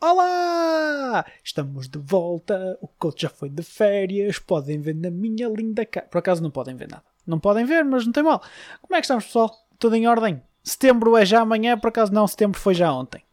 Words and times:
Olá! 0.00 1.26
Estamos 1.42 1.88
de 1.88 1.98
volta. 1.98 2.78
O 2.80 2.86
coach 2.86 3.22
já 3.22 3.28
foi 3.28 3.48
de 3.48 3.64
férias. 3.64 4.38
Podem 4.38 4.80
ver 4.80 4.94
na 4.94 5.10
minha 5.10 5.48
linda 5.48 5.84
cara. 5.84 6.06
Por 6.06 6.18
acaso 6.18 6.40
não 6.40 6.52
podem 6.52 6.76
ver 6.76 6.88
nada. 6.88 7.02
Não 7.26 7.40
podem 7.40 7.64
ver, 7.64 7.84
mas 7.84 8.06
não 8.06 8.12
tem 8.12 8.22
mal. 8.22 8.40
Como 8.80 8.94
é 8.94 9.00
que 9.00 9.04
estamos, 9.04 9.24
pessoal? 9.24 9.52
Tudo 9.76 9.96
em 9.96 10.06
ordem? 10.06 10.40
Setembro 10.62 11.16
é 11.16 11.26
já 11.26 11.40
amanhã, 11.40 11.76
por 11.76 11.88
acaso 11.88 12.12
não, 12.12 12.28
setembro 12.28 12.60
foi 12.60 12.74
já 12.74 12.92
ontem. 12.92 13.24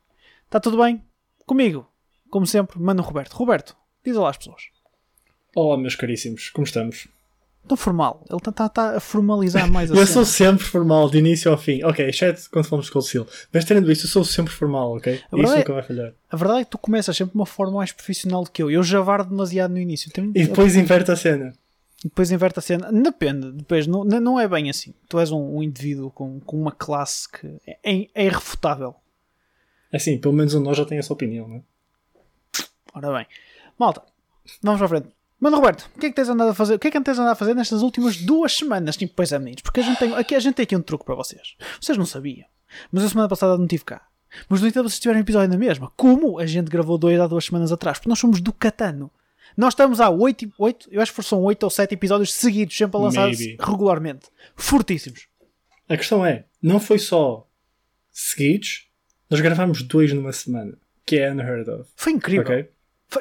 Está 0.46 0.59
tudo 0.59 0.81
bem? 0.81 1.04
Comigo, 1.46 1.88
como 2.31 2.47
sempre, 2.47 2.79
mano 2.79 3.03
Roberto. 3.03 3.33
Roberto, 3.33 3.77
diz 4.03 4.17
olá 4.17 4.31
às 4.31 4.37
pessoas. 4.37 4.69
Olá, 5.55 5.77
meus 5.77 5.95
caríssimos, 5.95 6.49
como 6.49 6.65
estamos? 6.65 7.07
Tão 7.67 7.75
formal. 7.75 8.23
Ele 8.29 8.37
está 8.47 8.95
a 8.95 8.99
formalizar 8.99 9.71
mais 9.71 9.89
a 9.91 9.95
Eu 9.95 10.05
sou 10.05 10.23
sempre 10.25 10.63
formal, 10.63 11.09
de 11.09 11.17
início 11.17 11.49
ao 11.51 11.57
fim. 11.57 11.83
Ok, 11.83 12.07
exceto 12.07 12.47
quando 12.51 12.65
falamos 12.65 12.89
com 12.89 12.99
o 12.99 13.01
Sil. 13.01 13.25
Mas 13.51 13.65
tendo 13.65 13.91
isso, 13.91 14.05
eu 14.05 14.09
sou 14.09 14.23
sempre 14.23 14.53
formal, 14.53 14.95
ok? 14.97 15.13
Isso 15.15 15.25
verdade 15.31 15.53
é- 15.53 15.57
nunca 15.59 15.73
vai 15.73 15.83
falhar. 15.83 16.13
A 16.29 16.35
verdade 16.38 16.61
é 16.61 16.63
que 16.65 16.71
tu 16.71 16.77
começas 16.77 17.15
sempre 17.17 17.31
de 17.33 17.38
uma 17.39 17.45
forma 17.45 17.77
mais 17.77 17.91
profissional 17.91 18.43
do 18.43 18.51
que 18.51 18.61
eu. 18.61 18.70
Eu 18.70 18.83
javardo 18.83 19.29
demasiado 19.29 19.71
no 19.71 19.79
início. 19.79 20.11
Tenho- 20.11 20.31
E 20.35 20.45
depois 20.47 20.75
inverte 20.75 21.11
a 21.11 21.15
cena. 21.15 21.53
depois 22.03 22.29
inverte 22.31 22.59
a 22.59 22.61
cena. 22.61 22.91
Depende, 22.91 23.51
depois 23.51 23.87
não, 23.87 24.03
não 24.03 24.39
é 24.39 24.47
bem 24.47 24.70
assim. 24.70 24.93
Tu 25.09 25.17
és 25.20 25.31
um, 25.31 25.57
um 25.57 25.63
indivíduo 25.63 26.11
com, 26.11 26.39
com 26.41 26.59
uma 26.61 26.71
classe 26.71 27.27
que 27.31 27.47
é, 27.84 28.07
é 28.13 28.25
irrefutável. 28.25 28.93
Assim, 29.91 30.17
pelo 30.20 30.34
menos 30.34 30.53
um 30.53 30.59
de 30.59 30.65
nós 30.65 30.77
já 30.77 30.85
tem 30.85 30.97
essa 30.99 31.13
opinião, 31.13 31.47
não 31.47 31.55
é? 31.57 31.61
Ora 32.93 33.11
bem, 33.17 33.25
malta, 33.79 34.01
vamos 34.61 34.77
para 34.79 34.85
a 34.85 34.89
frente. 34.89 35.15
Mano 35.45 35.58
Roberto, 35.58 35.88
o 35.95 35.99
que 35.99 36.08
é 36.08 36.09
que 36.09 36.16
tens 36.16 36.27
andado 36.27 36.49
a 36.49 36.54
fazer? 36.55 36.73
O 36.73 36.80
que 36.80 36.88
é 36.88 36.91
que 36.91 36.99
tens 37.02 37.20
andado 37.20 37.34
a 37.34 37.35
fazer 37.35 37.54
nestas 37.54 37.84
últimas 37.84 38.17
duas 38.17 38.52
semanas? 38.52 38.98
Tipo, 38.98 39.13
pois 39.16 39.31
é, 39.31 39.38
meninos, 39.38 39.62
porque 39.62 39.80
a 39.80 39.84
gente 39.84 39.99
tem 39.99 40.12
aqui, 40.16 40.34
a 40.34 40.40
gente 40.40 40.55
tem 40.55 40.63
aqui 40.63 40.76
um 40.76 40.81
truque 40.81 41.05
para 41.05 41.13
vocês. 41.13 41.55
Vocês 41.80 41.95
não 41.99 42.05
sabiam, 42.08 42.48
mas 42.91 43.04
a 43.04 43.09
semana 43.09 43.30
passada 43.30 43.55
não 43.55 43.66
estive 43.66 43.84
cá. 43.84 44.08
Mas 44.49 44.59
no 44.59 44.68
entanto, 44.68 44.90
vocês 44.90 44.99
tiveram 44.99 45.20
um 45.20 45.21
episódio 45.21 45.48
na 45.48 45.55
mesma. 45.55 45.91
Como 45.95 46.40
a 46.40 46.48
gente 46.48 46.68
gravou 46.68 46.98
dois 46.98 47.20
há 47.20 47.27
duas 47.27 47.45
semanas 47.45 47.71
atrás? 47.71 47.99
Porque 47.99 48.09
nós 48.09 48.18
somos 48.18 48.41
do 48.41 48.52
Catano. 48.52 49.12
Nós 49.55 49.73
estamos 49.73 50.02
há 50.02 50.09
oito, 50.09 50.52
oito 50.57 50.90
eu 50.91 50.99
acho 50.99 51.13
que 51.13 51.21
são 51.21 51.43
oito 51.43 51.62
ou 51.62 51.70
sete 51.70 51.93
episódios 51.93 52.34
seguidos, 52.34 52.76
sempre 52.76 52.98
a 52.98 53.02
lançar 53.02 53.27
Maybe. 53.27 53.57
regularmente. 53.59 54.26
Fortíssimos. 54.55 55.27
A 55.87 55.96
questão 55.96 56.26
é, 56.26 56.46
não 56.59 56.80
foi 56.80 56.98
só 56.98 57.48
seguidos, 58.12 58.87
nós 59.30 59.41
gravámos 59.41 59.84
dois 59.84 60.12
numa 60.12 60.34
semana, 60.34 60.76
que 61.05 61.18
é 61.18 61.32
unheard 61.32 61.70
of. 61.70 61.87
Foi 61.96 62.13
incrível. 62.13 62.41
Ok? 62.46 62.68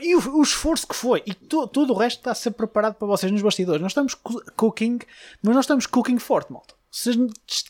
E 0.02 0.14
o, 0.16 0.38
o 0.38 0.42
esforço 0.42 0.86
que 0.88 0.94
foi, 0.94 1.22
e 1.26 1.34
tu- 1.34 1.68
tudo 1.68 1.92
o 1.92 1.96
resto 1.96 2.18
está 2.18 2.32
a 2.32 2.34
ser 2.34 2.50
preparado 2.52 2.94
para 2.94 3.06
vocês 3.06 3.30
nos 3.30 3.42
bastidores. 3.42 3.80
Nós 3.80 3.92
estamos 3.92 4.14
co- 4.14 4.42
cooking, 4.56 4.98
mas 5.42 5.54
nós 5.54 5.64
estamos 5.64 5.86
cooking 5.86 6.18
forte, 6.18 6.52
malta. 6.52 6.74
Vocês, 6.90 7.16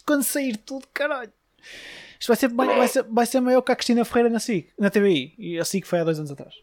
quando 0.07 0.23
sair 0.23 0.57
tudo, 0.57 0.87
caralho. 0.95 1.33
Isto 2.19 2.29
vai 2.29 2.37
ser, 2.37 2.49
vai, 2.49 2.89
ser, 2.89 3.03
vai 3.03 3.27
ser 3.27 3.41
maior 3.41 3.61
que 3.63 3.73
a 3.73 3.77
Cristina 3.77 4.05
Ferreira 4.05 4.31
na 4.31 4.39
SIC, 4.41 4.69
na 4.79 4.91
TVI. 4.91 5.35
E 5.39 5.59
a 5.59 5.65
SIC 5.65 5.87
foi 5.87 5.99
há 6.01 6.05
dois 6.05 6.19
anos 6.19 6.31
atrás. 6.31 6.55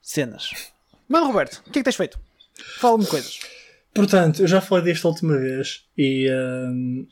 Cenas. 0.00 0.50
Mano 1.08 1.26
Roberto, 1.26 1.58
o 1.66 1.70
que 1.70 1.78
é 1.78 1.80
que 1.80 1.84
tens 1.84 1.96
feito? 1.96 2.18
Fala-me 2.78 3.06
coisas. 3.06 3.38
Portanto, 3.94 4.40
eu 4.42 4.46
já 4.48 4.60
falei 4.60 4.84
desta 4.84 5.06
última 5.08 5.36
vez 5.38 5.84
e 5.96 6.28
hum, 6.30 7.06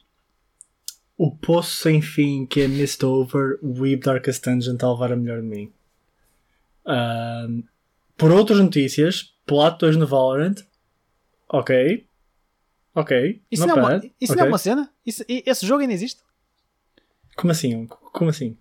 o 1.17 1.31
poço 1.37 1.77
sem 1.83 2.01
fim 2.03 2.47
que 2.47 2.61
é 2.63 2.69
Mist 2.69 3.03
Over, 3.05 3.59
Weeb 3.63 4.03
Darkest 4.05 4.43
Dungeon 4.45 4.75
está 4.75 4.87
a 4.87 4.93
levar 4.93 5.13
a 5.13 5.17
melhor 5.17 5.41
de 5.41 5.47
mim. 5.47 5.73
Por 8.17 8.31
outras 8.31 8.59
notícias, 8.61 9.35
Plat 9.47 9.79
2 9.79 9.97
no 9.97 10.07
Valorant. 10.07 10.57
Ok. 11.49 12.07
Ok. 12.95 13.43
Isso, 13.51 13.67
não 13.67 13.77
é, 13.77 13.81
uma, 13.81 14.03
isso 14.21 14.37
não 14.37 14.45
é 14.45 14.49
uma 14.49 14.59
cena? 14.59 14.91
Isso- 15.05 15.25
esse 15.29 15.67
jogo 15.67 15.81
ainda 15.83 15.93
existe? 15.95 16.21
Como 17.37 17.51
assim? 17.51 17.87
Como 17.87 18.31
assim? 18.31 18.57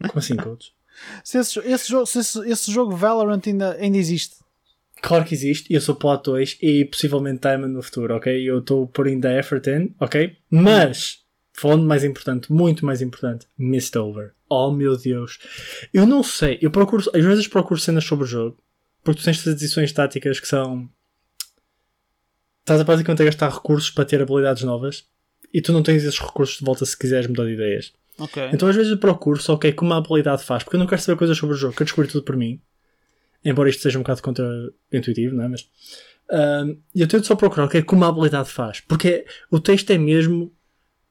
Como 0.00 0.18
assim, 0.18 0.36
coach? 0.36 0.72
Se 1.24 1.38
esse, 1.38 1.58
esse 1.58 1.88
jogo, 1.88 2.06
se 2.06 2.20
esse, 2.20 2.38
esse 2.48 2.70
jogo 2.72 2.94
Valorant 2.96 3.42
ainda, 3.46 3.72
ainda 3.74 3.98
existe. 3.98 4.36
Claro 5.02 5.24
que 5.24 5.34
existe, 5.34 5.70
eu 5.74 5.80
sou 5.80 5.96
Plat 5.96 6.22
2 6.24 6.58
e 6.62 6.84
possivelmente 6.84 7.40
Diamond 7.40 7.72
no 7.74 7.82
futuro, 7.82 8.14
ok? 8.14 8.48
Eu 8.48 8.60
estou 8.60 8.86
por 8.86 9.08
ainda 9.08 9.32
effort 9.32 9.66
in, 9.66 9.92
ok? 10.00 10.36
Mas, 10.48 11.24
falando 11.52 11.84
mais 11.84 12.04
importante, 12.04 12.50
muito 12.52 12.86
mais 12.86 13.02
importante, 13.02 13.46
Mist 13.58 13.94
Over. 13.96 14.32
Oh 14.54 14.70
meu 14.70 14.96
Deus. 14.96 15.38
Eu 15.92 16.06
não 16.06 16.22
sei, 16.22 16.58
eu 16.62 16.70
procuro, 16.70 17.02
às 17.14 17.24
vezes 17.24 17.48
procuro 17.48 17.80
cenas 17.80 18.04
sobre 18.04 18.24
o 18.24 18.28
jogo, 18.28 18.56
porque 19.02 19.20
tu 19.20 19.24
tens 19.24 19.44
decisões 19.44 19.92
táticas 19.92 20.40
que 20.40 20.48
são. 20.48 20.88
Estás 22.60 22.80
a 22.80 22.84
basicamente 22.84 23.22
a 23.22 23.26
gastar 23.26 23.50
recursos 23.50 23.90
para 23.90 24.04
ter 24.06 24.22
habilidades 24.22 24.62
novas 24.62 25.04
e 25.52 25.60
tu 25.60 25.72
não 25.72 25.82
tens 25.82 26.02
esses 26.02 26.18
recursos 26.18 26.58
de 26.58 26.64
volta 26.64 26.84
se 26.86 26.98
quiseres 26.98 27.26
mudar 27.26 27.44
de 27.44 27.52
ideias. 27.52 27.92
Ok. 28.18 28.50
Então 28.52 28.68
às 28.68 28.74
vezes 28.74 28.90
eu 28.90 28.98
procuro 28.98 29.40
só 29.40 29.54
ok, 29.54 29.72
como 29.72 29.92
a 29.92 29.98
habilidade 29.98 30.42
faz, 30.42 30.62
porque 30.62 30.76
eu 30.76 30.80
não 30.80 30.86
quero 30.86 31.02
saber 31.02 31.18
coisas 31.18 31.36
sobre 31.36 31.54
o 31.54 31.58
jogo, 31.58 31.74
quero 31.74 31.84
descobrir 31.84 32.10
tudo 32.10 32.24
por 32.24 32.36
mim. 32.36 32.60
Embora 33.44 33.68
isto 33.68 33.82
seja 33.82 33.98
um 33.98 34.02
bocado 34.02 34.22
contra-intuitivo, 34.22 35.34
não 35.34 35.44
é? 35.44 35.48
Mas 35.48 35.68
ahm, 36.30 36.76
eu 36.94 37.06
tento 37.06 37.26
só 37.26 37.36
procurar 37.36 37.66
ok, 37.66 37.82
como 37.82 38.04
a 38.04 38.08
habilidade 38.08 38.48
faz, 38.48 38.80
porque 38.80 39.26
o 39.50 39.60
texto 39.60 39.90
é 39.90 39.98
mesmo 39.98 40.50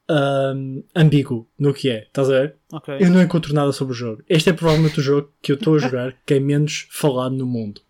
ahm, 0.08 0.82
ambíguo 0.94 1.48
no 1.58 1.72
que 1.72 1.90
é, 1.90 2.04
estás 2.04 2.30
a 2.30 2.40
ver? 2.40 2.56
ok. 2.72 2.96
Eu 3.00 3.10
não 3.10 3.22
encontro 3.22 3.54
nada 3.54 3.72
sobre 3.72 3.92
o 3.92 3.96
jogo. 3.96 4.22
Este 4.28 4.50
é 4.50 4.52
provavelmente 4.52 5.00
o 5.00 5.02
jogo 5.02 5.32
que 5.42 5.52
eu 5.52 5.56
estou 5.56 5.76
a 5.76 5.78
jogar 5.78 6.16
que 6.26 6.34
é 6.34 6.40
menos 6.40 6.86
falado 6.90 7.34
no 7.34 7.46
mundo. 7.46 7.80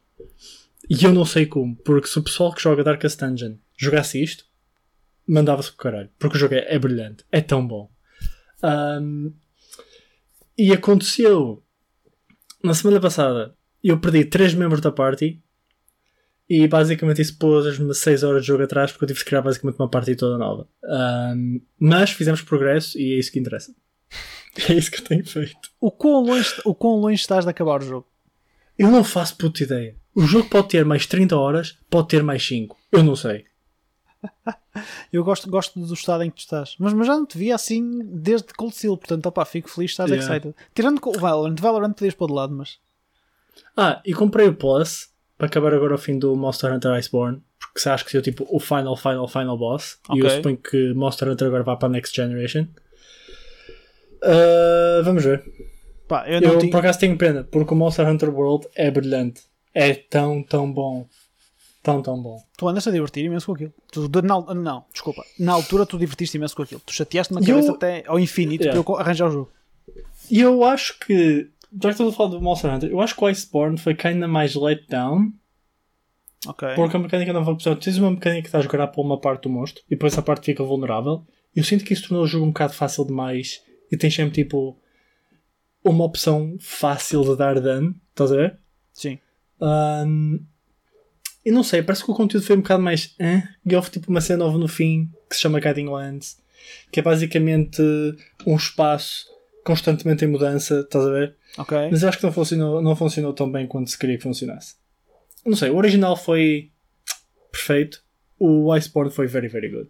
E 0.88 1.04
eu 1.04 1.12
não 1.12 1.24
sei 1.24 1.46
como, 1.46 1.76
porque 1.76 2.08
se 2.08 2.18
o 2.18 2.22
pessoal 2.22 2.52
que 2.52 2.62
joga 2.62 2.84
Darkest 2.84 3.18
Dungeon 3.18 3.54
jogasse 3.76 4.22
isto, 4.22 4.44
mandava-se 5.26 5.70
com 5.70 5.76
o 5.76 5.78
caralho. 5.78 6.10
Porque 6.18 6.36
o 6.36 6.40
jogo 6.40 6.54
é, 6.54 6.66
é 6.68 6.78
brilhante, 6.78 7.24
é 7.32 7.40
tão 7.40 7.66
bom. 7.66 7.90
Ahm, 8.62 9.32
e 10.56 10.72
aconteceu 10.72 11.62
na 12.62 12.74
semana 12.74 13.00
passada, 13.00 13.54
eu 13.82 13.98
perdi 13.98 14.24
três 14.24 14.54
membros 14.54 14.80
da 14.80 14.90
party 14.90 15.42
e 16.48 16.66
basicamente 16.68 17.22
isso 17.22 17.38
pôs-me 17.38 17.94
6 17.94 18.22
horas 18.22 18.42
de 18.42 18.48
jogo 18.48 18.62
atrás 18.62 18.92
porque 18.92 19.04
eu 19.04 19.08
tive 19.08 19.20
que 19.20 19.26
criar 19.26 19.42
basicamente 19.42 19.78
uma 19.78 19.88
party 19.88 20.14
toda 20.14 20.36
nova. 20.38 20.68
Ahm, 20.84 21.60
mas 21.78 22.10
fizemos 22.10 22.42
progresso 22.42 22.98
e 22.98 23.14
é 23.14 23.18
isso 23.18 23.32
que 23.32 23.38
interessa. 23.38 23.74
É 24.68 24.72
isso 24.72 24.88
que 24.88 25.00
eu 25.00 25.04
tenho 25.04 25.26
feito. 25.26 25.56
O, 25.80 25.90
quão 25.90 26.22
longe, 26.22 26.54
o 26.64 26.72
quão 26.76 26.94
longe 27.00 27.20
estás 27.20 27.44
de 27.44 27.50
acabar 27.50 27.82
o 27.82 27.84
jogo? 27.84 28.06
Eu 28.78 28.88
não 28.88 29.02
faço 29.02 29.36
puta 29.36 29.64
ideia. 29.64 29.96
O 30.14 30.20
jogo 30.22 30.48
pode 30.48 30.68
ter 30.68 30.84
mais 30.84 31.06
30 31.06 31.36
horas, 31.36 31.76
pode 31.90 32.06
ter 32.06 32.22
mais 32.22 32.46
5. 32.46 32.76
Eu 32.92 33.02
não 33.02 33.16
sei. 33.16 33.46
Eu 35.12 35.24
gosto, 35.24 35.50
gosto 35.50 35.78
do 35.80 35.92
estado 35.94 36.22
em 36.22 36.30
que 36.30 36.36
tu 36.36 36.40
estás. 36.40 36.76
Mas, 36.78 36.92
mas 36.92 37.06
já 37.06 37.14
não 37.14 37.26
te 37.26 37.36
via 37.36 37.54
assim 37.56 37.98
desde 38.04 38.46
Cold 38.54 38.74
Steel. 38.76 38.96
Portanto, 38.96 39.26
opá, 39.26 39.44
fico 39.44 39.68
feliz, 39.68 39.90
estás 39.90 40.08
Yeah. 40.10 40.24
excited. 40.32 40.54
Tirando 40.72 41.00
o 41.04 41.18
Valorant. 41.18 41.56
Valorant 41.60 41.92
podias 41.92 42.14
pôr 42.14 42.28
de 42.28 42.34
lado, 42.34 42.54
mas... 42.54 42.78
Ah, 43.76 44.00
e 44.04 44.14
comprei 44.14 44.46
o 44.46 44.54
Plus 44.54 45.08
para 45.36 45.46
acabar 45.46 45.74
agora 45.74 45.92
ao 45.92 45.98
fim 45.98 46.18
do 46.18 46.34
Monster 46.36 46.72
Hunter 46.72 46.92
Iceborne. 46.92 47.42
Porque 47.58 47.80
se 47.80 47.88
acho 47.88 48.04
que 48.04 48.10
seja 48.12 48.22
tipo 48.22 48.46
o 48.50 48.60
final, 48.60 48.96
final, 48.96 49.26
final 49.28 49.58
boss. 49.58 49.98
E 50.14 50.18
eu 50.20 50.30
suponho 50.30 50.56
que 50.56 50.92
Monster 50.94 51.28
Hunter 51.28 51.48
agora 51.48 51.62
vai 51.64 51.76
para 51.76 51.88
a 51.88 51.90
Next 51.90 52.14
Generation. 52.14 52.66
Ah, 54.22 55.00
vamos 55.04 55.24
ver. 55.24 55.42
Pá, 56.08 56.24
eu 56.28 56.40
Eu, 56.40 56.58
tinha... 56.58 56.70
por 56.70 56.78
acaso 56.78 56.98
tenho 56.98 57.16
pena, 57.16 57.44
porque 57.44 57.72
o 57.72 57.76
Monster 57.76 58.06
Hunter 58.08 58.28
World 58.34 58.66
é 58.74 58.90
brilhante. 58.90 59.42
É 59.72 59.94
tão, 59.94 60.42
tão 60.42 60.70
bom. 60.72 61.06
Tão, 61.82 62.00
tão 62.00 62.20
bom. 62.22 62.40
Tu 62.56 62.66
andas 62.68 62.86
a 62.86 62.90
divertir 62.90 63.24
imenso 63.24 63.46
com 63.46 63.52
aquilo. 63.52 63.72
Tu, 63.92 64.08
na, 64.22 64.40
não, 64.54 64.84
desculpa. 64.92 65.22
Na 65.38 65.52
altura 65.52 65.84
tu 65.84 65.98
divertiste 65.98 66.36
imenso 66.38 66.56
com 66.56 66.62
aquilo. 66.62 66.80
Tu 66.86 66.92
chateaste-me 66.94 67.40
a 67.40 67.42
Eu- 67.42 67.46
cabeça 67.56 67.72
até 67.72 68.04
ao 68.06 68.18
infinito 68.18 68.62
Yeah. 68.62 68.82
para 68.82 68.92
eu 68.92 68.98
arranjar 68.98 69.28
o 69.28 69.32
jogo. 69.32 69.52
E 70.30 70.40
eu 70.40 70.64
acho 70.64 70.98
que, 70.98 71.50
já 71.82 71.88
que 71.88 71.88
estou 71.90 72.08
a 72.08 72.12
falar 72.12 72.30
do 72.30 72.40
Monster 72.40 72.72
Hunter, 72.72 72.90
eu 72.90 73.00
acho 73.00 73.14
que 73.14 73.24
o 73.24 73.26
Iceborne 73.26 73.78
foi 73.78 73.96
ainda 74.04 74.28
mais 74.28 74.54
let 74.54 74.86
down. 74.88 75.32
Ok. 76.46 76.68
Porque 76.74 76.96
a 76.96 77.00
mecânica 77.00 77.32
não 77.32 77.44
vai 77.44 77.54
precisar. 77.54 77.76
Tens 77.76 77.98
uma 77.98 78.10
mecânica 78.10 78.42
que 78.42 78.48
estás 78.48 78.64
a 78.64 78.68
jogar 78.68 78.86
para 78.88 79.00
uma 79.00 79.20
parte 79.20 79.44
do 79.44 79.50
monstro 79.50 79.82
e 79.86 79.90
depois 79.90 80.12
essa 80.12 80.22
parte 80.22 80.46
fica 80.46 80.62
vulnerável. 80.62 81.26
Eu 81.54 81.64
sinto 81.64 81.84
que 81.84 81.92
isso 81.92 82.08
tornou 82.08 82.24
o 82.24 82.26
jogo 82.26 82.44
um 82.44 82.48
bocado 82.48 82.74
fácil 82.74 83.04
demais 83.04 83.62
e 83.90 83.96
tens 83.96 84.14
sempre 84.14 84.34
tipo 84.34 84.78
uma 85.82 86.04
opção 86.04 86.56
fácil 86.60 87.22
de 87.22 87.36
dar 87.36 87.60
dano. 87.60 87.94
Estás 88.10 88.32
a 88.32 88.36
ver? 88.36 88.58
Sim. 88.92 89.18
Ahm, 89.60 90.38
e 91.44 91.50
não 91.50 91.62
sei, 91.62 91.82
parece 91.82 92.04
que 92.04 92.10
o 92.10 92.14
conteúdo 92.14 92.46
foi 92.46 92.56
um 92.56 92.60
bocado 92.60 92.82
mais. 92.82 93.14
E 93.66 93.76
houve 93.76 93.90
tipo 93.90 94.10
uma 94.10 94.20
cena 94.20 94.44
nova 94.44 94.58
no 94.58 94.68
fim 94.68 95.10
que 95.28 95.36
se 95.36 95.42
chama 95.42 95.60
Guiding 95.60 95.88
Lands, 95.88 96.38
que 96.90 97.00
é 97.00 97.02
basicamente 97.02 97.82
um 98.46 98.56
espaço 98.56 99.26
constantemente 99.64 100.24
em 100.24 100.28
mudança. 100.28 100.80
Estás 100.80 101.06
a 101.06 101.10
ver? 101.10 101.36
Ok. 101.58 101.76
Mas 101.90 102.04
acho 102.04 102.18
que 102.18 102.24
não 102.24 102.32
funcionou, 102.32 102.82
não 102.82 102.94
funcionou 102.94 103.32
tão 103.32 103.50
bem 103.50 103.66
quanto 103.66 103.90
se 103.90 103.98
queria 103.98 104.16
que 104.16 104.22
funcionasse. 104.22 104.76
Não 105.44 105.56
sei, 105.56 105.70
o 105.70 105.76
original 105.76 106.16
foi 106.16 106.70
perfeito. 107.50 108.02
O 108.38 108.72
Iceborne 108.72 109.10
foi 109.10 109.26
very, 109.26 109.48
very 109.48 109.68
good. 109.68 109.88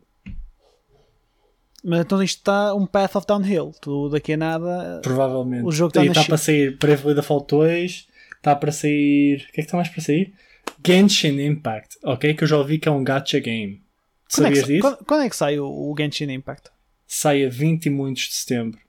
Mas 1.83 2.01
então 2.01 2.23
isto 2.23 2.39
está 2.39 2.75
um 2.75 2.87
path 2.87 3.17
of 3.17 3.27
downhill. 3.27 3.73
Tu 3.81 4.09
daqui 4.09 4.33
a 4.33 4.37
nada... 4.37 5.01
Provavelmente. 5.03 5.65
O 5.67 5.71
jogo 5.71 5.89
está 5.99 6.23
chi- 6.23 6.27
para 6.29 6.37
sair 6.39 6.77
Bravely 6.79 7.15
Default 7.15 7.47
2. 7.49 8.09
Está 8.37 8.57
para 8.57 8.73
sair. 8.73 9.47
O 9.49 9.53
que 9.53 9.53
é 9.53 9.55
que 9.55 9.61
está 9.63 9.77
mais 9.77 9.89
para 9.89 10.03
sair? 10.03 10.33
Genshin 10.87 11.41
Impact. 11.41 11.99
Ok? 12.05 12.35
Que 12.35 12.45
eu 12.45 12.49
já 12.49 12.57
ouvi 12.57 12.79
que 12.79 12.89
é 12.89 12.93
um 12.93 13.05
gacha 13.05 13.39
game. 13.39 13.83
Quando 14.35 14.47
é, 14.47 14.51
que, 14.51 14.57
Sabias 14.57 14.67
disso? 14.67 14.81
quando, 14.81 15.05
quando 15.05 15.21
é 15.23 15.29
que 15.31 15.37
sai 15.37 15.59
o, 15.59 15.67
o 15.67 15.95
Genshin 15.97 16.31
Impact? 16.33 16.71
Sai 17.07 17.45
a 17.45 17.49
20 17.51 17.87
e 17.87 17.91
muitos 17.91 18.23
de 18.25 18.35
setembro. 18.35 18.81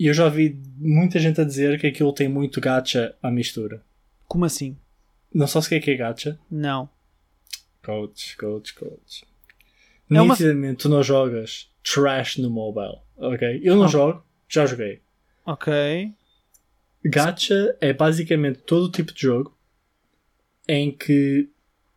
E 0.00 0.06
eu 0.06 0.14
já 0.14 0.30
vi 0.30 0.58
muita 0.78 1.18
gente 1.18 1.38
a 1.42 1.44
dizer 1.44 1.78
que 1.78 1.86
aquilo 1.86 2.10
tem 2.14 2.26
muito 2.26 2.58
gacha 2.58 3.14
à 3.22 3.30
mistura. 3.30 3.82
Como 4.26 4.46
assim? 4.46 4.74
Não 5.32 5.46
só 5.46 5.60
se 5.60 5.66
o 5.66 5.68
que 5.68 5.74
é 5.74 5.80
que 5.80 5.90
é 5.90 5.96
gacha. 5.96 6.38
Não. 6.50 6.88
Coach, 7.84 8.34
coach, 8.38 8.72
coach. 8.74 9.26
É 10.10 10.18
uma- 10.22 10.32
Nitidamente 10.32 10.78
tu 10.84 10.88
não 10.88 11.02
jogas 11.02 11.68
trash 11.84 12.38
no 12.38 12.48
mobile, 12.50 12.96
ok? 13.18 13.60
Eu 13.62 13.76
não 13.76 13.84
Ah. 13.84 13.88
jogo, 13.88 14.24
já 14.48 14.64
joguei. 14.64 15.02
Ok. 15.44 15.70
Gacha 17.04 17.76
é 17.78 17.92
basicamente 17.92 18.60
todo 18.60 18.84
o 18.86 18.90
tipo 18.90 19.12
de 19.12 19.20
jogo 19.20 19.54
em 20.66 20.90
que 20.90 21.46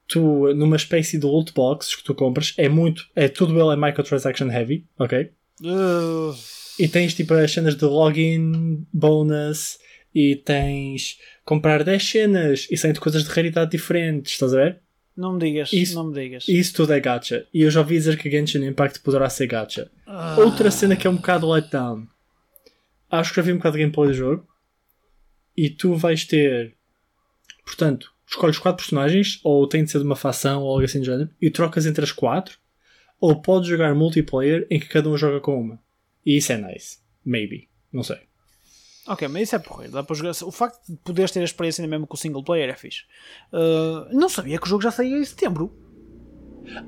tu, 0.09 0.53
numa 0.53 0.75
espécie 0.75 1.17
de 1.17 1.25
loot 1.25 1.53
boxes 1.53 1.95
que 1.95 2.03
tu 2.03 2.13
compras, 2.13 2.53
é 2.57 2.67
muito, 2.67 3.09
é 3.15 3.29
tudo 3.29 3.53
ele 3.57 3.73
é 3.73 3.75
microtransaction 3.87 4.51
heavy, 4.51 4.85
ok? 4.99 5.31
Uh, 5.61 6.33
E 6.79 6.87
tens 6.87 7.13
tipo 7.13 7.33
as 7.33 7.51
cenas 7.51 7.75
de 7.75 7.85
login, 7.85 8.85
bonus, 8.91 9.77
e 10.13 10.35
tens 10.35 11.19
comprar 11.45 11.83
10 11.83 12.03
cenas 12.03 12.67
e 12.71 12.77
saem 12.77 12.93
de 12.93 12.99
coisas 12.99 13.23
de 13.23 13.29
raridade 13.29 13.71
diferentes, 13.71 14.33
estás 14.33 14.53
a 14.53 14.57
ver? 14.57 14.79
não 15.15 15.33
me 15.33 15.39
digas. 15.39 15.71
Isso- 15.71 15.93
Não 15.93 16.07
me 16.07 16.13
digas. 16.15 16.45
Isso 16.47 16.73
tudo 16.73 16.91
é 16.91 16.99
gacha. 16.99 17.45
E 17.53 17.61
eu 17.61 17.69
já 17.69 17.81
ouvi 17.81 17.93
dizer 17.95 18.17
que 18.17 18.31
Genshin 18.31 18.65
Impact 18.65 18.99
poderá 19.01 19.29
ser 19.29 19.45
gacha. 19.45 19.91
Ah, 20.07 20.35
Outra 20.39 20.71
cena 20.71 20.95
que 20.95 21.05
é 21.05 21.09
um 21.09 21.17
bocado 21.17 21.47
letdown. 21.47 22.07
Acho 23.11 23.29
que 23.29 23.35
já 23.35 23.41
vi 23.43 23.53
um 23.53 23.57
bocado 23.57 23.77
de 23.77 23.83
gameplay 23.83 24.07
do 24.07 24.13
jogo. 24.15 24.47
E 25.55 25.69
tu 25.69 25.93
vais 25.93 26.25
ter. 26.25 26.73
Portanto, 27.63 28.11
escolhes 28.27 28.57
quatro 28.57 28.83
personagens, 28.83 29.39
ou 29.43 29.67
tem 29.67 29.83
de 29.83 29.91
ser 29.91 29.99
de 29.99 30.03
uma 30.03 30.15
facção, 30.15 30.63
ou 30.63 30.69
algo 30.71 30.83
assim 30.83 30.99
do 30.99 31.05
género, 31.05 31.29
e 31.39 31.51
trocas 31.51 31.85
entre 31.85 32.03
as 32.03 32.11
quatro. 32.11 32.57
Ou 33.21 33.39
podes 33.39 33.69
jogar 33.69 33.93
multiplayer 33.93 34.65
em 34.71 34.79
que 34.79 34.87
cada 34.87 35.07
um 35.09 35.15
joga 35.15 35.39
com 35.39 35.61
uma. 35.61 35.79
E 36.25 36.37
isso 36.37 36.51
é 36.51 36.57
nice. 36.57 36.99
Maybe. 37.25 37.69
Não 37.91 38.03
sei. 38.03 38.17
Ok, 39.05 39.27
mas 39.27 39.43
isso 39.43 39.55
é 39.55 39.59
porreiro. 39.59 39.93
Dá 39.93 40.03
para 40.03 40.15
jogar. 40.15 40.31
O 40.43 40.51
facto 40.51 40.79
de 40.87 40.97
poderes 40.97 41.31
ter 41.31 41.41
a 41.41 41.43
experiência 41.43 41.81
ainda 41.81 41.91
mesmo 41.91 42.07
com 42.07 42.15
o 42.15 42.19
single 42.19 42.43
player 42.43 42.69
é 42.69 42.75
fixe. 42.75 43.03
Uh, 43.51 44.17
não 44.17 44.29
sabia 44.29 44.57
que 44.57 44.65
o 44.65 44.69
jogo 44.69 44.81
já 44.81 44.91
saía 44.91 45.17
em 45.17 45.25
setembro. 45.25 45.77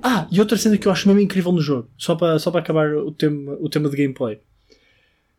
Ah, 0.02 0.28
e 0.32 0.40
outra 0.40 0.58
cena 0.58 0.78
que 0.78 0.88
eu 0.88 0.92
acho 0.92 1.08
mesmo 1.08 1.22
incrível 1.22 1.52
no 1.52 1.62
jogo, 1.62 1.90
só 1.98 2.16
para, 2.16 2.40
só 2.40 2.50
para 2.50 2.62
acabar 2.62 2.96
o 2.96 3.12
tema, 3.12 3.58
o 3.60 3.70
tema 3.70 3.90
de 3.90 3.98
gameplay. 3.98 4.40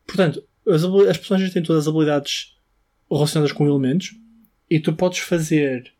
Portanto, 0.06 0.44
as, 0.68 0.84
as 0.84 1.16
personagens 1.16 1.52
têm 1.52 1.62
todas 1.62 1.84
as 1.84 1.88
habilidades 1.88 2.54
relacionadas 3.10 3.52
com 3.52 3.66
elementos 3.66 4.14
e 4.68 4.78
tu 4.78 4.92
podes 4.92 5.20
fazer 5.20 5.92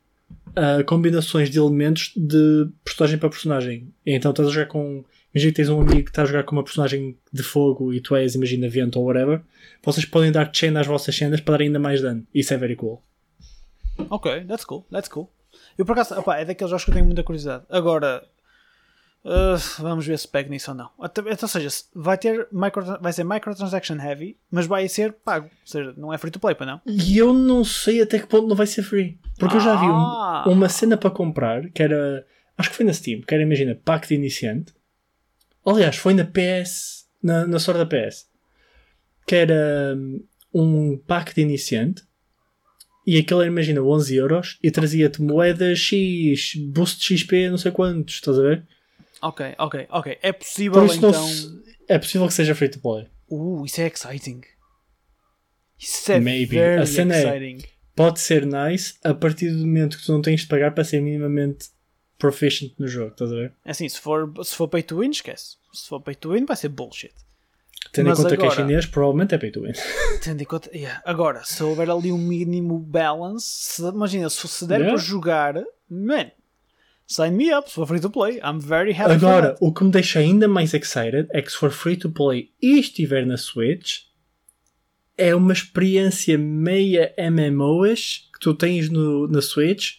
ah, 0.56 0.82
combinações 0.84 1.50
de 1.50 1.58
elementos 1.58 2.12
de 2.16 2.68
personagem 2.82 3.18
para 3.18 3.28
personagem. 3.28 3.92
Então 4.04 4.30
estás 4.30 4.48
a 4.48 4.50
jogar 4.50 4.66
com. 4.66 5.04
Imagina 5.34 5.52
que 5.52 5.56
tens 5.56 5.68
um 5.68 5.82
amigo 5.82 6.04
que 6.04 6.10
está 6.10 6.22
a 6.22 6.24
jogar 6.24 6.44
com 6.44 6.56
uma 6.56 6.64
personagem 6.64 7.18
de 7.30 7.42
fogo 7.42 7.92
e 7.92 8.00
tu 8.00 8.16
és, 8.16 8.34
imagina, 8.34 8.66
vento 8.68 8.98
ou 8.98 9.04
whatever. 9.04 9.42
Vocês 9.84 10.06
podem 10.06 10.32
dar 10.32 10.50
chain 10.50 10.74
às 10.78 10.86
vossas 10.86 11.14
cenas 11.14 11.40
para 11.40 11.58
dar 11.58 11.64
ainda 11.64 11.78
mais 11.78 12.00
dano. 12.00 12.26
Isso 12.34 12.54
é 12.54 12.56
very 12.56 12.74
cool. 12.74 13.02
Ok, 14.08 14.44
that's 14.46 14.64
cool, 14.64 14.86
that's 14.90 15.10
cool. 15.10 15.30
Eu 15.76 15.84
por 15.84 15.92
acaso, 15.92 16.18
opá, 16.18 16.38
é 16.38 16.44
daqueles 16.46 16.70
jogos 16.70 16.84
que 16.84 16.90
eu 16.90 16.94
tenho 16.94 17.06
muita 17.06 17.22
curiosidade. 17.22 17.64
Agora, 17.68 18.26
uh, 19.26 19.82
vamos 19.82 20.06
ver 20.06 20.18
se 20.18 20.28
pego 20.28 20.48
nisso 20.50 20.70
ou 20.70 20.76
não. 20.76 20.90
Até, 21.00 21.20
ou 21.20 21.48
seja, 21.48 21.68
se- 21.70 21.84
vai, 21.94 22.16
ter 22.16 22.46
micro, 22.52 22.84
vai 23.00 23.12
ser 23.12 23.24
microtransaction 23.24 23.96
heavy, 23.96 24.38
mas 24.50 24.66
vai 24.66 24.88
ser 24.88 25.12
pago. 25.12 25.46
Ou 25.46 25.66
seja, 25.66 25.94
não 25.96 26.12
é 26.14 26.18
free 26.18 26.30
to 26.30 26.40
play, 26.40 26.54
para 26.54 26.66
não? 26.66 26.80
E 26.86 27.18
eu 27.18 27.32
não 27.32 27.64
sei 27.64 28.00
até 28.02 28.18
que 28.18 28.26
ponto 28.26 28.46
não 28.48 28.56
vai 28.56 28.66
ser 28.66 28.82
free. 28.82 29.18
Porque 29.38 29.56
eu 29.56 29.60
já 29.60 29.76
vi 29.76 29.86
um- 29.86 29.90
Ah. 29.94 30.44
uma 30.46 30.68
cena 30.68 30.96
para 30.96 31.10
comprar 31.10 31.68
que 31.70 31.82
era. 31.82 32.24
Acho 32.56 32.70
que 32.70 32.76
foi 32.76 32.86
na 32.86 32.92
Steam, 32.94 33.20
que 33.20 33.34
era, 33.34 33.42
imagina, 33.42 33.74
pack 33.84 34.08
de 34.08 34.14
iniciante. 34.14 34.72
Aliás, 35.64 35.96
foi 35.96 36.14
na 36.14 36.24
PS. 36.24 37.04
Na, 37.22 37.46
na 37.46 37.56
Store 37.56 37.78
da 37.78 37.84
PS. 37.86 38.26
Que 39.26 39.34
era 39.34 39.94
hum, 39.96 40.24
um 40.54 40.96
pack 40.96 41.34
de 41.34 41.40
iniciante. 41.42 42.02
E 43.06 43.18
aquele 43.18 43.40
era, 43.40 43.48
imagina, 43.48 43.82
11 43.82 44.14
euros. 44.16 44.58
E 44.62 44.70
trazia-te 44.70 45.20
moeda 45.20 45.74
X, 45.74 46.54
boost 46.68 47.04
XP, 47.16 47.50
não 47.50 47.58
sei 47.58 47.72
quantos. 47.72 48.14
Estás 48.14 48.38
a 48.38 48.42
ver? 48.42 48.66
Ok, 49.22 49.54
ok, 49.58 49.86
ok. 49.90 50.18
É 50.22 50.32
possível 50.32 50.84
não 50.84 50.94
então. 50.94 51.12
é 51.88 51.98
possível 51.98 52.26
que 52.26 52.34
seja 52.34 52.54
free 52.54 52.68
to 52.68 52.78
play. 52.80 53.08
Uh, 53.28 53.64
isso 53.64 53.80
é 53.80 53.86
exciting. 53.86 54.40
Isso 55.78 56.10
é 56.12 56.20
Maybe. 56.20 56.56
very 56.56 56.82
A 56.82 56.86
cena 56.86 57.14
é- 57.16 57.20
exciting. 57.36 57.68
Pode 57.94 58.20
ser 58.20 58.44
nice 58.46 58.94
a 59.02 59.14
partir 59.14 59.50
do 59.50 59.58
momento 59.66 59.96
que 59.96 60.04
tu 60.04 60.12
não 60.12 60.20
tens 60.20 60.42
de 60.42 60.46
pagar 60.48 60.72
para 60.74 60.84
ser 60.84 61.00
minimamente 61.00 61.68
proficient 62.18 62.72
no 62.78 62.86
jogo. 62.86 63.12
Estás 63.12 63.32
a 63.32 63.34
ver? 63.34 63.52
É 63.64 63.70
assim, 63.70 63.88
se 63.88 63.98
for, 63.98 64.30
se 64.44 64.54
for 64.54 64.68
pay 64.68 64.82
to 64.82 64.98
win, 64.98 65.10
esquece. 65.10 65.56
Se 65.72 65.88
for 65.88 66.00
pay 66.02 66.14
to 66.14 66.32
win, 66.32 66.44
vai 66.44 66.56
ser 66.56 66.68
bullshit. 66.68 67.12
Tendo 67.92 68.08
Mas 68.10 68.18
em 68.18 68.22
conta 68.22 68.36
que 68.36 68.42
é 68.42 68.46
agora- 68.46 68.60
chinês, 68.62 68.84
provavelmente 68.86 69.34
é 69.34 69.38
pay 69.38 69.50
to 69.50 69.62
win. 69.62 69.72
Tendo 70.22 70.42
em 70.42 70.44
conta, 70.44 70.70
yeah. 70.76 71.00
Agora, 71.06 71.42
se 71.44 71.62
houver 71.62 71.88
ali 71.88 72.12
um 72.12 72.18
mínimo 72.18 72.78
balance, 72.78 73.46
se- 73.46 73.82
imagina, 73.82 74.28
se, 74.28 74.46
se 74.46 74.66
der 74.66 74.80
Yeah. 74.80 74.94
para 74.94 75.02
jogar, 75.02 75.54
man, 75.88 76.30
sign 77.06 77.30
me 77.36 77.52
up, 77.56 77.68
se 77.68 77.74
for 77.74 77.86
free 77.86 78.00
to 78.00 78.10
play, 78.10 78.38
I'm 78.42 78.58
very 78.60 78.92
happy 78.92 79.12
Agora, 79.12 79.54
o 79.60 79.72
que 79.72 79.84
me 79.84 79.90
deixa 79.90 80.18
ainda 80.18 80.48
mais 80.48 80.74
excited 80.74 81.28
é 81.32 81.40
que 81.42 81.50
se 81.50 81.56
for 81.58 81.70
free 81.70 81.96
to 81.96 82.10
play 82.10 82.50
e 82.60 82.78
estiver 82.80 83.24
na 83.26 83.36
Switch, 83.36 84.00
é 85.16 85.34
uma 85.34 85.52
experiência 85.52 86.36
meia 86.36 87.14
MMOs 87.18 88.28
que 88.32 88.40
tu 88.40 88.52
tens 88.54 88.88
no, 88.90 89.26
na 89.28 89.40
Switch 89.40 89.94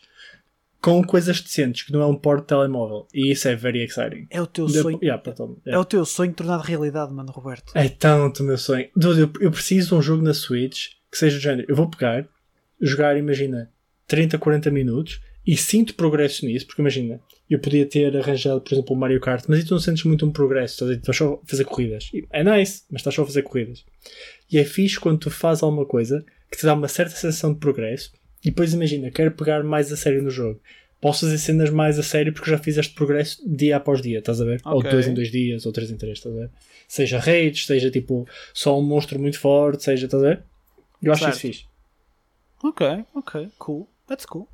com 0.80 1.04
coisas 1.04 1.42
decentes, 1.42 1.82
que 1.84 1.92
não 1.92 2.02
é 2.02 2.06
um 2.06 2.16
port 2.16 2.42
de 2.42 2.48
telemóvel. 2.48 3.08
E 3.14 3.32
isso 3.32 3.48
é 3.48 3.56
very 3.56 3.84
exciting. 3.84 4.28
É 4.30 4.40
o 4.40 4.46
teu 4.46 4.68
De- 4.68 4.80
sonho. 4.80 5.00
Yeah, 5.02 5.22
todo- 5.22 5.60
É 5.66 5.70
yeah. 5.70 5.82
o 5.82 5.86
teu 5.86 6.06
sonho 6.06 6.32
tornado 6.34 6.62
realidade, 6.62 7.12
mano, 7.12 7.32
Roberto. 7.32 7.72
É 7.76 7.90
tanto 7.90 8.44
o 8.44 8.46
meu 8.46 8.58
sonho. 8.60 8.88
Dude, 8.96 9.22
eu, 9.22 9.32
eu 9.42 9.52
preciso 9.52 9.90
de 9.90 9.96
um 9.96 10.02
jogo 10.04 10.22
na 10.24 10.36
Switch 10.36 10.90
que 11.12 11.18
seja 11.18 11.38
do 11.38 11.42
género. 11.42 11.66
Eu 11.68 11.76
vou 11.76 11.90
pegar, 11.90 12.28
jogar, 12.80 13.18
imagina, 13.18 13.72
30, 14.06 14.38
40 14.38 14.70
minutos 14.70 15.20
e 15.48 15.56
sinto 15.56 15.96
progresso 15.96 16.46
nisso, 16.46 16.68
porque 16.68 16.82
imagina, 16.82 17.20
eu 17.50 17.58
podia 17.60 17.86
ter 17.86 18.16
arranjado, 18.18 18.60
por 18.60 18.74
exemplo, 18.74 18.94
o 18.96 19.00
Mario 19.00 19.22
Kart, 19.22 19.46
mas 19.48 19.60
aí 19.60 19.66
tu 19.66 19.72
não 19.72 19.80
sentes 19.80 20.04
muito 20.04 20.26
um 20.26 20.32
progresso, 20.32 20.74
estás, 20.74 20.90
a 20.92 20.94
dizer, 20.94 21.00
estás 21.00 21.18
só 21.18 21.40
a 21.42 21.48
fazer 21.48 21.64
corridas. 21.64 22.10
E 22.14 22.26
É 22.32 22.44
nice, 22.44 22.84
mas 22.92 23.00
estás 23.00 23.16
só 23.16 23.24
a 23.24 23.26
fazer 23.26 23.44
corridas. 23.44 23.86
E 24.52 24.58
é 24.58 24.66
fixe 24.66 25.00
quando 25.00 25.20
tu 25.20 25.32
fazes 25.32 25.64
alguma 25.64 25.86
coisa 25.86 26.26
que 26.52 26.58
te 26.58 26.66
dá 26.66 26.74
uma 26.74 26.88
certa 26.90 27.16
sensação 27.16 27.54
de 27.54 27.60
progresso 27.60 28.12
e 28.44 28.50
depois 28.50 28.74
imagina, 28.74 29.10
quero 29.10 29.32
pegar 29.32 29.64
mais 29.64 29.92
a 29.92 29.96
sério 29.98 30.22
no 30.22 30.30
jogo. 30.30 30.60
Posso 31.00 31.22
fazer 31.22 31.38
cenas 31.38 31.70
mais 31.70 31.98
a 32.00 32.04
sério 32.04 32.34
porque 32.34 32.50
já 32.50 32.58
fiz 32.58 32.78
este 32.78 32.94
progresso 32.94 33.42
dia 33.48 33.78
após 33.78 34.02
dia, 34.02 34.20
estás 34.20 34.42
a 34.42 34.46
ver? 34.46 34.62
Ou 34.66 34.74
de 34.82 34.88
Ok. 34.88 34.92
dois 34.92 35.08
em 35.08 35.14
dois 35.14 35.32
dias, 35.32 35.66
ou 35.66 35.72
três 35.72 35.90
em 35.92 35.96
três, 35.96 36.18
estás 36.18 36.36
a 36.36 36.40
ver? 36.40 36.50
Seja 36.88 37.20
raids, 37.20 37.66
seja 37.66 37.90
tipo 37.92 38.28
só 38.54 38.78
um 38.78 38.82
monstro 38.84 39.20
muito 39.20 39.40
forte, 39.40 39.84
seja, 39.84 40.06
estás 40.06 40.24
a 40.24 40.28
ver? 40.28 40.44
Eu 41.02 41.12
acho 41.14 41.24
Certo. 41.24 41.34
isso 41.36 41.42
fixe. 41.42 41.66
Ok, 42.64 42.86
ok, 43.14 43.50
cool. 43.60 43.88
That's 44.08 44.26
cool. 44.26 44.48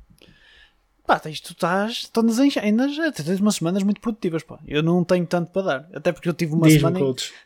Pá, 1.06 1.18
tens, 1.18 1.38
tu 1.40 1.52
estás, 1.52 2.08
todas 2.08 2.38
em, 2.38 2.50
ainda 2.60 2.86
tens 3.12 3.38
umas 3.40 3.56
semanas 3.56 3.82
muito 3.82 4.00
produtivas, 4.00 4.42
pá. 4.42 4.58
Eu 4.66 4.82
não 4.82 5.04
tenho 5.04 5.26
tanto 5.26 5.50
para 5.52 5.62
dar. 5.62 5.88
Até 5.92 6.12
porque 6.12 6.28
eu 6.28 6.32
tive 6.32 6.54
uma 6.54 6.66
semana. 6.78 6.98
Em, 6.98 7.02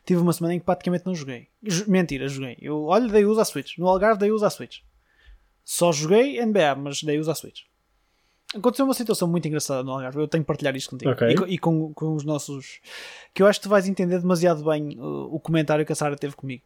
tive 0.07 0.21
uma 0.21 0.33
semana 0.33 0.55
em 0.55 0.59
que 0.61 0.65
praticamente 0.65 1.05
não 1.05 1.15
joguei. 1.15 1.49
Mentira, 1.89 2.29
joguei. 2.29 2.57
Eu, 2.61 2.85
olha, 2.85 3.09
dei 3.09 3.25
uso 3.25 3.41
à 3.41 3.45
Switch. 3.45 3.77
No 3.77 3.89
Algarve 3.89 4.21
dei 4.21 4.31
uso 4.31 4.45
à 4.47 4.51
Switch. 4.51 4.79
Só 5.65 5.91
joguei 5.91 6.41
NBA, 6.45 6.77
mas 6.77 7.03
dei 7.03 7.19
uso 7.19 7.31
à 7.31 7.35
Switch. 7.35 7.63
Aconteceu 8.55 8.85
uma 8.87 8.95
situação 8.95 9.27
muito 9.29 9.47
engraçada 9.49 9.83
no 9.83 9.91
Algarve. 9.91 10.21
Eu 10.21 10.29
tenho 10.29 10.45
que 10.45 10.49
partilhar 10.49 10.75
isto 10.77 10.91
contigo. 10.91 11.11
Ok. 11.11 11.29
E, 11.29 11.55
e 11.55 11.59
com, 11.59 11.93
com 11.93 12.15
os 12.15 12.25
nossos. 12.25 12.81
Que 13.35 13.43
eu 13.43 13.47
acho 13.49 13.59
que 13.59 13.65
tu 13.65 13.69
vais 13.69 13.89
entender 13.89 14.21
demasiado 14.21 14.65
bem 14.65 14.97
uh, 14.99 15.35
o 15.35 15.41
comentário 15.41 15.85
que 15.85 15.93
a 15.93 15.97
Sara 15.97 16.17
teve 16.17 16.37
comigo. 16.37 16.63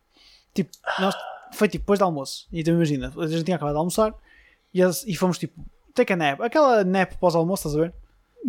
Tipo, 0.54 0.70
nós, 1.00 1.14
foi 1.52 1.68
tipo 1.68 1.82
depois 1.84 1.98
do 1.98 2.04
almoço. 2.04 2.46
E 2.52 2.60
então 2.60 2.74
imagina, 2.74 3.12
a 3.16 3.26
gente 3.26 3.44
tinha 3.44 3.56
acabado 3.56 3.74
de 3.74 3.78
almoçar 3.78 4.14
e, 4.74 4.80
as- 4.82 5.04
e 5.06 5.16
fomos 5.16 5.38
tipo, 5.38 5.64
take 5.94 6.12
a 6.12 6.16
nap. 6.16 6.40
Aquela 6.40 6.84
nap 6.84 7.12
pós-almoço, 7.20 7.68
estás 7.68 7.76
a 7.76 7.86
ver? 7.86 7.94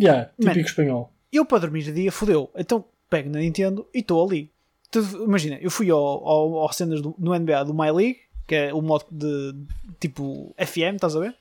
Yeah, 0.00 0.30
típico 0.38 0.54
Man. 0.56 0.60
espanhol. 0.62 1.12
Eu 1.32 1.44
para 1.44 1.58
dormir 1.60 1.82
de 1.82 1.92
dia 1.92 2.10
fodeu. 2.12 2.50
Então 2.56 2.84
pego 3.08 3.30
na 3.30 3.38
Nintendo 3.40 3.86
e 3.94 3.98
estou 4.00 4.24
ali. 4.26 4.50
Tu- 4.90 5.00
imagina, 5.24 5.56
eu 5.60 5.70
fui 5.70 5.90
ao, 5.90 6.00
ao, 6.00 6.54
ao 6.58 6.72
cenas 6.72 7.00
do, 7.00 7.14
no 7.18 7.36
NBA 7.38 7.64
do 7.64 7.74
My 7.74 7.90
League, 7.90 8.20
que 8.46 8.54
é 8.54 8.74
o 8.74 8.80
modo 8.82 9.06
de 9.10 9.54
tipo 10.00 10.54
FM, 10.58 10.94
estás 10.96 11.16
a 11.16 11.20
ver? 11.20 11.34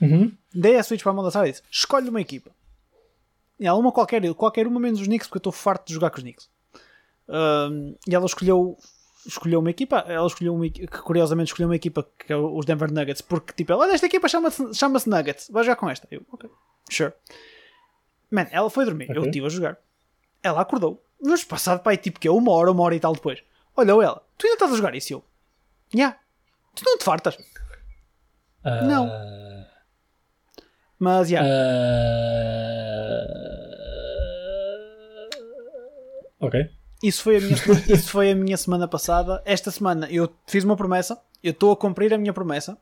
Uhum. 0.00 0.32
Dei 0.54 0.76
a 0.76 0.82
Switch 0.82 1.02
para 1.02 1.12
a 1.12 1.14
mão 1.14 1.24
da 1.24 1.30
Sara 1.30 1.48
e 1.48 1.50
disse: 1.50 1.62
escolhe 1.70 2.08
uma 2.08 2.20
equipa. 2.20 2.50
E 3.60 3.66
ela, 3.66 3.78
uma 3.78 3.90
qualquer, 3.90 4.32
qualquer 4.34 4.66
uma 4.66 4.78
menos 4.78 5.00
os 5.00 5.06
Knicks, 5.06 5.26
porque 5.26 5.38
eu 5.38 5.40
estou 5.40 5.52
farto 5.52 5.88
de 5.88 5.94
jogar 5.94 6.10
com 6.10 6.18
os 6.18 6.22
Knicks. 6.22 6.48
Ahm, 7.28 7.94
e 8.08 8.14
ela 8.14 8.24
escolheu, 8.26 8.78
escolheu 9.26 9.60
uma 9.60 9.70
equipa. 9.70 9.98
Ela 10.06 10.26
escolheu 10.26 10.54
uma 10.54 10.68
que 10.68 10.86
curiosamente 10.86 11.48
escolheu 11.48 11.68
uma 11.68 11.76
equipa 11.76 12.06
que 12.18 12.32
é 12.32 12.36
os 12.36 12.64
Denver 12.64 12.92
Nuggets, 12.92 13.20
porque 13.22 13.52
tipo, 13.52 13.72
ela, 13.72 13.84
olha, 13.84 13.92
esta 13.92 14.06
equipa 14.06 14.28
chama-se 14.28 14.74
chama 14.74 14.98
Nuggets, 15.06 15.48
vai 15.50 15.64
jogar 15.64 15.76
com 15.76 15.88
esta. 15.90 16.06
Eu, 16.10 16.22
ok, 16.32 16.48
sure. 16.90 17.12
Man, 18.30 18.46
ela 18.50 18.70
foi 18.70 18.84
dormir, 18.84 19.08
eu 19.10 19.16
Ok. 19.16 19.26
estive 19.30 19.46
a 19.46 19.50
jogar. 19.50 19.78
Ela 20.42 20.60
acordou, 20.60 21.02
mas 21.20 21.44
passado 21.44 21.82
para 21.82 21.92
aí 21.92 21.98
tipo 21.98 22.20
que 22.20 22.28
é 22.28 22.30
uma 22.30 22.52
hora, 22.52 22.70
uma 22.70 22.82
hora 22.82 22.94
e 22.94 23.00
tal 23.00 23.12
depois. 23.12 23.42
Olhou 23.76 24.02
ela, 24.02 24.22
tu 24.36 24.46
ainda 24.46 24.54
estás 24.54 24.72
a 24.72 24.76
jogar 24.76 24.94
isso? 24.94 25.12
E 25.12 25.14
Eu, 25.14 25.24
yeah. 25.94 26.18
tu 26.74 26.82
não 26.84 26.98
te 26.98 27.04
fartas. 27.04 27.38
Ah, 28.64 28.82
Não. 28.82 29.08
Mas, 30.98 31.30
yeah. 31.30 31.48
ah, 31.48 31.52
ok. 36.40 36.70
Isso 37.02 37.22
foi, 37.22 37.36
a 37.36 37.40
minha, 37.40 37.56
semana- 37.56 37.84
isso 37.88 38.10
foi 38.10 38.30
a 38.30 38.34
minha 38.34 38.56
semana 38.56 38.88
passada. 38.88 39.42
Esta 39.44 39.70
semana 39.70 40.08
eu 40.10 40.32
fiz 40.46 40.64
uma 40.64 40.76
promessa. 40.76 41.18
Eu 41.42 41.52
estou 41.52 41.70
a 41.72 41.76
cumprir 41.76 42.12
a 42.12 42.18
minha 42.18 42.32
promessa. 42.32 42.76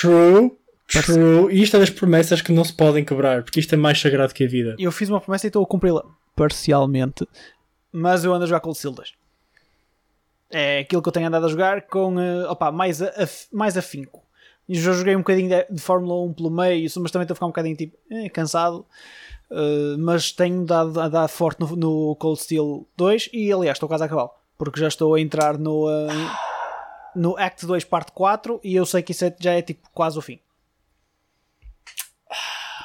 True, 0.00 0.52
true. 0.86 1.52
E 1.54 1.62
isto 1.62 1.76
é 1.76 1.80
das 1.80 1.90
promessas 1.90 2.40
que 2.40 2.52
não 2.52 2.64
se 2.64 2.72
podem 2.72 3.04
quebrar, 3.04 3.42
porque 3.42 3.60
isto 3.60 3.74
é 3.74 3.76
mais 3.78 4.00
sagrado 4.00 4.32
que 4.32 4.44
a 4.44 4.48
vida. 4.48 4.76
Eu 4.78 4.90
fiz 4.90 5.08
uma 5.10 5.20
promessa 5.20 5.46
e 5.46 5.48
estou 5.48 5.62
a 5.62 5.66
cumpri-la 5.66 6.04
parcialmente. 6.34 7.28
Mas 7.92 8.24
eu 8.24 8.32
ando 8.32 8.44
a 8.44 8.46
jogar 8.46 8.60
Cold 8.60 8.78
Steel 8.78 8.92
2. 8.94 9.12
É 10.50 10.80
aquilo 10.80 11.00
que 11.02 11.08
eu 11.08 11.12
tenho 11.12 11.28
andado 11.28 11.46
a 11.46 11.48
jogar 11.48 11.82
com 11.82 12.18
eh, 12.18 12.46
opa, 12.48 12.72
mais, 12.72 13.00
a- 13.00 13.12
af- 13.22 13.46
mais 13.52 13.76
afinco. 13.76 14.22
Já 14.68 14.92
joguei 14.92 15.14
um 15.14 15.20
bocadinho 15.20 15.48
de, 15.48 15.66
de 15.74 15.80
Fórmula 15.80 16.22
1 16.24 16.32
pelo 16.34 16.50
meio, 16.50 16.82
mas 16.96 17.10
também 17.10 17.22
estou 17.24 17.34
a 17.34 17.36
ficar 17.36 17.46
um 17.46 17.50
bocadinho 17.50 17.76
tipo, 17.76 17.96
eh, 18.10 18.28
cansado. 18.28 18.84
Uh, 19.50 19.98
mas 19.98 20.30
tenho 20.30 20.64
dado, 20.64 20.92
dado 20.92 21.28
forte 21.28 21.58
no, 21.60 21.74
no 21.74 22.16
Cold 22.16 22.40
Steel 22.40 22.86
2 22.96 23.30
e 23.32 23.52
aliás 23.52 23.76
estou 23.76 23.88
quase 23.88 24.04
a 24.04 24.06
acabar 24.06 24.28
porque 24.56 24.78
já 24.78 24.86
estou 24.88 25.14
a 25.14 25.20
entrar 25.20 25.58
no, 25.58 25.88
uh, 25.88 26.06
no 27.16 27.36
Act 27.36 27.66
2 27.66 27.82
parte 27.84 28.12
4 28.12 28.60
e 28.62 28.76
eu 28.76 28.84
sei 28.86 29.02
que 29.02 29.10
isso 29.12 29.24
é- 29.24 29.34
já 29.40 29.52
é 29.54 29.62
tipo 29.62 29.88
quase 29.92 30.18
o 30.18 30.22
fim. 30.22 30.38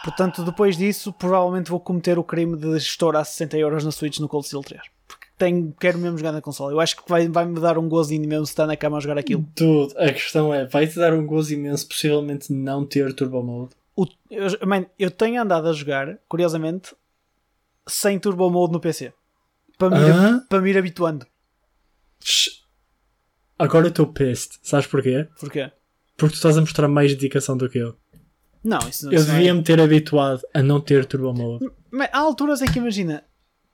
Portanto, 0.03 0.43
depois 0.43 0.77
disso, 0.77 1.11
provavelmente 1.13 1.69
vou 1.69 1.79
cometer 1.79 2.17
o 2.19 2.23
crime 2.23 2.55
de 2.57 2.77
estourar 2.77 3.25
60 3.25 3.57
euros 3.57 3.83
na 3.83 3.91
Switch 3.91 4.19
no 4.19 4.27
Cold 4.29 4.45
Steel 4.47 4.61
3. 4.63 4.81
Porque 5.07 5.25
tenho, 5.37 5.73
quero 5.79 5.97
mesmo 5.97 6.17
jogar 6.17 6.31
na 6.31 6.41
console. 6.41 6.73
Eu 6.73 6.79
acho 6.79 6.95
que 6.95 7.03
vai- 7.09 7.27
vai-me 7.27 7.59
dar 7.59 7.77
um 7.77 7.89
mesmo 8.27 8.45
se 8.45 8.51
estar 8.51 8.67
na 8.67 8.77
cama 8.77 8.97
a 8.97 8.99
jogar 8.99 9.17
aquilo. 9.17 9.45
Dude, 9.55 9.97
a 9.97 10.11
questão 10.13 10.53
é, 10.53 10.65
vai-te 10.65 10.95
dar 10.95 11.13
um 11.13 11.25
gozo 11.25 11.53
imenso 11.53 11.87
possivelmente 11.87 12.53
não 12.53 12.85
ter 12.85 13.13
Turbo 13.13 13.41
Mode. 13.43 13.71
O- 13.95 14.05
eu, 14.29 14.47
man, 14.67 14.85
eu 14.99 15.09
tenho 15.09 15.41
andado 15.41 15.67
a 15.69 15.73
jogar, 15.73 16.17
curiosamente, 16.27 16.93
sem 17.87 18.19
Turbo 18.19 18.49
Mode 18.49 18.73
no 18.73 18.79
PC. 18.79 19.13
Para 19.77 19.89
me, 19.89 19.97
ir, 20.05 20.11
Hã? 20.11 20.45
para 20.49 20.61
me 20.61 20.69
ir 20.69 20.77
habituando. 20.77 21.25
Agora 23.57 23.85
eu 23.85 23.89
estou 23.89 24.07
pissed. 24.07 24.57
Sabes 24.63 24.87
porquê? 24.87 25.27
Porquê? 25.39 25.71
Porque 26.17 26.33
tu 26.33 26.37
estás 26.37 26.57
a 26.57 26.61
mostrar 26.61 26.87
mais 26.87 27.11
dedicação 27.13 27.55
do 27.57 27.69
que 27.69 27.77
eu. 27.77 27.95
Não, 28.63 28.79
isso, 28.89 29.07
Eu 29.13 29.23
não 29.23 29.33
é- 29.33 29.37
devia-me 29.37 29.63
ter 29.63 29.79
habituado 29.79 30.41
a 30.53 30.61
não 30.63 30.81
ter 30.81 31.05
Turbo 31.05 31.33
Mode. 31.33 31.69
Mas 31.91 32.09
há 32.11 32.17
alturas 32.19 32.61
em 32.61 32.65
que 32.65 32.79
imagina. 32.79 33.23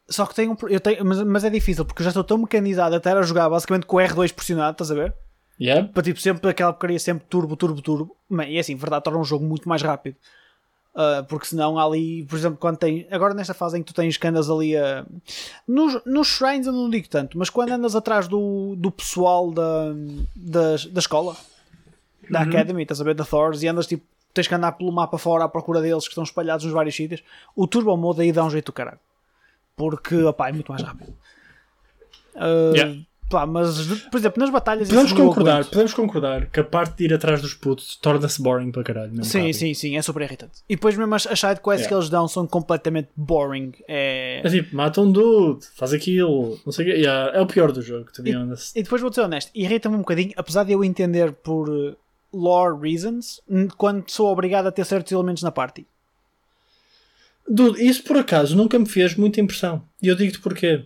Só 0.09 0.25
que 0.25 0.35
tenho, 0.35 0.51
um 0.51 0.67
eu 0.67 0.79
tenho 0.79 1.05
mas, 1.05 1.23
mas 1.23 1.43
é 1.45 1.49
difícil 1.49 1.85
porque 1.85 2.01
eu 2.01 2.03
já 2.03 2.09
estou 2.09 2.23
tão 2.23 2.37
mecanizado 2.37 2.95
até 2.95 3.11
a 3.11 3.21
jogar 3.21 3.49
basicamente 3.49 3.85
com 3.85 3.95
o 3.95 3.99
R2 3.99 4.33
pressionado, 4.33 4.73
estás 4.73 4.91
a 4.91 4.95
ver? 4.95 5.15
Yep. 5.61 5.93
Para 5.93 6.03
tipo 6.03 6.19
sempre 6.19 6.49
aquela 6.49 6.73
porcaria 6.73 6.99
sempre 6.99 7.25
turbo, 7.29 7.55
turbo, 7.55 7.81
turbo. 7.81 8.17
Man, 8.27 8.45
e 8.45 8.57
assim, 8.57 8.75
verdade, 8.75 9.03
torna 9.03 9.19
um 9.19 9.23
jogo 9.23 9.45
muito 9.45 9.69
mais 9.69 9.81
rápido. 9.81 10.15
Ah, 10.93 11.23
porque 11.27 11.45
senão 11.45 11.79
ali, 11.79 12.25
por 12.25 12.37
exemplo, 12.37 12.57
quando 12.57 12.77
tem. 12.77 13.07
Agora 13.11 13.33
nesta 13.33 13.53
fase 13.53 13.77
em 13.77 13.83
que 13.83 13.93
tu 13.93 13.95
tens 13.95 14.17
que 14.17 14.27
andas 14.27 14.49
ali 14.49 14.75
a. 14.75 15.05
Nos, 15.67 16.03
nos 16.05 16.27
shrines 16.27 16.67
eu 16.67 16.73
não 16.73 16.89
digo 16.89 17.07
tanto, 17.07 17.37
mas 17.37 17.49
quando 17.49 17.71
andas 17.71 17.95
atrás 17.95 18.27
do, 18.27 18.75
do 18.75 18.91
pessoal 18.91 19.51
da, 19.51 19.93
da, 20.35 20.75
da 20.91 20.99
escola, 20.99 21.35
da 22.29 22.41
Academy, 22.41 22.81
estás 22.81 22.99
a 22.99 23.03
ver, 23.03 23.13
da 23.13 23.23
Thors, 23.23 23.63
e 23.63 23.67
andas 23.67 23.87
tipo. 23.87 24.03
Tens 24.33 24.47
que 24.47 24.55
andar 24.55 24.71
pelo 24.71 24.93
mapa 24.93 25.17
fora 25.17 25.43
à 25.43 25.49
procura 25.49 25.81
deles 25.81 26.05
que 26.05 26.11
estão 26.11 26.23
espalhados 26.23 26.63
nos 26.63 26.73
vários 26.73 26.95
sítios. 26.95 27.21
O 27.53 27.67
Turbo 27.67 27.97
Mode 27.97 28.21
aí 28.21 28.31
dá 28.31 28.45
um 28.45 28.49
jeito 28.49 28.67
do 28.67 28.71
caralho. 28.71 28.99
Porque, 29.75 30.15
opá, 30.23 30.47
é 30.47 30.53
muito 30.53 30.71
mais 30.71 30.81
rápido. 30.81 31.13
Ah, 32.33 32.71
Yeah. 32.73 33.01
Pá, 33.31 33.45
mas, 33.47 33.87
por 34.11 34.17
exemplo, 34.19 34.39
nas 34.39 34.49
batalhas. 34.49 34.89
Podemos 34.89 35.13
concordar, 35.13 35.65
podemos 35.65 35.93
concordar 35.93 36.45
que 36.47 36.59
a 36.59 36.63
parte 36.63 36.97
de 36.97 37.05
ir 37.05 37.13
atrás 37.13 37.41
dos 37.41 37.53
putos 37.55 37.95
torna-se 37.95 38.41
boring 38.41 38.71
para 38.71 38.83
caralho. 38.83 39.09
mesmo 39.09 39.23
Sim, 39.25 39.39
rápido. 39.39 39.55
sim, 39.55 39.73
sim, 39.73 39.97
é 39.97 40.01
super 40.01 40.21
irritante. 40.23 40.59
E 40.69 40.75
depois 40.75 40.95
mesmo 40.95 41.15
as, 41.15 41.25
as 41.25 41.39
side 41.39 41.61
quests 41.61 41.81
Yeah. 41.81 41.87
que 41.87 41.93
eles 41.95 42.09
dão 42.09 42.27
são 42.27 42.45
completamente 42.45 43.09
boring. 43.15 43.71
É... 43.87 44.41
É 44.43 44.49
tipo, 44.49 44.75
mata 44.75 45.01
um 45.01 45.11
dude, 45.11 45.65
faz 45.75 45.93
aquilo, 45.93 46.59
não 46.65 46.71
sei 46.71 46.85
o 46.85 46.87
quê. 46.93 46.95
Yeah, 47.01 47.35
é 47.37 47.41
o 47.41 47.47
pior 47.47 47.71
do 47.71 47.81
jogo, 47.81 48.11
to 48.11 48.21
be 48.21 48.35
honest. 48.35 48.77
E 48.77 48.83
depois 48.83 49.01
vou 49.01 49.11
ser 49.11 49.21
honesto, 49.21 49.49
irrita-me 49.55 49.95
um 49.95 49.99
bocadinho, 49.99 50.33
apesar 50.35 50.63
de 50.65 50.73
eu 50.73 50.83
entender 50.83 51.31
por 51.31 51.69
uh, 51.69 51.95
lore 52.33 52.77
reasons, 52.81 53.41
quando 53.77 54.03
sou 54.09 54.27
obrigado 54.31 54.67
a 54.67 54.71
ter 54.71 54.85
certos 54.85 55.11
elementos 55.11 55.41
na 55.41 55.51
party. 55.51 55.87
Dude, 57.47 57.83
isso 57.83 58.03
por 58.03 58.17
acaso 58.17 58.55
nunca 58.55 58.77
me 58.77 58.85
fez 58.85 59.15
muita 59.15 59.41
impressão. 59.41 59.83
E 60.01 60.07
eu 60.07 60.15
digo-te 60.15 60.39
porquê. 60.39 60.85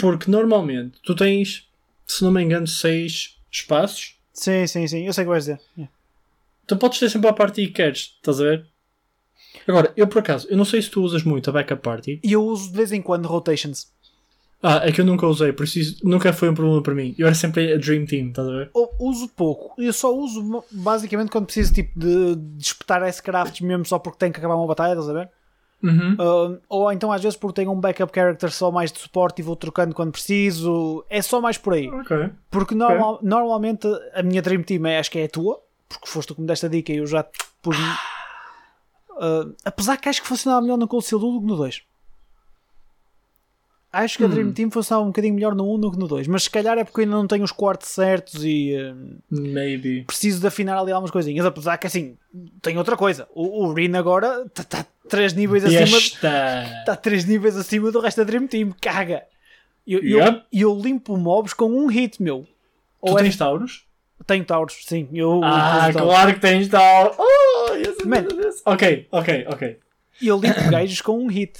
Porque 0.00 0.30
normalmente 0.30 0.98
tu 1.02 1.14
tens, 1.14 1.68
se 2.06 2.24
não 2.24 2.32
me 2.32 2.42
engano, 2.42 2.66
seis 2.66 3.38
espaços. 3.50 4.16
Sim, 4.32 4.66
sim, 4.66 4.86
sim, 4.86 5.06
eu 5.06 5.12
sei 5.12 5.24
o 5.24 5.26
que 5.26 5.30
vais 5.30 5.44
dizer. 5.44 5.60
Yeah. 5.76 5.92
Tu 6.66 6.76
podes 6.76 6.98
ter 6.98 7.10
sempre 7.10 7.28
a 7.28 7.32
party 7.32 7.66
que 7.66 7.72
queres, 7.72 8.14
estás 8.16 8.40
a 8.40 8.44
ver? 8.44 8.66
Agora, 9.66 9.92
eu 9.96 10.06
por 10.06 10.20
acaso, 10.20 10.46
eu 10.48 10.56
não 10.56 10.64
sei 10.64 10.80
se 10.80 10.90
tu 10.90 11.02
usas 11.02 11.22
muito 11.22 11.50
a 11.50 11.52
backup 11.52 11.82
party. 11.82 12.20
E 12.22 12.32
eu 12.32 12.42
uso 12.42 12.70
de 12.70 12.76
vez 12.76 12.92
em 12.92 13.02
quando 13.02 13.26
rotations. 13.26 13.88
Ah, 14.62 14.82
é 14.84 14.92
que 14.92 15.00
eu 15.00 15.04
nunca 15.06 15.26
usei, 15.26 15.52
por 15.52 15.64
isso 15.64 15.78
isso 15.78 16.06
nunca 16.06 16.32
foi 16.32 16.50
um 16.50 16.54
problema 16.54 16.82
para 16.82 16.94
mim. 16.94 17.14
Eu 17.18 17.26
era 17.26 17.34
sempre 17.34 17.72
a 17.72 17.78
Dream 17.78 18.04
Team, 18.04 18.28
estás 18.28 18.46
a 18.46 18.50
ver? 18.50 18.70
Ou 18.74 18.94
uso 19.00 19.28
pouco. 19.28 19.80
Eu 19.80 19.92
só 19.92 20.14
uso 20.14 20.64
basicamente 20.70 21.30
quando 21.30 21.46
preciso 21.46 21.72
tipo, 21.72 21.98
de, 21.98 22.36
de 22.36 22.62
espetar 22.62 23.02
S-crafts 23.02 23.60
mesmo 23.62 23.86
só 23.86 23.98
porque 23.98 24.18
tenho 24.18 24.32
que 24.32 24.38
acabar 24.38 24.56
uma 24.56 24.66
batalha, 24.66 24.92
estás 24.92 25.08
a 25.08 25.12
ver? 25.12 25.30
Uhum. 25.82 26.12
Uh, 26.14 26.60
ou 26.68 26.92
então 26.92 27.10
às 27.10 27.22
vezes 27.22 27.38
porque 27.38 27.54
tenho 27.62 27.72
um 27.72 27.80
backup 27.80 28.12
character 28.14 28.50
só 28.52 28.70
mais 28.70 28.92
de 28.92 28.98
suporte 28.98 29.38
e 29.38 29.42
vou 29.42 29.56
trocando 29.56 29.94
quando 29.94 30.12
preciso. 30.12 31.04
É 31.08 31.22
só 31.22 31.40
mais 31.40 31.56
por 31.56 31.72
aí. 31.74 31.88
Ok. 31.90 32.30
Porque 32.50 32.74
normal- 32.74 33.18
normalmente 33.22 33.86
a 34.14 34.22
minha 34.22 34.42
Dream 34.42 34.62
Team 34.62 34.84
é, 34.86 34.98
acho 34.98 35.10
que 35.10 35.18
é 35.18 35.24
a 35.24 35.28
tua, 35.28 35.60
porque 35.88 36.06
foste 36.08 36.28
tu 36.28 36.34
que 36.34 36.40
me 36.42 36.46
deste 36.46 36.66
a 36.66 36.68
dica 36.68 36.92
e 36.92 36.96
eu 36.98 37.06
já 37.06 37.24
pus. 37.62 37.76
Uh, 39.10 39.54
apesar 39.64 39.96
que 39.96 40.08
acho 40.08 40.22
que 40.22 40.28
funcionava 40.28 40.62
melhor 40.62 40.78
no 40.78 40.88
Cold 40.88 41.04
Steel 41.04 41.20
1 41.20 41.32
do 41.34 41.40
que 41.40 41.46
no 41.46 41.56
2. 41.56 41.82
Acho 43.92 44.18
que 44.18 44.24
a 44.24 44.28
Dream 44.28 44.52
Team 44.52 44.70
funcionava 44.70 45.04
um 45.04 45.08
bocadinho 45.08 45.34
melhor 45.34 45.52
no 45.54 45.74
1 45.74 45.80
do 45.80 45.90
que 45.90 45.98
no 45.98 46.06
2, 46.06 46.28
mas 46.28 46.44
se 46.44 46.50
calhar 46.50 46.78
é 46.78 46.84
porque 46.84 47.00
eu 47.00 47.04
ainda 47.04 47.16
não 47.16 47.26
tenho 47.26 47.42
os 47.42 47.50
quartos 47.50 47.88
certos 47.88 48.44
e 48.44 48.72
uh, 48.76 49.18
Maybe. 49.28 50.04
preciso 50.04 50.40
de 50.40 50.46
afinar 50.46 50.78
ali 50.78 50.92
algumas 50.92 51.10
coisinhas. 51.10 51.44
Apesar 51.44 51.76
que 51.76 51.88
assim, 51.88 52.16
tem 52.62 52.78
outra 52.78 52.96
coisa. 52.96 53.26
O, 53.34 53.64
o 53.66 53.72
Rin 53.74 53.96
agora 53.96 54.44
está 54.56 54.86
3 55.08 55.32
níveis 55.32 55.64
acima. 55.64 55.96
Esta. 55.98 56.64
Está 56.80 56.94
3 56.96 57.24
níveis 57.24 57.56
acima 57.56 57.90
do 57.90 57.98
resto 57.98 58.18
da 58.18 58.24
Dream 58.24 58.46
Team. 58.46 58.72
Caga! 58.80 59.24
E 59.84 59.94
eu, 59.94 60.00
eu- 60.04 60.18
Yep. 60.20 60.42
eu 60.52 60.80
limpo 60.80 61.16
mobs 61.16 61.52
com 61.52 61.66
um 61.72 61.86
hit, 61.86 62.22
meu. 62.22 62.42
Tu 63.04 63.10
Ou 63.10 63.18
é- 63.18 63.22
tens 63.22 63.36
Tauros? 63.36 63.86
Tenho 64.24 64.44
Tauros, 64.44 64.84
sim. 64.86 65.08
Eu, 65.12 65.40
Ah, 65.42 65.90
claro 65.92 66.34
que 66.34 66.40
tens 66.40 66.68
Tauros. 66.68 67.16
Oh, 67.18 67.72
yes, 67.74 67.96
yes, 68.04 68.36
yes. 68.44 68.62
Ok, 68.64 69.08
ok, 69.10 69.46
ok. 69.48 69.78
E 70.22 70.28
eu 70.28 70.38
limpo 70.38 70.70
gajos 70.70 71.00
com 71.00 71.18
um 71.18 71.26
hit. 71.26 71.58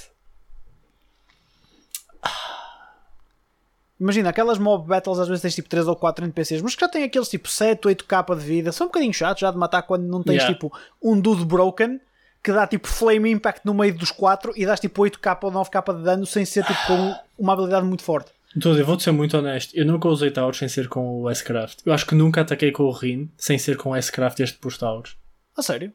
Imagina, 4.01 4.29
aquelas 4.31 4.57
mob 4.57 4.87
battles 4.87 5.19
às 5.19 5.27
vezes 5.27 5.43
tens 5.43 5.53
tipo 5.53 5.69
3 5.69 5.87
ou 5.87 5.95
4 5.95 6.25
NPCs, 6.25 6.61
mas 6.63 6.73
que 6.73 6.81
já 6.81 6.89
têm 6.89 7.03
aqueles 7.03 7.29
tipo 7.29 7.47
7, 7.47 7.87
8k 7.87 8.35
de 8.35 8.43
vida. 8.43 8.71
São 8.71 8.85
um 8.85 8.89
bocadinho 8.89 9.13
chatos 9.13 9.41
já 9.41 9.51
de 9.51 9.57
matar 9.59 9.83
quando 9.83 10.03
não 10.07 10.23
tens 10.23 10.37
Yeah. 10.37 10.53
tipo 10.55 10.73
um 10.99 11.19
dude 11.21 11.45
broken 11.45 12.01
que 12.43 12.51
dá 12.51 12.65
tipo 12.65 12.87
flame 12.87 13.29
impact 13.29 13.61
no 13.63 13.75
meio 13.75 13.95
dos 13.95 14.09
4 14.09 14.53
e 14.55 14.65
dás 14.65 14.79
tipo 14.79 15.03
8k 15.03 15.37
ou 15.43 15.51
9k 15.51 15.95
de 15.97 16.03
dano 16.03 16.25
sem 16.25 16.43
ser 16.45 16.65
tipo 16.65 16.79
com 16.87 17.15
uma 17.37 17.53
habilidade 17.53 17.85
muito 17.85 18.01
forte. 18.01 18.31
Então, 18.57 18.75
eu 18.75 18.83
vou-te 18.85 19.03
ser 19.03 19.11
muito 19.11 19.37
honesto. 19.37 19.71
Eu 19.77 19.85
nunca 19.85 20.09
usei 20.09 20.31
Tauros 20.31 20.57
sem 20.57 20.67
ser 20.67 20.89
com 20.89 21.21
o 21.21 21.29
S-Craft. 21.29 21.81
Eu 21.85 21.93
acho 21.93 22.05
que 22.05 22.15
nunca 22.15 22.41
ataquei 22.41 22.71
com 22.71 22.83
o 22.83 22.91
Rin 22.91 23.29
sem 23.37 23.57
ser 23.57 23.77
com 23.77 23.91
o 23.91 23.95
S-Craft 23.95 24.39
este 24.41 24.57
pus 24.57 24.77
Tauros. 24.77 25.15
A 25.55 25.61
sério? 25.61 25.93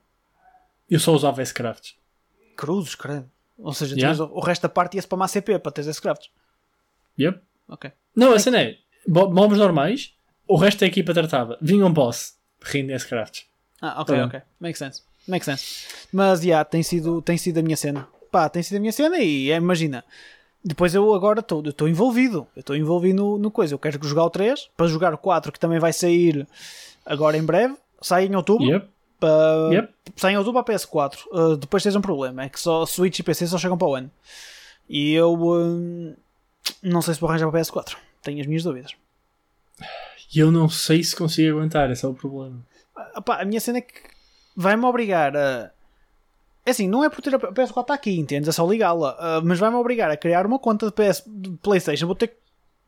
Eu 0.89 0.99
só 1.01 1.13
usava 1.13 1.43
S-Crafts. 1.43 1.97
Cruzes, 2.57 2.95
credo. 2.95 3.29
Ou 3.59 3.75
seja, 3.75 3.95
Yeah. 3.97 4.23
o 4.25 4.41
resto 4.41 4.63
da 4.63 4.69
parte 4.69 4.95
ia 4.95 5.03
spamar 5.03 5.29
CP 5.29 5.59
para 5.59 5.73
teres 5.73 5.89
esse 5.89 6.01
crafts. 6.01 6.31
Yep. 7.19 7.41
Ok. 7.69 7.91
Não, 8.15 8.33
a 8.33 8.39
cena 8.39 8.61
é, 8.63 8.77
mobs 9.07 9.59
normais, 9.59 10.13
o 10.47 10.57
resto 10.57 10.81
da 10.81 10.87
equipa 10.87 11.13
tratava. 11.13 11.59
Vinha 11.61 11.85
um 11.87 11.93
boss, 11.93 12.35
Rin 12.63 12.91
S-Crafts. 12.93 13.45
Ah, 13.81 14.01
ok, 14.01 14.19
Ah. 14.19 14.27
ok. 14.27 14.41
Make 14.61 14.79
sense. 14.79 15.03
Make 15.29 15.45
sense. 15.45 15.87
Mas, 16.13 16.41
já, 16.41 16.65
tem, 16.65 16.83
sido, 16.83 17.21
tem 17.21 17.37
sido 17.37 17.59
a 17.59 17.63
minha 17.63 17.77
cena. 17.77 18.07
Pá, 18.31 18.49
tem 18.49 18.63
sido 18.63 18.77
a 18.77 18.81
minha 18.81 18.93
cena 18.93 19.19
e 19.19 19.51
é, 19.51 19.57
imagina. 19.57 20.05
Depois 20.65 20.95
eu 20.95 21.15
agora 21.15 21.41
estou 21.41 21.89
envolvido. 21.89 22.47
Eu 22.57 22.61
estou 22.61 22.77
envolvido 22.77 23.17
no, 23.23 23.39
no 23.39 23.51
coisa. 23.51 23.75
Eu 23.75 23.79
quero 23.79 24.03
jogar 24.07 24.25
o 24.25 24.31
3, 24.31 24.69
para 24.77 24.87
jogar 24.89 25.15
o 25.15 25.19
4, 25.19 25.53
que 25.53 25.61
também 25.61 25.79
vai 25.79 25.93
sair 25.93 26.47
agora 27.05 27.37
em 27.37 27.45
breve. 27.45 27.75
Sai 28.01 28.27
em 28.27 28.35
outubro. 28.37 28.67
Yep. 28.67 28.89
Yep. 29.73 29.95
Sai 30.17 30.33
em 30.33 30.37
outubro 30.39 30.63
para 30.63 30.75
PS4. 30.75 31.17
Uh, 31.31 31.57
depois 31.57 31.83
tens 31.83 31.95
um 31.97 32.01
problema. 32.01 32.45
É 32.45 32.49
que 32.49 32.61
só 32.61 32.85
Switch 32.85 33.19
e 33.19 33.23
PC 33.23 33.47
só 33.47 33.59
chegam 33.59 33.79
para 33.79 33.89
o 33.89 33.95
ano. 33.95 34.11
E 34.89 35.13
eu 35.13 35.35
hum, 35.35 36.15
não 36.83 37.03
sei 37.03 37.15
se 37.15 37.21
vou 37.21 37.29
arranjar 37.29 37.51
para 37.51 37.61
PS4. 37.61 37.97
Tenho 38.23 38.41
as 38.41 38.47
minhas 38.47 38.63
dúvidas. 38.63 38.93
E 40.35 40.39
eu 40.39 40.51
não 40.51 40.69
sei 40.69 41.03
se 41.03 41.15
consigo 41.15 41.57
aguentar, 41.59 41.91
esse 41.91 42.05
é 42.05 42.09
o 42.09 42.15
problema. 42.15 42.59
Ah, 42.97 43.23
a 43.41 43.45
minha 43.45 43.61
cena 43.61 43.79
é 43.79 43.81
que 43.81 43.95
vai-me 44.57 44.85
obrigar 44.85 45.37
a. 45.37 45.71
É 46.65 46.71
assim, 46.71 46.89
não 46.89 47.05
é 47.05 47.09
por 47.09 47.23
ter 47.23 47.35
a 47.35 47.39
PS4 47.39 47.81
está 47.83 47.95
aqui, 47.95 48.19
entendes? 48.19 48.49
É 48.49 48.53
só 48.53 48.67
ligá-la. 48.67 49.17
Ah, 49.19 49.41
mas 49.43 49.59
vai-me 49.59 49.77
obrigar 49.77 50.11
a 50.11 50.17
criar 50.17 50.47
uma 50.47 50.59
conta 50.59 50.87
de, 50.87 50.93
PS, 50.93 51.23
de 51.27 51.51
PlayStation. 51.59 52.07
Vou 52.07 52.17
ter 52.17 52.29
que. 52.29 52.37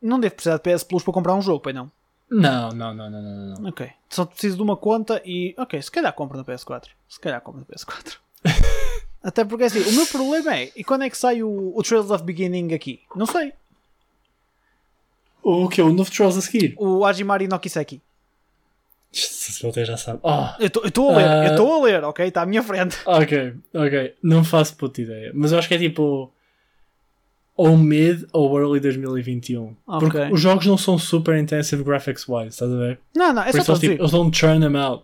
Não 0.00 0.18
devo 0.18 0.34
precisar 0.34 0.58
de 0.58 0.62
PS 0.62 0.84
Plus 0.84 1.02
para 1.02 1.12
comprar 1.12 1.34
um 1.34 1.42
jogo, 1.42 1.60
pai 1.60 1.72
não. 1.72 1.90
Não, 2.30 2.68
não, 2.70 2.94
não, 2.94 3.10
não, 3.10 3.22
não, 3.22 3.54
não. 3.54 3.68
Ok. 3.68 3.90
Só 4.08 4.24
preciso 4.24 4.56
de 4.56 4.62
uma 4.62 4.76
conta 4.76 5.22
e. 5.24 5.54
Ok, 5.56 5.80
se 5.80 5.90
calhar 5.90 6.12
compro 6.12 6.36
na 6.36 6.44
PS4. 6.44 6.84
Se 7.08 7.20
calhar 7.20 7.40
compro 7.40 7.60
na 7.60 7.66
PS4. 7.66 8.18
Até 9.22 9.44
porque 9.44 9.64
assim, 9.64 9.80
o 9.80 9.92
meu 9.92 10.06
problema 10.06 10.56
é. 10.56 10.70
E 10.76 10.84
quando 10.84 11.04
é 11.04 11.10
que 11.10 11.16
sai 11.16 11.42
o, 11.42 11.72
o 11.74 11.82
Trails 11.82 12.10
of 12.10 12.22
Beginning 12.24 12.74
aqui? 12.74 13.00
Não 13.16 13.26
sei. 13.26 13.52
O 15.50 15.68
que? 15.68 15.80
O 15.80 15.92
novo 15.92 16.10
Trolls 16.10 16.38
a 16.38 16.42
seguir? 16.42 16.74
O 16.76 17.04
Hajimari 17.04 17.48
no 17.48 17.58
Kiseki. 17.58 18.02
Se 19.10 19.62
você 19.62 19.84
já 19.84 19.96
sabe. 19.96 20.20
Ah, 20.22 20.54
Eu 20.60 20.66
estou 20.66 21.10
a 21.10 21.16
ler, 21.16 21.24
Ah. 21.26 21.44
eu 21.46 21.50
estou 21.52 21.72
a 21.82 21.84
ler, 21.86 22.04
ok? 22.04 22.26
Está 22.26 22.42
à 22.42 22.46
minha 22.46 22.62
frente. 22.62 22.98
ok, 23.06 23.54
ok. 23.72 24.14
Não 24.22 24.44
faço 24.44 24.76
puta 24.76 25.00
ideia. 25.00 25.32
Mas 25.34 25.52
eu 25.52 25.58
acho 25.58 25.66
que 25.68 25.74
é 25.74 25.78
tipo. 25.78 26.30
Ou 27.56 27.76
mid 27.78 28.24
ou 28.32 28.56
early 28.60 28.78
2021. 28.78 29.74
Ok. 29.86 30.00
Porque 30.10 30.32
os 30.32 30.40
jogos 30.40 30.66
não 30.66 30.76
são 30.76 30.98
super 30.98 31.36
intensive 31.38 31.82
graphics 31.82 32.28
wise, 32.28 32.48
estás 32.50 32.70
a 32.70 32.76
ver? 32.76 33.00
Não, 33.16 33.32
não, 33.32 33.42
é 33.42 33.50
Por 33.50 33.62
só 33.62 33.72
isso 33.72 33.80
tipo, 33.80 34.02
eles 34.02 34.12
não 34.12 34.30
churn 34.32 34.60
them 34.60 34.76
out. 34.78 35.02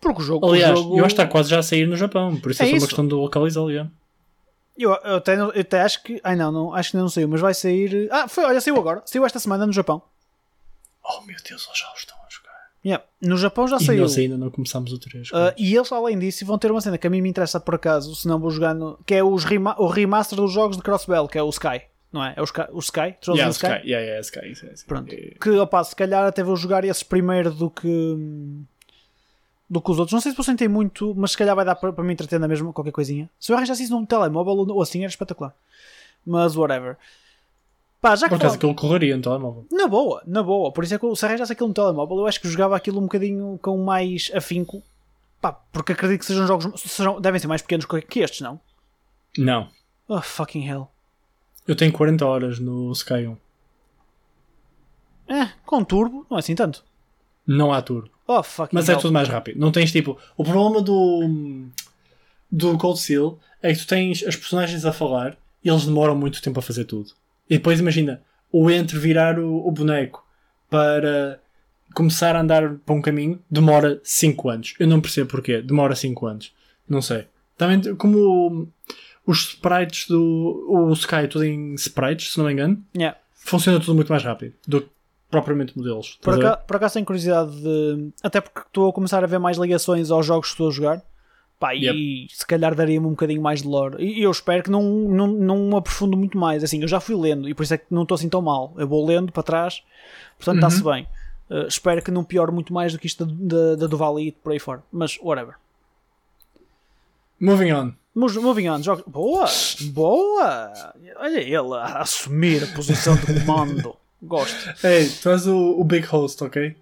Porque 0.00 0.22
o 0.22 0.24
jogo. 0.24 0.46
Aliás, 0.48 0.78
o 0.78 0.82
jogo... 0.82 0.98
eu 0.98 1.04
acho 1.04 1.14
que 1.16 1.20
está 1.20 1.30
quase 1.30 1.50
já 1.50 1.58
a 1.58 1.62
sair 1.62 1.86
no 1.86 1.96
Japão. 1.96 2.36
Por 2.36 2.52
isso 2.52 2.62
É 2.62 2.66
é, 2.66 2.70
só 2.70 2.76
isso. 2.76 2.84
uma 2.84 2.88
questão 2.88 3.06
de 3.08 3.14
localizá-lo. 3.14 3.70
yeah. 3.70 3.90
Eu, 4.78 4.90
eu, 5.04 5.16
até, 5.16 5.36
eu 5.36 5.48
até 5.60 5.82
acho 5.82 6.02
que. 6.02 6.20
Ai 6.24 6.34
não, 6.36 6.50
não, 6.50 6.74
acho 6.74 6.90
que 6.90 6.96
ainda 6.96 7.02
não 7.04 7.10
saiu, 7.10 7.28
mas 7.28 7.40
vai 7.40 7.52
sair. 7.54 8.08
Ah, 8.10 8.26
foi, 8.28 8.44
olha, 8.44 8.60
saiu 8.60 8.76
agora. 8.76 9.02
Saiu 9.04 9.24
esta 9.26 9.38
semana 9.38 9.66
no 9.66 9.72
Japão. 9.72 10.02
Oh 11.04 11.20
meu 11.22 11.36
Deus, 11.48 11.66
eles 11.66 11.78
já 11.78 11.90
o 11.90 11.94
estão 11.96 12.16
a 12.16 12.30
jogar. 12.30 12.52
Yeah, 12.84 13.04
No 13.20 13.36
Japão 13.36 13.68
já 13.68 13.76
E 13.76 13.84
saiu. 13.84 14.02
nós 14.02 14.16
ainda 14.16 14.36
não 14.38 14.50
começámos 14.50 14.92
o 14.92 14.98
3. 14.98 15.30
Ah, 15.34 15.54
e 15.58 15.74
eles, 15.76 15.92
além 15.92 16.18
disso, 16.18 16.44
vão 16.46 16.58
ter 16.58 16.70
uma 16.70 16.80
cena 16.80 16.96
que 16.98 17.06
a 17.06 17.10
mim 17.10 17.20
me 17.20 17.28
interessa 17.28 17.60
por 17.60 17.74
acaso, 17.74 18.14
se 18.14 18.26
não 18.26 18.38
vou 18.40 18.50
jogar 18.50 18.74
no. 18.74 18.98
que 19.06 19.14
é 19.14 19.22
os 19.22 19.44
rema 19.44 19.74
o 19.78 19.86
remaster 19.86 20.36
dos 20.36 20.52
jogos 20.52 20.76
de 20.76 20.82
Crossbell, 20.82 21.28
que 21.28 21.36
é 21.38 21.42
o 21.42 21.48
Sky, 21.50 21.82
não 22.12 22.24
é? 22.24 22.34
É 22.36 22.40
o 22.40 22.44
Sky? 22.44 22.64
O 22.72 22.78
Sky? 22.78 23.14
Yeah, 23.28 23.50
Sky. 23.50 23.66
Sky? 23.66 23.88
Yeah, 23.88 24.06
yeah, 24.06 24.20
Sky. 24.20 24.50
isso 24.50 24.66
é. 24.66 24.74
Pronto. 24.86 25.14
Que, 25.40 25.50
opá, 25.50 25.84
se 25.84 25.94
calhar 25.94 26.24
até 26.26 26.42
vou 26.42 26.56
jogar 26.56 26.84
esses 26.84 27.02
primeiro 27.02 27.50
do 27.52 27.68
que. 27.70 28.16
Do 29.72 29.80
que 29.80 29.90
os 29.90 29.98
outros. 29.98 30.12
Não 30.12 30.20
sei 30.20 30.32
se 30.32 30.36
vou 30.36 30.44
sentir 30.44 30.68
muito, 30.68 31.14
mas 31.16 31.30
se 31.30 31.38
calhar 31.38 31.56
vai 31.56 31.64
dar 31.64 31.74
para, 31.74 31.90
para 31.94 32.04
me 32.04 32.12
entreter 32.12 32.38
na 32.38 32.46
mesma, 32.46 32.74
qualquer 32.74 32.92
coisinha. 32.92 33.30
Se 33.40 33.50
eu 33.50 33.56
arranjasse 33.56 33.82
isso 33.82 33.92
num 33.92 34.04
telemóvel 34.04 34.52
ou 34.68 34.82
assim 34.82 34.98
era 34.98 35.08
espetacular. 35.08 35.54
Mas 36.26 36.54
whatever. 36.54 36.98
Pá, 37.98 38.14
já 38.14 38.26
que 38.26 38.34
Por 38.34 38.36
acaso 38.36 38.56
aquilo 38.56 38.74
correria 38.74 39.16
no 39.16 39.22
telemóvel. 39.22 39.64
Na 39.72 39.88
boa, 39.88 40.22
na 40.26 40.42
boa. 40.42 40.70
Por 40.70 40.84
isso 40.84 40.94
é 40.94 40.98
que 40.98 41.16
se 41.16 41.24
arranjasse 41.24 41.52
aquilo 41.52 41.68
no 41.68 41.74
telemóvel, 41.74 42.18
eu 42.18 42.26
acho 42.26 42.38
que 42.38 42.48
jogava 42.48 42.76
aquilo 42.76 42.98
um 42.98 43.04
bocadinho 43.04 43.58
com 43.62 43.78
mais 43.78 44.30
afinco. 44.34 44.82
Pá, 45.40 45.52
porque 45.72 45.92
acredito 45.92 46.20
que 46.20 46.26
sejam 46.26 46.46
jogos. 46.46 46.68
Sejam, 46.78 47.18
devem 47.18 47.40
ser 47.40 47.46
mais 47.46 47.62
pequenos 47.62 47.86
que 47.86 48.02
que 48.02 48.20
estes, 48.20 48.42
não? 48.42 48.60
Não. 49.38 49.70
Oh, 50.06 50.20
fucking 50.20 50.68
hell. 50.68 50.88
Eu 51.66 51.74
tenho 51.74 51.92
40 51.92 52.26
horas 52.26 52.58
no 52.58 52.92
Sky 52.92 53.26
1. 53.26 53.36
É, 55.34 55.48
com 55.64 55.82
turbo, 55.82 56.26
não 56.28 56.36
é 56.36 56.40
assim 56.40 56.54
tanto. 56.54 56.84
Não 57.46 57.72
há 57.72 57.80
turbo. 57.80 58.11
Oh, 58.26 58.42
fucking 58.42 58.74
Mas 58.74 58.88
é 58.88 58.96
tudo 58.96 59.12
mais 59.12 59.28
rápido. 59.28 59.58
Não 59.58 59.72
tens 59.72 59.90
tipo. 59.92 60.18
O 60.36 60.44
problema 60.44 60.80
do. 60.80 61.66
do 62.50 62.78
Cold 62.78 62.98
Steel 63.00 63.38
é 63.60 63.72
que 63.72 63.80
tu 63.80 63.86
tens 63.86 64.22
as 64.26 64.36
personagens 64.36 64.84
a 64.84 64.92
falar 64.92 65.36
e 65.64 65.68
eles 65.68 65.84
demoram 65.86 66.14
muito 66.16 66.40
tempo 66.42 66.58
a 66.58 66.62
fazer 66.62 66.84
tudo. 66.84 67.10
E 67.48 67.56
depois 67.56 67.80
imagina, 67.80 68.22
o 68.50 68.70
entre 68.70 68.98
virar 68.98 69.38
o, 69.38 69.66
o 69.66 69.70
boneco 69.70 70.24
para 70.70 71.40
começar 71.94 72.34
a 72.34 72.40
andar 72.40 72.74
para 72.86 72.94
um 72.94 73.02
caminho 73.02 73.38
demora 73.50 74.00
5 74.02 74.48
anos. 74.48 74.74
Eu 74.78 74.86
não 74.86 75.00
percebo 75.00 75.30
porquê. 75.30 75.60
Demora 75.60 75.94
5 75.94 76.26
anos. 76.26 76.52
Não 76.88 77.02
sei. 77.02 77.26
Também 77.56 77.94
como 77.96 78.68
os 79.26 79.48
sprites 79.50 80.08
do. 80.08 80.66
o 80.68 80.92
Sky 80.92 81.28
tudo 81.28 81.44
em 81.44 81.74
sprites, 81.74 82.32
se 82.32 82.38
não 82.38 82.46
me 82.46 82.52
engano, 82.52 82.82
Yeah. 82.96 83.16
funciona 83.34 83.78
tudo 83.78 83.94
muito 83.94 84.08
mais 84.10 84.22
rápido 84.22 84.54
do 84.66 84.80
que 84.82 84.88
propriamente 85.32 85.76
modelos. 85.76 86.18
Por, 86.20 86.34
acaso, 86.34 86.58
por 86.66 86.76
acaso 86.76 86.94
tenho 86.94 87.06
curiosidade 87.06 87.50
de. 87.50 88.10
Até 88.22 88.40
porque 88.40 88.60
estou 88.60 88.90
a 88.90 88.92
começar 88.92 89.24
a 89.24 89.26
ver 89.26 89.38
mais 89.40 89.56
ligações 89.56 90.10
aos 90.10 90.26
jogos 90.26 90.48
que 90.48 90.52
estou 90.52 90.68
a 90.68 90.70
jogar. 90.70 91.02
Pá, 91.58 91.74
e 91.74 92.26
se 92.28 92.44
calhar 92.46 92.74
daria-me 92.74 93.06
um 93.06 93.10
bocadinho 93.10 93.40
mais 93.40 93.62
de 93.62 93.68
lore. 93.68 94.04
E 94.04 94.22
eu 94.22 94.30
espero 94.30 94.64
que 94.64 94.70
não, 94.70 94.82
não, 94.82 95.26
não 95.28 95.76
aprofundo 95.76 96.16
muito 96.16 96.36
mais. 96.36 96.62
Assim, 96.62 96.82
eu 96.82 96.88
já 96.88 97.00
fui 97.00 97.16
lendo 97.16 97.48
e 97.48 97.54
por 97.54 97.62
isso 97.62 97.72
é 97.72 97.78
que 97.78 97.86
não 97.90 98.02
estou 98.02 98.14
assim 98.16 98.28
tão 98.28 98.42
mal. 98.42 98.74
Eu 98.76 98.86
vou 98.86 99.04
lendo 99.06 99.32
para 99.32 99.42
trás, 99.42 99.82
portanto 100.36 100.60
Uhum. 100.60 100.68
está-se 100.68 100.84
bem. 100.84 101.08
Uh, 101.48 101.66
espero 101.68 102.02
que 102.02 102.10
não 102.10 102.24
piore 102.24 102.52
muito 102.52 102.72
mais 102.72 102.92
do 102.92 102.98
que 102.98 103.06
isto 103.06 103.24
da, 103.24 103.32
da, 103.56 103.76
da 103.76 103.86
Duval 103.86 104.18
e 104.20 104.32
por 104.32 104.52
aí 104.52 104.58
fora. 104.58 104.82
Mas, 104.92 105.18
whatever. 105.22 105.54
Moving 107.40 107.72
on. 107.72 107.92
Moving 108.14 108.68
on. 108.68 108.80
Boa! 109.06 109.46
Boa! 109.92 110.72
Olha 111.16 111.38
ele 111.40 111.74
a 111.74 112.00
assumir 112.00 112.64
a 112.64 112.66
posição 112.74 113.14
de 113.16 113.26
comando. 113.26 113.96
Gosto. 114.22 114.86
Ei, 114.86 115.08
tu 115.08 115.30
és 115.30 115.46
o, 115.46 115.80
o 115.80 115.84
big 115.84 116.06
host, 116.06 116.42
ok? 116.44 116.76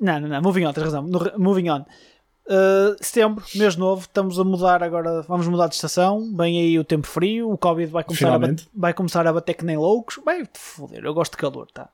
Não, 0.00 0.20
não, 0.20 0.28
não, 0.28 0.42
moving 0.42 0.66
on, 0.66 0.72
tens 0.72 0.84
razão. 0.84 1.02
No- 1.02 1.32
moving 1.38 1.70
on. 1.70 1.84
Uh, 2.44 2.96
setembro, 3.00 3.44
mês 3.54 3.76
novo, 3.76 4.02
estamos 4.02 4.38
a 4.38 4.42
mudar 4.44 4.82
agora, 4.82 5.22
vamos 5.22 5.46
mudar 5.46 5.68
de 5.68 5.74
estação. 5.76 6.34
Vem 6.36 6.60
aí 6.60 6.78
o 6.78 6.84
tempo 6.84 7.06
frio, 7.06 7.50
o 7.50 7.56
Covid 7.56 7.90
vai 7.90 8.02
começar, 8.04 8.26
a, 8.28 8.32
Finalmente. 8.34 8.68
vai 8.74 8.92
começar 8.92 9.26
a 9.26 9.32
bater 9.32 9.54
que 9.54 9.64
nem 9.64 9.76
loucos. 9.76 10.18
Vai 10.24 10.46
foder, 10.52 11.04
eu 11.04 11.14
gosto 11.14 11.32
de 11.32 11.38
calor, 11.38 11.68
tá? 11.72 11.88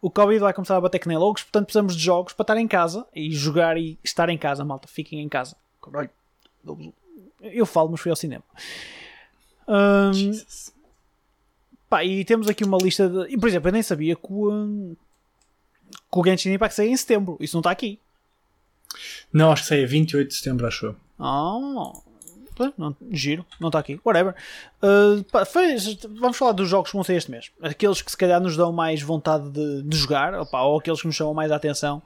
O 0.00 0.10
Covid 0.10 0.40
vai 0.40 0.54
começar 0.54 0.76
a 0.76 0.80
bater 0.80 0.98
que 0.98 1.06
nem 1.08 1.18
loucos, 1.18 1.42
portanto 1.42 1.66
precisamos 1.66 1.94
de 1.94 2.02
jogos 2.02 2.32
para 2.32 2.42
estar 2.44 2.56
em 2.56 2.66
casa 2.66 3.06
e 3.14 3.30
jogar 3.30 3.76
e 3.76 3.98
estar 4.02 4.30
em 4.30 4.38
casa, 4.38 4.64
malta. 4.64 4.88
Fiquem 4.88 5.20
em 5.20 5.28
casa. 5.28 5.54
Caralho. 5.82 6.10
Eu 7.42 7.66
falo, 7.66 7.90
mas 7.90 8.00
fui 8.00 8.10
ao 8.10 8.16
cinema. 8.16 8.42
Um, 9.68 10.10
Pá, 11.90 12.04
e 12.04 12.24
temos 12.24 12.46
aqui 12.48 12.62
uma 12.64 12.78
lista 12.78 13.08
de. 13.08 13.34
e, 13.34 13.38
Por 13.38 13.48
exemplo, 13.48 13.68
eu 13.68 13.72
nem 13.72 13.82
sabia 13.82 14.14
que 14.14 14.32
o, 14.32 14.50
hum, 14.50 14.96
que 15.90 16.18
o 16.18 16.24
Genshin 16.24 16.52
Impact 16.52 16.76
saía 16.76 16.90
em 16.90 16.96
setembro. 16.96 17.36
Isso 17.40 17.56
não 17.56 17.60
está 17.60 17.72
aqui. 17.72 17.98
Não, 19.32 19.50
acho 19.50 19.62
que 19.62 19.68
sai 19.68 19.82
a 19.82 19.86
28 19.86 20.28
de 20.28 20.34
setembro, 20.34 20.66
acho 20.66 20.86
eu. 20.86 20.96
Ah, 21.18 21.92
não, 22.76 22.94
giro, 23.10 23.44
não 23.58 23.68
está 23.68 23.78
aqui. 23.78 24.00
Whatever. 24.04 24.34
Uh, 24.82 25.24
pá, 25.24 25.44
foi- 25.44 25.76
vamos 26.20 26.36
falar 26.36 26.52
dos 26.52 26.68
jogos 26.68 26.90
que 26.90 26.96
vão 26.96 27.02
sair 27.02 27.16
este 27.16 27.30
mês. 27.30 27.50
Aqueles 27.60 28.02
que 28.02 28.10
se 28.10 28.16
calhar 28.16 28.40
nos 28.40 28.56
dão 28.56 28.72
mais 28.72 29.02
vontade 29.02 29.50
de, 29.50 29.82
de 29.82 29.96
jogar, 29.96 30.34
opá, 30.38 30.62
ou 30.62 30.78
aqueles 30.78 31.00
que 31.00 31.06
nos 31.06 31.16
chamam 31.16 31.34
mais 31.34 31.50
a 31.50 31.56
atenção. 31.56 32.02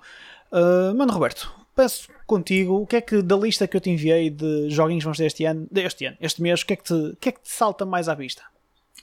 Uh, 0.53 0.95
Mano 0.95 1.13
Roberto, 1.13 1.53
peço 1.75 2.09
contigo, 2.27 2.81
o 2.81 2.87
que 2.87 2.97
é 2.97 3.01
que 3.01 3.21
da 3.21 3.37
lista 3.37 3.67
que 3.67 3.77
eu 3.77 3.81
te 3.81 3.91
enviei 3.91 4.31
de 4.31 4.71
joguinhos 4.71 5.03
que 5.03 5.07
vão 5.07 5.15
ser 5.15 5.27
este 5.27 5.45
ano, 5.45 5.67
este 5.75 6.07
ano, 6.07 6.17
este 6.21 6.41
mês, 6.41 6.63
o 6.63 6.67
que 6.67 6.73
é 6.73 6.77
que 6.77 6.85
te, 6.85 6.95
o 6.95 7.17
que 7.17 7.29
é 7.31 7.33
que 7.33 7.43
te 7.43 7.51
salta 7.51 7.85
mais 7.85 8.09
à 8.09 8.15
vista? 8.15 8.43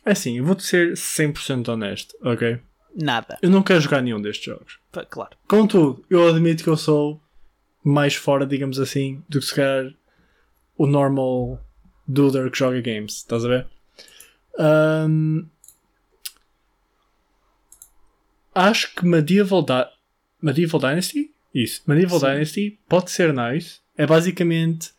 É 0.06 0.12
assim, 0.12 0.38
eu 0.38 0.46
vou-te 0.46 0.64
ser 0.64 0.94
100% 0.94 1.68
honesto, 1.70 2.16
ok? 2.24 2.60
Nada. 2.96 3.38
Eu 3.42 3.50
não 3.50 3.62
quero 3.64 3.80
jogar 3.82 4.02
nenhum 4.02 4.22
destes 4.22 4.46
jogos. 4.46 4.80
Claro. 5.10 5.38
Contudo, 5.48 6.04
eu 6.10 6.28
admito 6.28 6.64
que 6.64 6.70
eu 6.70 6.76
sou 6.78 7.22
mais 7.84 8.16
fora, 8.16 8.46
digamos 8.46 8.80
assim, 8.80 9.24
do 9.30 9.40
que 9.40 9.46
se 9.46 9.56
calhar 9.56 9.94
o 10.78 10.86
normal 10.88 11.64
duder 12.08 12.50
que 12.52 12.58
joga 12.58 12.82
games. 12.82 13.18
Estás 13.18 13.46
a 13.46 13.48
ver? 13.48 13.68
Ahm, 14.58 15.46
acho 18.54 18.94
que 18.96 19.06
Medieval, 19.06 19.64
Di- 19.64 19.90
Medieval 20.42 20.80
Dynasty? 20.80 21.32
Isso. 21.54 21.82
Medieval 21.88 22.20
Sim. 22.20 22.26
Dynasty 22.28 22.80
pode 22.90 23.12
ser 23.12 23.34
nice. 23.34 23.80
É 23.98 24.06
basicamente 24.06 24.92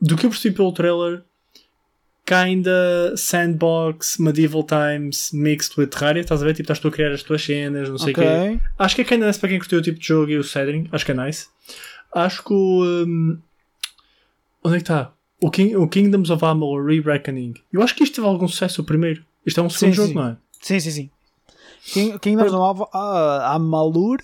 do 0.00 0.16
que 0.16 0.26
eu 0.26 0.30
percebi 0.30 0.54
pelo 0.56 0.72
trailer. 0.72 1.24
Kinda 2.26 3.16
sandbox, 3.16 4.18
medieval 4.18 4.62
times 4.62 5.32
mixed 5.32 5.78
with 5.78 5.88
Terraria, 5.88 6.20
estás 6.20 6.42
a 6.42 6.44
ver? 6.44 6.54
Tipo, 6.54 6.64
estás 6.64 6.78
tu 6.78 6.88
a 6.88 6.90
criar 6.92 7.10
as 7.12 7.22
tuas 7.22 7.42
cenas, 7.42 7.88
não 7.88 7.98
sei 7.98 8.12
o 8.12 8.14
quê. 8.14 8.20
Ok. 8.20 8.60
Acho 8.78 8.94
que 8.94 9.02
é 9.02 9.04
kinda 9.04 9.26
nice 9.26 9.40
para 9.40 9.48
quem 9.48 9.58
curtiu 9.58 9.78
o 9.78 9.82
tipo 9.82 9.98
de 9.98 10.06
jogo 10.06 10.30
e 10.30 10.38
o 10.38 10.44
setting. 10.44 10.88
Acho 10.92 11.04
que 11.04 11.12
é 11.12 11.14
nice. 11.14 11.48
Acho 12.14 12.44
que 12.44 12.52
o. 12.52 12.84
hum, 13.06 13.38
onde 14.62 14.76
é 14.76 14.78
que 14.78 14.84
está? 14.84 15.12
O, 15.40 15.50
King, 15.50 15.74
o 15.76 15.88
Kingdoms 15.88 16.30
of 16.30 16.44
Amalur 16.44 16.84
Re-Reckoning. 16.84 17.54
Eu 17.72 17.82
acho 17.82 17.94
que 17.94 18.04
isto 18.04 18.16
teve 18.16 18.26
algum 18.26 18.46
sucesso 18.46 18.82
o 18.82 18.84
primeiro. 18.84 19.24
Isto 19.44 19.60
é 19.60 19.62
um 19.62 19.70
segundo 19.70 19.94
Sim, 19.94 19.96
jogo, 19.96 20.08
sim. 20.08 20.14
não 20.14 20.28
é? 20.28 20.36
Sim, 20.60 20.80
sim, 20.80 20.90
sim. 20.90 21.10
King, 21.84 22.18
Kingdoms 22.18 22.52
of 22.52 22.84
ah, 22.92 23.54
Amalur. 23.54 24.18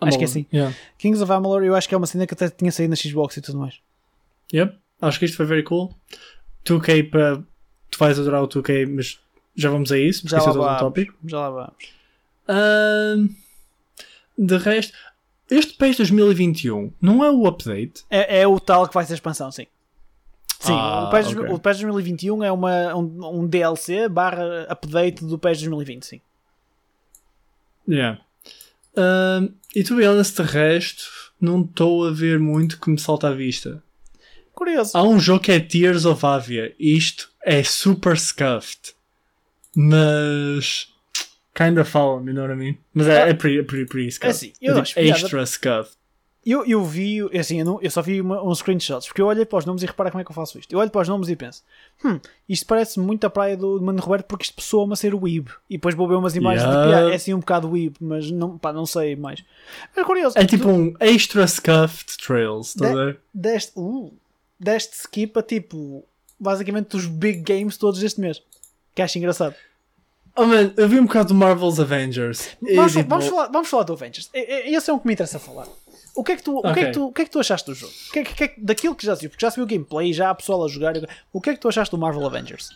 Acho 0.00 0.18
que 0.18 0.24
é 0.24 0.26
assim. 0.26 0.46
Yeah. 0.52 0.74
Kings 0.98 1.22
of 1.22 1.32
Amalur, 1.32 1.64
eu 1.64 1.74
acho 1.74 1.88
que 1.88 1.94
é 1.94 1.98
uma 1.98 2.06
cena 2.06 2.26
que 2.26 2.34
até 2.34 2.48
tinha 2.48 2.70
saído 2.70 2.90
na 2.90 2.96
Xbox 2.96 3.36
e 3.36 3.40
tudo 3.40 3.58
mais. 3.58 3.80
Yep. 4.52 4.76
Acho 5.00 5.18
que 5.18 5.24
isto 5.24 5.36
foi 5.36 5.46
very 5.46 5.62
cool. 5.62 5.94
2K 6.64 7.10
para. 7.10 7.42
Tu 7.90 7.98
vais 7.98 8.18
adorar 8.18 8.42
o 8.42 8.48
2K, 8.48 8.86
mas 8.94 9.20
já 9.54 9.70
vamos 9.70 9.92
a 9.92 9.98
isso, 9.98 10.22
porque 10.22 10.30
Já 10.32 10.38
isso 10.38 10.48
é 10.48 10.52
todo 10.52 10.62
um 10.62 10.64
vamos. 10.64 10.80
tópico. 10.80 11.14
Já 11.24 11.38
lá 11.40 11.50
vamos. 11.50 11.94
Ahm, 12.48 13.28
de 14.36 14.56
resto, 14.58 14.92
este 15.50 15.74
PES 15.74 15.96
2021 15.98 16.92
não 17.00 17.24
é 17.24 17.30
o 17.30 17.46
update. 17.46 18.04
É, 18.10 18.40
é 18.40 18.46
o 18.48 18.58
tal 18.58 18.88
que 18.88 18.94
vai 18.94 19.04
ser 19.04 19.12
a 19.12 19.14
expansão, 19.14 19.52
sim. 19.52 19.66
Sim, 20.58 20.72
Ah, 20.72 21.04
o, 21.06 21.10
PES, 21.10 21.26
ok. 21.28 21.52
o 21.52 21.58
PES 21.58 21.76
2021 21.80 22.42
é 22.42 22.50
uma, 22.50 22.94
um, 22.96 23.40
um 23.42 23.46
DLC 23.46 24.08
barra 24.08 24.62
update 24.68 25.24
do 25.24 25.38
PES 25.38 25.58
2020, 25.58 26.04
sim. 26.06 26.20
Yeah. 27.86 28.20
Ahm, 28.96 29.48
e 29.76 29.82
be 29.82 30.06
honest, 30.06 30.40
de 30.42 30.48
resto, 30.48 31.04
não 31.40 31.60
estou 31.62 32.06
a 32.06 32.10
ver 32.10 32.38
muito 32.40 32.80
que 32.80 32.88
me 32.90 32.98
salta 32.98 33.28
à 33.28 33.32
vista. 33.32 33.82
Curioso. 34.54 34.96
Há 34.96 35.02
um 35.02 35.18
jogo 35.18 35.40
que 35.40 35.52
é 35.52 35.60
Tears 35.60 36.04
of 36.04 36.24
Avia. 36.24 36.74
Isto 36.78 37.28
é 37.44 37.62
super 37.62 38.16
scuffed. 38.18 38.94
Mas. 39.76 40.88
Kinda 41.54 41.84
follow 41.84 42.20
me, 42.20 42.30
you 42.32 42.34
know 42.34 42.42
what 42.44 42.52
I 42.52 42.56
mean? 42.56 42.78
Mas 42.92 43.06
é, 43.06 43.30
é 43.30 43.34
pretty, 43.34 43.62
pretty, 43.62 43.86
pretty 43.88 44.10
scuffed. 44.10 44.26
É 44.26 44.30
assim, 44.30 44.52
eu 44.60 44.76
É 44.76 44.80
acho 44.80 44.90
tipo 44.94 45.00
piada. 45.04 45.20
extra 45.20 45.46
scuffed. 45.46 45.96
Eu, 46.44 46.66
eu 46.66 46.84
vi, 46.84 47.20
assim, 47.38 47.60
eu, 47.60 47.64
não- 47.64 47.80
eu 47.80 47.90
só 47.90 48.02
vi 48.02 48.20
uma- 48.20 48.42
uns 48.44 48.58
screenshots, 48.58 49.06
porque 49.06 49.22
eu 49.22 49.26
olhei 49.26 49.46
para 49.46 49.58
os 49.60 49.64
nomes 49.64 49.82
e 49.82 49.86
repara 49.86 50.10
como 50.10 50.20
é 50.20 50.24
que 50.24 50.30
eu 50.30 50.34
faço 50.34 50.58
isto. 50.58 50.70
Eu 50.74 50.78
olho 50.80 50.90
para 50.90 51.00
os 51.00 51.08
nomes 51.08 51.28
e 51.30 51.36
penso, 51.36 51.62
hum, 52.04 52.20
isto 52.48 52.66
parece 52.66 52.98
muito 53.00 53.24
a 53.24 53.30
praia 53.30 53.56
do 53.56 53.80
Mano 53.80 54.02
Roberto 54.02 54.26
porque 54.26 54.42
isto 54.44 54.54
pessoa-me 54.54 54.92
a 54.92 54.96
ser 54.96 55.14
weeb. 55.14 55.46
E 55.70 55.76
depois 55.78 55.94
vou 55.94 56.06
ver 56.08 56.16
umas 56.16 56.34
imagens 56.36 56.64
Yeah. 56.68 56.86
de 56.86 56.94
ah, 56.94 57.12
é 57.12 57.14
assim 57.14 57.32
um 57.32 57.38
bocado 57.38 57.70
weeb, 57.70 57.94
mas 58.00 58.30
não, 58.30 58.58
pá, 58.58 58.72
não 58.74 58.84
sei 58.84 59.16
mais. 59.16 59.42
É 59.96 60.04
curioso. 60.04 60.36
É 60.38 60.44
tu 60.44 60.48
tipo 60.48 60.68
um 60.68 60.92
extra 61.00 61.46
scuffed 61.46 62.18
trails, 62.18 62.70
estás 62.74 62.90
a 62.90 62.94
ver? 63.06 63.20
deste, 63.32 63.72
uh, 63.76 64.12
deste 64.58 64.94
skip 64.96 65.38
a 65.38 65.42
tipo, 65.42 66.04
basicamente 66.38 66.96
os 66.96 67.06
big 67.06 67.40
games 67.40 67.76
todos 67.76 68.00
deste 68.00 68.20
mês. 68.20 68.42
Que 68.94 69.02
acho 69.02 69.18
engraçado. 69.18 69.54
Oh 70.36 70.46
man, 70.46 70.72
eu 70.76 70.88
vi 70.88 70.98
um 70.98 71.04
bocado 71.06 71.28
do 71.28 71.34
Marvel's 71.34 71.78
Avengers. 71.78 72.56
e, 72.62 72.74
Vamos, 72.74 72.92
tipo, 72.92 73.08
vamos 73.08 73.26
falar, 73.26 73.46
vamos 73.48 73.68
falar 73.68 73.82
do 73.84 73.92
Avengers. 73.92 74.30
E- 74.34 74.70
e- 74.70 74.74
Esse 74.74 74.90
é 74.90 74.92
um 74.92 74.98
que 74.98 75.06
me 75.06 75.12
interessa 75.14 75.38
falar. 75.38 75.68
O 76.16 76.22
que 76.24 76.32
é 76.32 76.36
que 76.36 76.42
tu, 76.42 76.58
o 76.58 76.62
que 76.62 76.68
é 76.80 76.84
que 76.86 76.92
tu, 76.92 77.06
o 77.08 77.12
que 77.12 77.22
é 77.22 77.24
que 77.24 77.30
tu 77.30 77.40
achaste 77.40 77.66
do 77.70 77.74
jogo? 77.74 77.92
O 78.08 78.12
que 78.12 78.18
é 78.20 78.24
que, 78.24 78.44
é 78.44 78.48
que- 78.48 78.60
daquilo 78.60 78.94
que 78.94 79.04
já 79.06 79.14
se 79.14 79.22
viu? 79.22 79.30
Porque 79.30 79.44
já 79.44 79.50
se 79.50 79.56
viu 79.56 79.64
o 79.64 79.66
gameplay, 79.68 80.12
já 80.12 80.30
há 80.30 80.34
pessoal 80.34 80.64
a 80.64 80.68
jogar. 80.68 80.94
O 81.32 81.40
que 81.40 81.50
é 81.50 81.54
que 81.54 81.60
tu 81.60 81.68
achaste 81.68 81.90
do 81.94 81.98
Marvel 81.98 82.24
Avengers? 82.26 82.68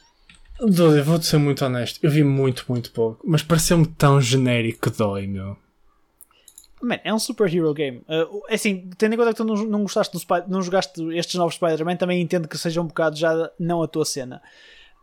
Dude, 0.60 0.98
eu 0.98 1.04
vou-te 1.04 1.26
ser 1.26 1.38
muito 1.38 1.64
honesto. 1.64 2.00
Eu 2.02 2.10
vi 2.10 2.24
muito, 2.24 2.64
muito 2.68 2.90
pouco. 2.90 3.24
Mas 3.24 3.42
pareceu-me 3.42 3.86
tão 3.86 4.20
genérico 4.20 4.90
que 4.90 4.96
dói, 4.98 5.26
meu. 5.28 5.56
Man, 6.82 6.98
é 7.04 7.12
um 7.12 7.18
superhero 7.18 7.72
game. 7.74 7.98
Uh, 8.08 8.42
assim, 8.48 8.88
tendo 8.96 9.14
em 9.14 9.16
conta 9.16 9.30
que 9.30 9.36
tu 9.36 9.44
não, 9.44 9.54
não 9.64 9.82
gostaste 9.82 10.12
do 10.12 10.18
Spy- 10.18 10.44
não 10.48 10.62
jogaste 10.62 11.02
estes 11.16 11.34
novos 11.36 11.54
Spider-Man, 11.56 11.96
também 11.96 12.20
entendo 12.20 12.46
que 12.48 12.56
seja 12.58 12.80
um 12.80 12.86
bocado 12.86 13.16
já 13.16 13.50
não 13.58 13.82
a 13.82 13.88
tua 13.88 14.04
cena. 14.04 14.40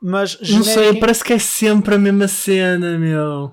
Mas 0.02 0.40
Não 0.42 0.64
sei, 0.64 1.00
parece 1.00 1.24
que 1.24 1.34
é 1.34 1.40
sempre 1.40 1.96
a 1.96 1.98
mesma 1.98 2.28
cena, 2.28 2.98
meu. 2.98 3.52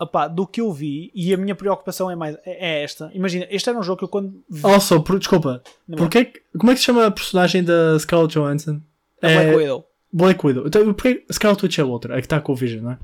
Opá, 0.00 0.26
do 0.26 0.46
que 0.46 0.60
eu 0.60 0.72
vi, 0.72 1.12
e 1.14 1.32
a 1.32 1.36
minha 1.36 1.54
preocupação 1.54 2.10
é 2.10 2.16
mais 2.16 2.36
é 2.44 2.80
é 2.80 2.82
esta. 2.82 3.10
Imagina, 3.14 3.46
este 3.50 3.68
era 3.68 3.78
um 3.78 3.82
jogo 3.82 3.98
que 3.98 4.04
eu 4.04 4.08
quando 4.08 4.42
vi 4.50 4.66
Also, 4.66 5.00
por, 5.00 5.18
desculpa. 5.18 5.62
Não. 5.86 5.96
Porquê, 5.98 6.24
que- 6.24 6.42
como 6.58 6.72
é 6.72 6.74
que 6.74 6.80
se 6.80 6.86
chama 6.86 7.06
a 7.06 7.10
personagem 7.10 7.62
da 7.62 7.96
Scarlett 8.00 8.34
Johansson? 8.34 8.80
a 9.22 9.28
É 9.30 9.34
Black 9.44 9.56
Widow. 9.56 9.86
Black 10.12 10.46
Widow. 10.46 10.66
Então, 10.66 10.92
porquê 10.92 11.24
Scarlet 11.32 11.62
Witch 11.64 11.78
é 11.78 11.84
outra? 11.84 12.14
A 12.16 12.20
que 12.20 12.26
está 12.26 12.40
com 12.40 12.52
o 12.52 12.56
Vision, 12.56 12.82
não 12.82 12.90
é? 12.92 12.98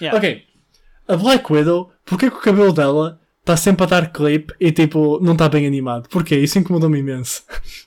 Yeah. 0.00 0.16
Ok. 0.16 0.44
A 1.08 1.16
Black 1.16 1.52
Widow, 1.52 1.90
porquê 2.04 2.30
que 2.30 2.36
o 2.36 2.40
cabelo 2.40 2.72
dela 2.72 3.20
está 3.44 3.58
sempre 3.58 3.84
a 3.84 3.86
dar 3.86 4.10
clip 4.10 4.52
e 4.58 4.72
tipo, 4.72 5.18
não 5.20 5.34
está 5.34 5.48
bem 5.50 5.66
animado? 5.66 6.08
Porquê? 6.08 6.36
Isso 6.36 6.58
incomodou-me 6.58 6.98
imenso. 6.98 7.42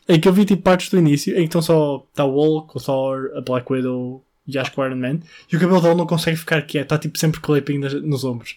É 0.08 0.18
que 0.20 0.28
eu 0.28 0.34
vi 0.34 0.46
tipo 0.46 0.62
partes 0.62 0.90
do 0.90 1.00
início 1.00 1.34
em 1.34 1.40
que 1.40 1.44
estão 1.46 1.62
só 1.64 2.06
está 2.12 2.24
o 2.24 2.32
Hulk, 2.32 2.78
o 2.78 2.80
Thor, 2.80 3.32
a 3.36 3.42
Black 3.42 3.72
Widow 3.72 4.24
e 4.48 4.58
acho 4.58 4.72
que 4.72 4.80
o 4.80 4.86
Iron 4.86 4.96
Man 4.98 5.20
e 5.52 5.58
o 5.58 5.60
cabelo 5.60 5.82
dela 5.82 5.96
não 5.96 6.06
consegue 6.06 6.38
ficar 6.38 6.62
quieto, 6.62 6.84
está 6.86 6.98
tipo 7.00 7.18
sempre 7.18 7.42
clipping 7.42 7.80
nos 7.80 8.24
ombros. 8.24 8.56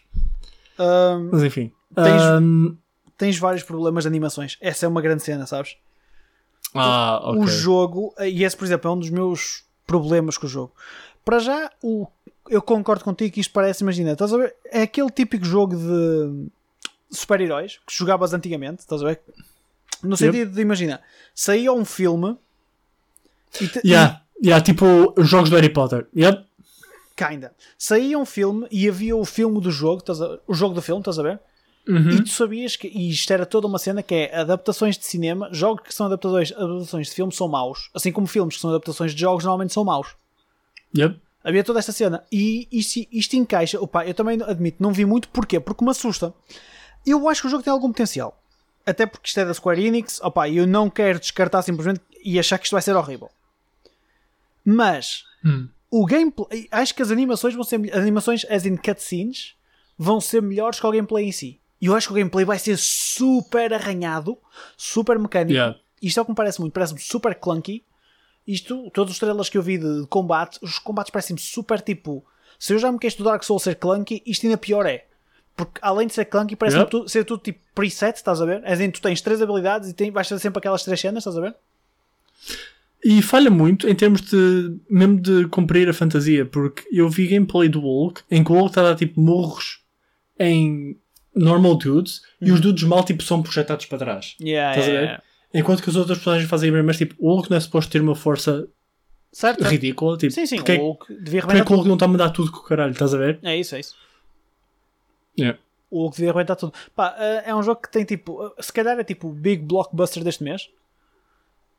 Um, 0.78 1.30
Mas 1.32 1.42
enfim. 1.42 1.72
Tens- 1.94 2.22
Ahm, 2.22 2.76
tens 3.16 3.38
vários 3.38 3.62
problemas 3.62 4.04
de 4.04 4.08
animações. 4.08 4.56
Essa 4.60 4.84
é 4.84 4.88
uma 4.88 5.00
grande 5.00 5.22
cena, 5.22 5.46
sabes? 5.46 5.76
ah, 6.74 7.20
ok. 7.24 7.40
O 7.42 7.46
jogo, 7.46 8.14
e 8.20 8.44
esse, 8.44 8.56
por 8.56 8.64
exemplo, 8.64 8.90
é 8.90 8.94
um 8.94 8.98
dos 8.98 9.10
meus 9.10 9.64
problemas 9.86 10.38
com 10.38 10.46
o 10.46 10.48
jogo. 10.50 10.72
Para 11.24 11.38
já, 11.38 11.70
o, 11.82 12.06
eu 12.48 12.62
concordo 12.62 13.02
contigo 13.04 13.34
que 13.34 13.40
isto 13.40 13.52
parece, 13.52 13.82
imagina, 13.82 14.12
estás 14.12 14.32
a 14.32 14.36
ver? 14.38 14.54
É 14.70 14.82
aquele 14.82 15.10
típico 15.10 15.44
jogo 15.44 15.74
de 15.76 16.46
super-heróis 17.10 17.78
que 17.86 17.94
jogavas 17.94 18.32
antigamente, 18.32 18.80
estás 18.80 19.02
a 19.02 19.06
ver? 19.06 19.20
No 20.02 20.16
sentido 20.16 20.52
de, 20.52 20.60
imagina, 20.62 21.00
saía 21.34 21.72
um 21.72 21.84
filme 21.84 22.36
e, 23.60 23.68
te- 23.68 23.80
Yeah, 23.84 24.22
yeah, 24.42 24.62
tipo 24.64 25.12
os 25.16 25.28
jogos 25.28 25.50
do 25.50 25.56
Harry 25.56 25.68
Potter. 25.72 26.06
Yep. 26.16 26.44
Kinda. 27.16 27.54
Saía 27.76 28.18
um 28.18 28.24
filme 28.24 28.66
e 28.70 28.88
havia 28.88 29.14
o 29.16 29.24
filme 29.24 29.60
do 29.60 29.70
jogo, 29.70 30.02
o 30.46 30.54
jogo 30.54 30.74
do 30.74 30.80
filme, 30.80 31.00
estás 31.00 31.18
a 31.18 31.22
ver? 31.22 31.40
Uhum. 31.86 32.10
E 32.10 32.22
tu 32.22 32.28
sabias 32.30 32.76
que 32.76 32.88
e 32.88 33.10
isto 33.10 33.30
era 33.32 33.44
toda 33.44 33.66
uma 33.66 33.78
cena 33.78 34.02
que 34.02 34.14
é 34.14 34.36
adaptações 34.36 34.96
de 34.96 35.04
cinema, 35.04 35.48
jogos 35.52 35.86
que 35.86 35.94
são 35.94 36.06
adaptações, 36.06 36.52
adaptações 36.52 37.08
de 37.08 37.14
filmes 37.14 37.36
são 37.36 37.48
maus, 37.48 37.90
assim 37.94 38.12
como 38.12 38.26
filmes 38.26 38.54
que 38.54 38.60
são 38.60 38.70
adaptações 38.70 39.14
de 39.14 39.20
jogos 39.20 39.44
normalmente 39.44 39.72
são 39.72 39.84
maus. 39.84 40.14
Yep. 40.96 41.18
Havia 41.42 41.64
toda 41.64 41.78
esta 41.78 41.92
cena 41.92 42.22
e 42.30 42.68
isto, 42.70 43.06
isto 43.10 43.34
encaixa. 43.34 43.80
Opa, 43.80 44.06
eu 44.06 44.14
também 44.14 44.40
admito, 44.42 44.82
não 44.82 44.92
vi 44.92 45.04
muito, 45.04 45.28
porquê? 45.30 45.58
Porque 45.58 45.84
me 45.84 45.90
assusta. 45.90 46.32
Eu 47.06 47.28
acho 47.28 47.40
que 47.40 47.46
o 47.46 47.50
jogo 47.50 47.62
tem 47.62 47.72
algum 47.72 47.88
potencial. 47.88 48.36
Até 48.86 49.06
porque 49.06 49.28
isto 49.28 49.38
é 49.40 49.44
da 49.44 49.54
Square 49.54 49.84
Enix, 49.84 50.20
opa, 50.22 50.48
eu 50.48 50.66
não 50.66 50.88
quero 50.90 51.20
descartar 51.20 51.62
simplesmente 51.62 52.00
e 52.24 52.38
achar 52.38 52.58
que 52.58 52.64
isto 52.64 52.72
vai 52.72 52.82
ser 52.82 52.94
horrível. 52.96 53.30
Mas 54.64 55.24
Hum. 55.44 55.68
o 55.90 56.04
gameplay, 56.04 56.68
acho 56.70 56.94
que 56.94 57.02
as 57.02 57.10
animações 57.10 57.54
vão 57.54 57.64
ser 57.64 57.80
as 57.92 58.00
animações 58.00 58.44
as 58.50 58.66
in 58.66 58.76
cutscenes 58.76 59.54
vão 59.98 60.20
ser 60.20 60.42
melhores 60.42 60.78
que 60.80 60.86
o 60.86 60.90
gameplay 60.90 61.26
em 61.26 61.32
si. 61.32 61.60
E 61.80 61.86
eu 61.86 61.94
acho 61.94 62.08
que 62.08 62.12
o 62.12 62.16
gameplay 62.16 62.44
vai 62.44 62.58
ser 62.58 62.76
super 62.76 63.72
arranhado, 63.72 64.36
super 64.76 65.18
mecânico. 65.18 65.52
Yeah. 65.52 65.78
Isto 66.02 66.18
é 66.18 66.22
o 66.22 66.24
que 66.26 66.30
me 66.32 66.36
parece 66.36 66.60
muito, 66.60 66.72
parece-me 66.72 67.00
super 67.00 67.34
clunky. 67.34 67.84
Isto, 68.46 68.90
todos 68.90 69.12
os 69.14 69.18
trailers 69.18 69.48
que 69.48 69.56
eu 69.56 69.62
vi 69.62 69.78
de 69.78 70.06
combate, 70.08 70.58
os 70.62 70.78
combates 70.78 71.10
parecem-me 71.10 71.40
super 71.40 71.80
tipo. 71.80 72.24
Se 72.58 72.74
eu 72.74 72.78
já 72.78 72.90
me 72.92 72.98
queixo 72.98 73.18
do 73.18 73.24
Dark 73.24 73.42
Souls 73.42 73.62
ser 73.62 73.76
clunky, 73.76 74.22
isto 74.26 74.44
ainda 74.44 74.58
pior 74.58 74.84
é. 74.86 75.06
Porque 75.56 75.78
além 75.82 76.06
de 76.06 76.14
ser 76.14 76.24
clunky, 76.24 76.56
parece-me 76.56 76.82
Yep. 76.82 76.90
tudo- 76.90 77.08
ser 77.08 77.24
tudo 77.24 77.42
tipo 77.42 77.58
preset, 77.74 78.16
estás 78.16 78.40
a 78.40 78.46
ver? 78.46 78.62
É 78.64 78.72
assim, 78.72 78.90
tu 78.90 79.00
tens 79.02 79.20
três 79.20 79.42
habilidades 79.42 79.90
e 79.90 79.94
tem, 79.94 80.10
vais 80.10 80.26
fazer 80.28 80.40
sempre 80.40 80.58
aquelas 80.58 80.82
três 80.82 80.98
cenas, 81.00 81.20
estás 81.20 81.36
a 81.36 81.40
ver? 81.40 81.54
E 83.04 83.22
falha 83.22 83.50
muito 83.50 83.88
em 83.88 83.94
termos 83.94 84.20
de 84.20 84.76
mesmo 84.88 85.18
de 85.20 85.46
cumprir 85.48 85.88
a 85.88 85.92
fantasia, 85.94 86.44
porque 86.44 86.84
eu 86.92 87.08
vi 87.08 87.26
gameplay 87.28 87.68
do 87.68 87.80
Hulk 87.80 88.22
em 88.30 88.44
que 88.44 88.52
o 88.52 88.54
Hulk 88.54 88.70
está 88.70 88.80
a 88.82 88.84
dar 88.90 88.96
tipo 88.96 89.18
murros 89.20 89.80
em 90.38 90.98
normal 91.34 91.76
dudes 91.76 92.20
e 92.40 92.50
os 92.52 92.60
dudes 92.60 92.84
mal 92.84 93.02
tipo 93.04 93.22
são 93.22 93.42
projetados 93.42 93.86
para 93.86 93.98
trás. 93.98 94.36
Yeah, 94.40 94.70
Estás 94.72 94.86
a 94.86 94.90
yeah, 94.90 95.00
ver? 95.00 95.06
yeah. 95.06 95.22
Enquanto 95.54 95.82
que 95.82 95.90
as 95.90 95.96
outras 95.96 96.18
personagens 96.18 96.48
fazem 96.48 96.70
bem, 96.70 96.82
mas 96.82 96.96
tipo, 96.98 97.14
o 97.18 97.32
Hulk 97.34 97.50
não 97.50 97.56
é 97.56 97.60
suposto 97.60 97.90
ter 97.90 98.00
uma 98.02 98.14
força 98.14 98.68
Certo? 99.32 99.62
ridícula. 99.64 100.16
Tipo, 100.18 100.32
Sim, 100.32 100.44
sim, 100.46 100.56
porque, 100.56 100.72
o 100.76 100.80
Hulk 100.80 101.14
devia 101.22 101.40
porque 101.42 101.58
é 101.58 101.62
o 101.62 101.64
Hulk 101.66 101.88
não 101.88 101.94
está 101.94 102.04
a 102.04 102.08
mandar 102.08 102.30
tudo 102.30 102.52
com 102.52 102.58
o 102.58 102.62
caralho, 102.64 102.92
estás 102.92 103.14
a 103.14 103.18
ver? 103.18 103.38
É 103.42 103.56
isso, 103.56 103.74
é 103.74 103.80
isso. 103.80 103.94
Yeah. 105.38 105.58
O 105.90 106.02
Hulk 106.02 106.16
devia 106.16 106.30
arrebentar 106.30 106.56
tudo. 106.56 106.72
Pá, 106.94 107.16
eh, 107.18 107.44
é 107.46 107.54
um 107.54 107.62
jogo 107.62 107.80
que 107.82 107.90
tem 107.90 108.04
tipo. 108.04 108.46
eh, 108.46 108.62
Se 108.62 108.72
calhar 108.72 108.98
é 108.98 109.04
tipo 109.04 109.28
o 109.28 109.32
big 109.32 109.62
blockbuster 109.64 110.22
deste 110.22 110.42
mês. 110.44 110.68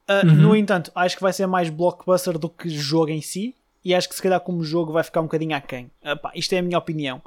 Uh, 0.10 0.26
Uhum. 0.28 0.36
No 0.36 0.56
entanto, 0.56 0.92
acho 0.94 1.16
que 1.16 1.22
vai 1.22 1.32
ser 1.32 1.48
mais 1.48 1.70
blockbuster 1.70 2.38
do 2.38 2.50
que 2.50 2.68
jogo 2.70 3.10
em 3.12 3.22
si. 3.22 3.56
E 3.86 3.96
acho 3.96 4.08
que 4.10 4.16
se 4.16 4.22
calhar 4.22 4.40
como 4.42 4.64
jogo 4.64 4.92
vai 4.92 5.04
ficar 5.04 5.22
um 5.22 5.24
bocadinho 5.24 5.56
aquém. 5.56 5.90
Uh, 6.04 6.18
pá, 6.18 6.32
isto 6.36 6.54
é 6.54 6.58
a 6.60 6.62
minha 6.62 6.78
opinião. 6.78 7.22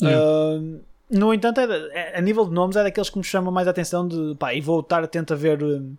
Uh, 0.00 0.80
no 1.10 1.34
entanto, 1.34 1.60
é 1.60 1.64
é- 1.92 2.18
a 2.18 2.20
nível 2.20 2.44
de 2.46 2.52
nomes 2.52 2.76
é 2.76 2.82
daqueles 2.82 3.10
que 3.10 3.18
me 3.18 3.24
chamam 3.24 3.52
mais 3.52 3.66
a 3.68 3.70
atenção 3.72 4.06
de, 4.08 4.34
pá, 4.38 4.54
e 4.54 4.60
vou 4.60 4.80
estar 4.80 5.02
atento 5.04 5.32
a 5.34 5.36
ver, 5.36 5.62
um, 5.62 5.94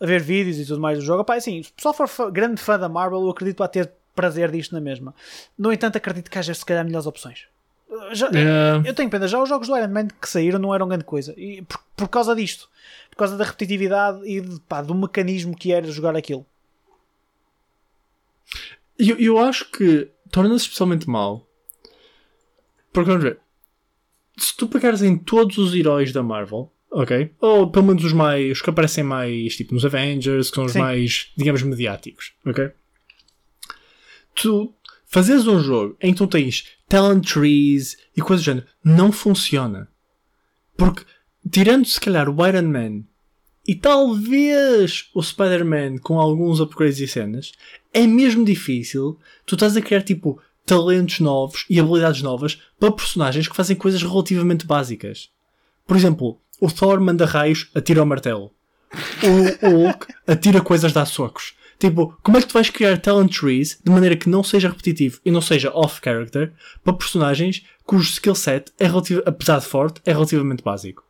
a 0.00 0.04
ver 0.06 0.20
vídeos 0.20 0.58
e 0.58 0.66
tudo 0.66 0.80
mais 0.80 0.98
do 0.98 1.04
jogo. 1.04 1.24
Pá, 1.24 1.36
assim, 1.36 1.62
se 1.62 1.70
o 1.70 1.72
pessoal 1.72 1.94
for 1.94 2.08
fã- 2.08 2.30
grande 2.30 2.60
fã 2.60 2.78
da 2.78 2.88
Marvel, 2.88 3.20
eu 3.22 3.30
acredito 3.30 3.56
que 3.56 3.60
vai 3.60 3.68
ter 3.68 3.90
prazer 4.14 4.50
disto 4.50 4.72
na 4.72 4.80
mesma. 4.80 5.14
No 5.56 5.72
entanto, 5.72 5.96
acredito 5.96 6.30
que 6.30 6.38
haja 6.38 6.52
se 6.52 6.64
calhar 6.66 6.84
melhores 6.84 7.06
opções. 7.06 7.46
Uh, 7.92 8.14
já- 8.14 8.30
Yeah. 8.30 8.88
eu 8.88 8.94
tenho 8.94 9.10
pena, 9.10 9.28
já 9.28 9.40
os 9.42 9.48
jogos 9.48 9.68
do 9.68 9.76
Iron 9.76 9.88
Man 9.88 10.08
que 10.08 10.28
saíram 10.28 10.58
não 10.58 10.74
eram 10.74 10.88
grande 10.88 11.04
coisa. 11.04 11.34
E 11.36 11.60
por, 11.62 11.78
por 11.96 12.08
causa 12.08 12.34
disto. 12.34 12.68
Por 13.10 13.16
causa 13.16 13.36
da 13.36 13.44
repetitividade 13.44 14.20
e 14.26 14.40
de, 14.40 14.58
pá, 14.60 14.80
do 14.80 14.94
mecanismo 14.94 15.54
que 15.54 15.70
era 15.72 15.86
jogar 15.90 16.16
aquilo. 16.16 16.46
Eu, 18.98 19.16
eu 19.18 19.38
acho 19.38 19.70
que 19.70 20.08
torna-se 20.30 20.64
especialmente 20.64 21.08
mal. 21.08 21.46
Porque 22.92 23.08
vamos 23.10 23.22
ver. 23.24 23.38
Se 24.38 24.56
tu 24.56 24.66
pegares 24.68 25.02
em 25.02 25.18
todos 25.18 25.58
os 25.58 25.74
heróis 25.74 26.12
da 26.12 26.22
Marvel, 26.22 26.72
ok? 26.90 27.30
Ou 27.40 27.70
pelo 27.70 27.86
menos 27.86 28.04
os 28.04 28.12
mais. 28.12 28.52
os 28.52 28.62
que 28.62 28.70
aparecem 28.70 29.04
mais 29.04 29.54
tipo 29.56 29.74
nos 29.74 29.84
Avengers, 29.84 30.48
que 30.50 30.54
são 30.56 30.64
os 30.64 30.72
Sim. 30.72 30.78
mais, 30.78 31.30
digamos, 31.36 31.62
mediáticos, 31.62 32.32
ok? 32.46 32.70
Tu 34.34 34.74
fazes 35.12 35.46
um 35.46 35.60
jogo 35.60 35.94
em 36.00 36.12
que 36.12 36.18
tu 36.18 36.26
tens 36.26 36.68
talent 36.88 37.22
trees 37.22 37.98
e 38.16 38.22
coisas 38.22 38.42
do 38.42 38.46
género, 38.46 38.66
não 38.82 39.12
funciona. 39.12 39.86
Porque, 40.74 41.04
tirando 41.50 41.84
se 41.84 42.00
calhar 42.00 42.30
o 42.30 42.46
Iron 42.46 42.62
Man 42.62 43.02
e 43.68 43.74
talvez 43.74 45.10
o 45.14 45.22
Spider-Man 45.22 45.98
com 45.98 46.18
alguns 46.18 46.60
upgrades 46.60 46.98
e 46.98 47.06
cenas, 47.06 47.52
é 47.92 48.06
mesmo 48.06 48.42
difícil 48.42 49.18
tu 49.44 49.54
estás 49.54 49.76
a 49.76 49.82
criar 49.82 50.02
tipo 50.02 50.40
talentos 50.64 51.20
novos 51.20 51.66
e 51.68 51.78
habilidades 51.78 52.22
novas 52.22 52.58
para 52.80 52.90
personagens 52.90 53.46
que 53.46 53.54
fazem 53.54 53.76
coisas 53.76 54.02
relativamente 54.02 54.66
básicas. 54.66 55.28
Por 55.86 55.94
exemplo, 55.94 56.40
o 56.58 56.72
Thor 56.72 56.98
manda 57.02 57.26
raios, 57.26 57.70
atira 57.74 58.02
o 58.02 58.06
martelo. 58.06 58.50
O 59.22 59.68
Hulk 59.68 60.06
atira 60.26 60.62
coisas, 60.62 60.92
dá 60.92 61.04
socos. 61.04 61.54
Tipo, 61.82 62.16
como 62.22 62.38
é 62.38 62.40
que 62.40 62.46
tu 62.46 62.52
vais 62.52 62.70
criar 62.70 62.96
talent 62.96 63.36
trees 63.36 63.76
de 63.82 63.90
maneira 63.90 64.14
que 64.14 64.28
não 64.28 64.44
seja 64.44 64.68
repetitivo 64.68 65.18
e 65.24 65.32
não 65.32 65.40
seja 65.40 65.68
off-character 65.74 66.52
para 66.84 66.92
personagens 66.92 67.66
cujo 67.84 68.08
skill 68.08 68.36
set, 68.36 68.72
é 68.78 68.86
apesar 69.26 69.58
de 69.58 69.66
forte, 69.66 70.00
é 70.06 70.12
relativamente 70.12 70.62
básico? 70.62 71.04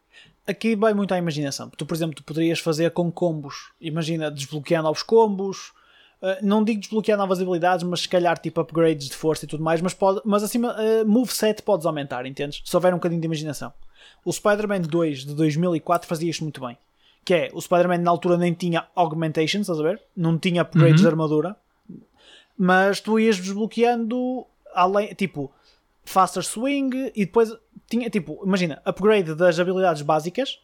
Aqui 0.47 0.75
vai 0.75 0.95
muito 0.95 1.13
à 1.13 1.19
imaginação. 1.19 1.69
Tu, 1.77 1.85
por 1.85 1.95
exemplo, 1.95 2.17
tu 2.17 2.25
poderias 2.25 2.59
fazer 2.59 2.91
com 2.93 3.13
combos. 3.13 3.71
Imagina 3.79 4.31
desbloquear 4.31 4.83
novos 4.83 5.03
combos. 5.03 5.75
Uh, 6.23 6.41
não 6.41 6.65
digo 6.65 6.81
desbloquear 6.81 7.19
novas 7.19 7.39
habilidades, 7.39 7.85
mas 7.85 8.01
se 8.01 8.09
calhar 8.09 8.39
tipo 8.39 8.59
upgrades 8.59 9.11
de 9.11 9.15
força 9.15 9.45
e 9.45 9.49
tudo 9.49 9.63
mais. 9.63 9.83
Mas, 9.83 9.93
pode, 9.93 10.23
mas 10.25 10.43
acima, 10.43 10.75
uh, 10.75 11.07
moveset 11.07 11.63
podes 11.63 11.85
aumentar, 11.85 12.25
entendes? 12.25 12.63
Se 12.65 12.75
houver 12.75 12.95
um 12.95 12.97
bocadinho 12.97 13.21
de 13.21 13.27
imaginação. 13.27 13.75
O 14.25 14.33
Spider-Man 14.33 14.81
2 14.81 15.27
de 15.27 15.35
2004 15.35 16.09
fazia 16.09 16.31
isto 16.31 16.43
muito 16.43 16.63
bem. 16.63 16.79
Que 17.25 17.35
é, 17.35 17.51
o 17.53 17.61
Spider-Man 17.61 17.99
na 17.99 18.11
altura 18.11 18.37
nem 18.37 18.53
tinha 18.53 18.87
augmentations, 18.95 19.63
estás 19.63 19.79
a 19.79 19.83
ver? 19.83 20.01
Não 20.17 20.39
tinha 20.39 20.63
upgrades 20.63 21.01
de 21.01 21.07
armadura. 21.07 21.57
Mas 22.59 23.01
tu 23.01 23.19
ias 23.19 23.37
desbloqueando, 23.37 24.45
além, 24.75 25.15
tipo, 25.15 25.53
faster 26.05 26.43
swing 26.43 27.13
e 27.15 27.25
depois 27.25 27.55
tinha, 27.89 28.11
tipo, 28.11 28.41
imagina, 28.45 28.83
upgrade 28.85 29.35
das 29.35 29.59
habilidades 29.59 30.03
básicas. 30.03 30.61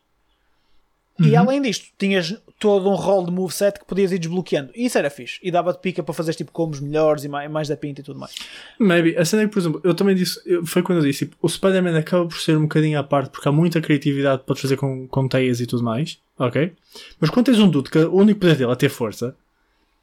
E 1.20 1.34
além 1.34 1.60
disto, 1.60 1.86
tinhas 1.98 2.36
todo 2.58 2.88
um 2.88 2.94
rol 2.94 3.24
de 3.24 3.30
moveset 3.30 3.78
que 3.78 3.84
podias 3.84 4.12
ir 4.12 4.18
desbloqueando. 4.18 4.70
E 4.74 4.86
isso 4.86 4.98
era 4.98 5.10
fixe. 5.10 5.38
E 5.42 5.50
dava-te 5.50 5.80
pica 5.80 6.02
para 6.02 6.14
fazer 6.14 6.34
tipo 6.34 6.52
combos 6.52 6.80
melhores 6.80 7.24
e 7.24 7.28
mais, 7.28 7.50
mais 7.50 7.68
da 7.68 7.76
pinta 7.76 8.00
e 8.00 8.04
tudo 8.04 8.18
mais. 8.18 8.34
Maybe. 8.78 9.16
A 9.16 9.24
cena 9.24 9.42
é 9.42 9.46
que, 9.46 9.52
por 9.52 9.58
exemplo, 9.58 9.80
eu 9.84 9.94
também 9.94 10.14
disse, 10.14 10.40
foi 10.64 10.82
quando 10.82 10.98
eu 10.98 11.04
disse, 11.04 11.26
tipo, 11.26 11.36
o 11.40 11.48
Spider-Man 11.48 11.98
acaba 11.98 12.26
por 12.26 12.38
ser 12.38 12.56
um 12.56 12.62
bocadinho 12.62 12.98
à 12.98 13.02
parte 13.02 13.30
porque 13.30 13.48
há 13.48 13.52
muita 13.52 13.80
criatividade 13.80 14.40
que 14.40 14.46
podes 14.46 14.62
fazer 14.62 14.76
com, 14.76 15.06
com 15.08 15.28
teias 15.28 15.60
e 15.60 15.66
tudo 15.66 15.82
mais, 15.82 16.18
ok? 16.38 16.72
Mas 17.20 17.30
quando 17.30 17.46
tens 17.46 17.58
um 17.58 17.68
dude 17.68 17.90
que 17.90 17.98
o 17.98 18.14
único 18.14 18.40
poder 18.40 18.56
dele 18.56 18.72
é 18.72 18.76
ter 18.76 18.88
força, 18.88 19.34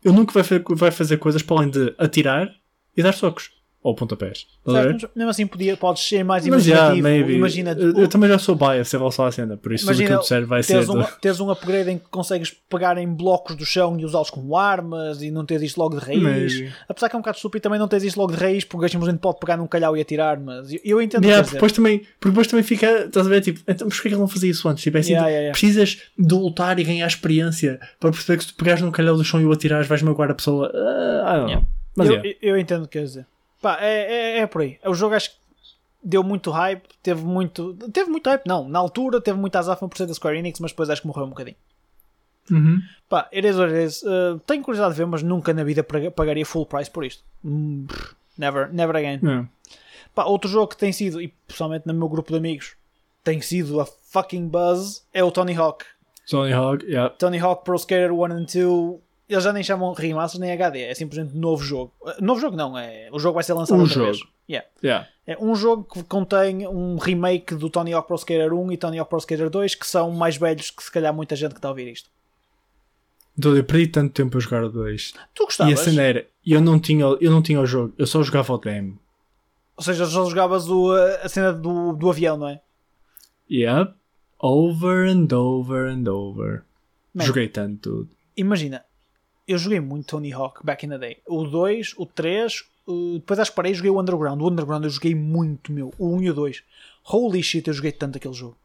ele 0.04 0.14
nunca 0.14 0.42
vai, 0.42 0.62
vai 0.70 0.92
fazer 0.92 1.18
coisas 1.18 1.42
para 1.42 1.58
além 1.58 1.70
de 1.70 1.94
atirar 1.98 2.54
e 2.96 3.02
dar 3.02 3.14
socos. 3.14 3.52
Ou 3.86 3.94
pontapés. 3.94 4.48
A? 4.66 4.72
Mas 4.72 5.06
mesmo 5.16 5.30
assim 5.30 5.46
podia, 5.46 5.78
podes 5.78 6.02
ser 6.02 6.24
mais 6.24 6.48
Mas 6.48 6.66
imaginativo. 6.68 7.30
Imagina, 7.32 7.72
eu, 7.74 7.94
eu 7.94 8.08
também 8.08 8.28
já 8.28 8.40
sou 8.40 8.56
bias 8.56 8.92
em 8.92 8.98
relação 8.98 9.26
à 9.26 9.32
cena, 9.32 9.58
por 9.58 9.72
isso 9.72 9.86
tudo 9.86 9.94
o 9.94 9.98
que 9.98 10.02
Imagina 10.02 10.16
eu 10.18 10.22
disser 10.22 10.46
vai 10.48 10.64
ser. 10.64 10.90
um, 10.90 11.00
de- 11.04 11.20
teres 11.22 11.40
um 11.40 11.52
upgrade 11.52 11.92
em 11.92 12.00
que 12.00 12.06
consegues 12.10 12.50
pegar 12.68 12.98
em 12.98 13.08
blocos 13.08 13.56
do 13.56 13.64
chão 13.64 13.96
e 14.00 14.04
usá-los 14.04 14.32
como 14.32 14.58
armas 14.58 15.22
e 15.22 15.30
não 15.30 15.46
teres 15.46 15.62
isto 15.62 15.78
logo 15.78 16.00
de 16.00 16.04
raiz. 16.04 16.20
Maybe. 16.24 16.74
Apesar 16.90 17.10
que 17.10 17.16
é 17.16 17.20
um 17.20 17.22
bocado 17.22 17.38
estúpido 17.38 17.62
também 17.62 17.78
não 17.78 17.88
teres 17.88 18.06
isto 18.06 18.18
logo 18.20 18.32
de 18.32 18.40
raiz 18.40 18.64
porque 18.64 18.78
o 18.78 18.80
gajo 18.80 18.92
simplesmente 18.94 19.20
pode 19.22 19.38
pegar 19.40 19.56
num 19.56 19.68
calhau 19.68 19.96
e 19.96 20.02
atirar, 20.02 20.40
mas 20.40 20.74
eu, 20.74 20.80
eu 20.84 21.00
entendo 21.00 21.20
o 21.20 21.22
que 21.22 21.28
Yeah, 21.30 21.48
depois 21.52 21.72
dizer. 21.72 21.82
também, 21.84 22.00
porque 22.20 22.30
depois 22.30 22.48
também 22.48 22.64
fica, 22.64 23.06
estás 23.06 23.28
a 23.28 23.30
ver, 23.30 23.42
tipo, 23.42 23.60
então, 23.68 23.86
mas 23.88 23.96
porquê 23.98 24.10
que 24.10 24.16
ele 24.16 24.22
não 24.22 24.28
fazia 24.28 24.50
isso 24.50 24.68
antes? 24.68 24.82
Tipo, 24.84 24.98
é 24.98 25.00
assim, 25.02 25.12
Yeah, 25.12 25.28
yeah, 25.30 25.42
yeah. 25.44 25.52
precisas 25.60 26.02
de 26.18 26.34
lutar 26.34 26.80
e 26.80 26.84
ganhar 26.84 27.06
experiência 27.06 27.80
para 28.00 28.10
perceber 28.10 28.40
que 28.40 28.46
se 28.46 28.52
tu 28.52 28.56
pegares 28.58 28.82
num 28.82 28.90
calhau 28.90 29.16
do 29.16 29.24
chão 29.24 29.40
e 29.40 29.46
o 29.46 29.52
atirares 29.52 29.86
vais 29.88 30.02
magoar 30.02 30.32
a 30.32 30.34
pessoa. 30.34 30.72
Ah, 30.74 31.36
I 31.36 31.40
don't 31.40 31.54
know. 31.54 31.64
Mas 31.98 32.10
eu, 32.10 32.16
eu- 32.18 32.34
eu 32.42 32.58
entendo 32.58 32.82
o 32.84 32.88
que 32.88 32.94
queres 32.98 33.12
dizer. 33.12 33.26
Pá, 33.66 33.80
é, 33.82 34.36
é, 34.36 34.38
é 34.42 34.46
por 34.46 34.62
aí. 34.62 34.78
O 34.86 34.94
jogo 34.94 35.16
acho 35.16 35.32
que 35.32 35.38
deu 36.04 36.22
muito 36.22 36.52
hype, 36.52 36.88
teve 37.02 37.24
muito. 37.26 37.74
Teve 37.92 38.12
muito 38.12 38.30
hype, 38.30 38.46
não. 38.46 38.70
Na 38.70 38.78
altura 38.78 39.20
teve 39.20 39.40
muita 39.40 39.58
azáfama 39.58 39.90
por 39.90 39.98
ser 39.98 40.06
da 40.06 40.14
Square 40.14 40.38
Enix, 40.38 40.60
mas 40.60 40.70
depois 40.70 40.88
acho 40.88 41.02
que 41.02 41.08
morreu 41.08 41.26
um 41.26 41.30
bocadinho. 41.30 41.56
Uhum. 42.52 42.80
Pá, 43.10 43.28
it 43.34 43.48
is 43.48 43.58
what 43.58 43.74
it 43.74 43.84
is. 43.84 44.04
Uh, 44.04 44.40
tenho 44.46 44.62
curiosidade 44.62 44.94
de 44.94 45.00
ver, 45.00 45.08
mas 45.08 45.24
nunca 45.24 45.52
na 45.52 45.64
vida 45.64 45.84
pag- 45.84 46.12
pagaria 46.12 46.46
full 46.46 46.68
price 46.68 46.92
por 46.92 47.04
isto. 47.04 47.24
Hum, 47.44 47.88
never, 48.38 48.72
never 48.72 48.96
again. 48.96 49.20
Yeah. 49.24 49.50
Pá, 50.14 50.26
outro 50.26 50.48
jogo 50.48 50.68
que 50.68 50.78
tem 50.78 50.92
sido, 50.94 51.20
e 51.20 51.30
pessoalmente 51.48 51.88
no 51.88 51.94
meu 51.96 52.08
grupo 52.08 52.32
de 52.32 52.38
amigos, 52.38 52.76
tem 53.24 53.42
sido 53.42 53.82
a 53.82 53.86
fucking 53.88 54.48
buzz 54.48 55.04
é 55.12 55.24
o 55.24 55.32
Tony 55.32 55.56
Hawk. 55.58 55.84
Tony 56.30 56.54
Hawk, 56.54 56.86
yeah. 56.86 57.10
Tony 57.18 57.40
Hawk 57.40 57.64
Pro 57.66 57.78
Skater 57.78 58.12
1 58.14 58.26
and 58.26 58.46
2. 58.46 59.00
Eles 59.28 59.44
já 59.44 59.52
nem 59.52 59.64
chamam 59.64 59.92
remaster 59.94 60.40
nem 60.40 60.52
HD, 60.52 60.82
é 60.84 60.94
simplesmente 60.94 61.36
novo 61.36 61.64
jogo. 61.64 61.92
Uh, 62.02 62.14
Novo 62.24 62.40
jogo 62.40 62.56
não, 62.56 62.78
é, 62.78 63.10
o 63.12 63.18
jogo 63.20 63.34
vai 63.36 63.44
ser 63.44 63.54
lançado 63.54 63.78
Um 63.78 63.82
outra 63.82 63.94
jogo. 63.96 64.06
vez. 64.12 64.20
Yeah. 64.48 64.68
Yeah. 64.84 65.08
É 65.26 65.36
um 65.40 65.56
jogo 65.56 65.84
que 65.84 66.04
contém 66.04 66.68
um 66.68 66.98
remake 66.98 67.56
do 67.56 67.68
Tony 67.70 67.92
Hawk 67.94 68.08
Pro 68.08 68.16
Skater 68.18 68.54
1 68.54 68.72
e 68.72 68.78
Tony 68.78 69.00
Hawk 69.00 69.10
Pro 69.10 69.18
Skater 69.18 69.50
2, 69.50 69.74
que 69.74 69.88
são 69.88 70.12
mais 70.12 70.38
velhos 70.38 70.70
que 70.70 70.84
se 70.84 70.92
calhar 70.92 71.12
muita 71.12 71.36
gente 71.36 71.54
que 71.54 71.58
está 71.58 71.68
a 71.70 71.72
ouvir 71.72 71.92
isto. 71.92 72.10
Então 73.38 73.56
eu 73.56 73.64
perdi 73.64 73.88
tanto 73.88 74.14
tempo 74.14 74.38
a 74.38 74.40
jogar 74.40 74.64
o 74.64 74.70
2. 74.70 75.12
Tu 75.34 75.42
E 75.42 75.44
a 75.44 75.46
gostavas? 75.46 75.80
cena 75.80 76.02
era, 76.04 76.28
eu 76.46 76.62
não, 76.62 76.80
tinha, 76.80 77.04
eu 77.20 77.32
não 77.32 77.42
tinha 77.42 77.60
o 77.60 77.66
jogo, 77.66 77.94
eu 77.98 78.06
só 78.06 78.22
jogava 78.22 78.54
o 78.54 78.58
demo. 78.60 79.00
Ou 79.76 79.84
seja, 79.84 80.06
só 80.06 80.24
jogavas 80.30 80.70
o, 80.70 80.92
a 80.94 81.28
cena 81.28 81.52
do, 81.52 81.92
do 81.94 82.10
avião, 82.10 82.38
não 82.38 82.48
é? 82.48 82.62
Yep. 83.52 83.94
Over 84.40 85.08
and 85.10 85.28
over 85.36 85.88
and 85.90 86.08
over. 86.10 86.64
Man. 87.14 87.24
Joguei 87.26 87.48
tanto 87.50 87.78
tudo. 87.90 88.10
Imagina, 88.38 88.86
eu 89.48 89.58
joguei 89.58 89.80
muito 89.80 90.08
Tony 90.08 90.32
Hawk 90.34 90.66
back 90.66 90.86
in 90.86 90.90
the 90.90 90.98
day. 90.98 91.18
O 91.28 91.44
2, 91.44 91.94
o 91.98 92.06
3, 92.06 92.64
o- 92.88 93.14
depois 93.16 93.40
acho 93.40 93.52
que 93.52 93.56
parei 93.56 93.74
joguei 93.74 93.92
o 93.92 94.00
Underground. 94.00 94.42
O 94.42 94.48
Underground 94.50 94.84
eu 94.84 94.90
joguei 94.90 95.14
muito, 95.16 95.72
meu. 95.72 95.94
O 95.98 96.16
1 96.16 96.22
e 96.24 96.30
o 96.30 96.34
2. 96.34 96.64
Holy 97.04 97.42
shit, 97.44 97.68
eu 97.68 97.74
joguei 97.74 97.92
tanto 97.92 98.18
aquele 98.18 98.34
jogo. 98.34 98.58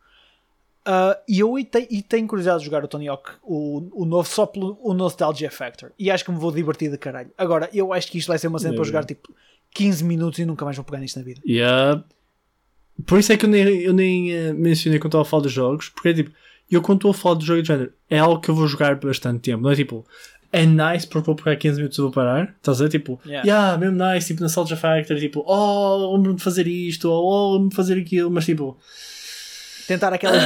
Ah, 0.84 1.18
e 1.28 1.38
eu 1.40 1.58
e 1.58 1.64
te- 1.64 1.86
e 1.90 2.00
tenho 2.02 2.26
curiosidade 2.26 2.60
de 2.60 2.64
jogar 2.64 2.82
o 2.82 2.88
Tony 2.88 3.06
Hawk, 3.06 3.32
o, 3.42 3.86
o 3.92 4.04
novo, 4.06 4.26
só 4.28 4.46
pelo 4.46 4.78
o 4.82 4.94
Nostalgia 4.94 5.50
Factor. 5.50 5.92
E 5.98 6.10
acho 6.10 6.24
que 6.24 6.30
me 6.32 6.38
vou 6.38 6.50
divertir 6.50 6.90
de 6.90 6.96
caralho. 6.96 7.30
Agora, 7.36 7.68
eu 7.72 7.92
acho 7.92 8.10
que 8.10 8.16
isto 8.18 8.28
vai 8.28 8.38
ser 8.38 8.48
uma 8.48 8.58
cena 8.58 8.72
para 8.72 8.80
eu 8.80 8.84
jogar 8.86 9.04
tipo 9.04 9.32
15 9.74 10.02
minutos 10.02 10.38
e 10.38 10.44
nunca 10.46 10.64
mais 10.64 10.76
vou 10.76 10.84
pegar 10.84 10.98
nisto 10.98 11.18
na 11.18 11.24
vida. 11.24 11.40
Yep. 11.46 12.02
Por 13.06 13.18
isso 13.18 13.32
é 13.32 13.36
que 13.36 13.44
eu 13.44 13.50
nem, 13.50 13.62
eu 13.80 13.92
nem 13.92 14.32
eh, 14.32 14.52
mencionei 14.54 14.98
quando 14.98 15.10
estava 15.10 15.22
a 15.22 15.24
falar 15.24 15.42
dos 15.42 15.52
jogos, 15.52 15.88
porque 15.90 16.08
é 16.08 16.14
tipo, 16.14 16.30
eu 16.70 16.80
quando 16.82 16.98
estou 16.98 17.10
a 17.10 17.14
falar 17.14 17.34
do 17.36 17.44
jogo 17.44 17.62
de 17.62 17.68
género, 17.68 17.92
é 18.08 18.18
algo 18.18 18.40
que 18.40 18.50
eu 18.50 18.54
vou 18.54 18.66
jogar 18.66 18.94
bastante 18.96 19.40
tempo, 19.40 19.62
não 19.62 19.70
é 19.70 19.76
tipo, 19.76 20.04
é 20.52 20.66
nice 20.66 21.06
porque 21.06 21.26
vou 21.26 21.34
pegar 21.36 21.56
15 21.56 21.76
minutos 21.76 21.98
e 21.98 22.00
vou 22.02 22.10
parar, 22.10 22.54
estás 22.56 22.80
a 22.80 22.84
ver? 22.84 22.90
Tipo, 22.90 23.20
Yeah. 23.24 23.46
yeah, 23.48 23.78
mesmo 23.78 23.96
nice, 24.04 24.26
tipo, 24.26 24.42
na 24.42 24.48
Soldier 24.48 24.76
Factory, 24.78 25.20
tipo, 25.20 25.44
oh, 25.46 26.12
lembro-me 26.16 26.36
de 26.36 26.42
fazer 26.42 26.66
isto, 26.66 27.08
ou 27.10 27.24
oh, 27.24 27.46
lembro-me 27.52 27.70
de 27.70 27.76
fazer 27.76 27.98
aquilo, 28.00 28.30
mas 28.30 28.44
tipo, 28.44 28.76
Tentar 29.86 30.12
aquelas. 30.12 30.42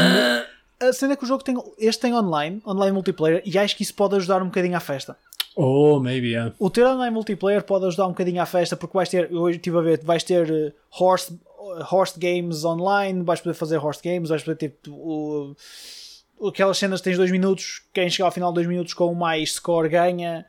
A 0.80 0.92
cena 0.92 1.12
é 1.12 1.16
que 1.16 1.24
o 1.24 1.26
jogo 1.26 1.42
tem. 1.44 1.54
Este 1.78 2.02
tem 2.02 2.14
online, 2.14 2.60
online 2.66 2.92
multiplayer, 2.92 3.42
e 3.44 3.58
acho 3.58 3.76
que 3.76 3.82
isso 3.82 3.94
pode 3.94 4.16
ajudar 4.16 4.42
um 4.42 4.46
bocadinho 4.46 4.76
à 4.76 4.80
festa. 4.80 5.16
oh, 5.56 6.00
maybe, 6.00 6.28
yeah. 6.32 6.52
O 6.58 6.68
ter 6.70 6.84
online 6.86 7.12
multiplayer 7.14 7.62
pode 7.62 7.86
ajudar 7.86 8.06
um 8.06 8.10
bocadinho 8.10 8.42
à 8.42 8.46
festa 8.46 8.76
porque 8.76 8.96
vais 8.96 9.08
ter, 9.08 9.30
eu 9.30 9.40
hoje 9.40 9.56
estive 9.58 9.78
a 9.78 9.80
ver, 9.82 10.00
vais 10.02 10.24
ter 10.24 10.50
eh, 10.50 10.72
horse, 11.00 11.38
horse 11.92 12.18
games 12.18 12.64
online, 12.64 13.22
vais 13.22 13.40
poder 13.40 13.54
fazer 13.54 13.78
horse 13.78 14.00
games, 14.02 14.28
vais 14.30 14.42
poder 14.42 14.56
ter 14.56 14.76
o- 14.90 15.54
aquelas 16.46 16.78
cenas 16.78 17.00
que 17.00 17.04
tens 17.04 17.16
2 17.16 17.30
minutos, 17.30 17.82
quem 17.92 18.08
chegar 18.08 18.26
ao 18.26 18.32
final 18.32 18.50
de 18.50 18.56
2 18.56 18.66
minutos 18.66 18.94
com 18.94 19.14
mais 19.14 19.54
score 19.54 19.88
ganha. 19.88 20.46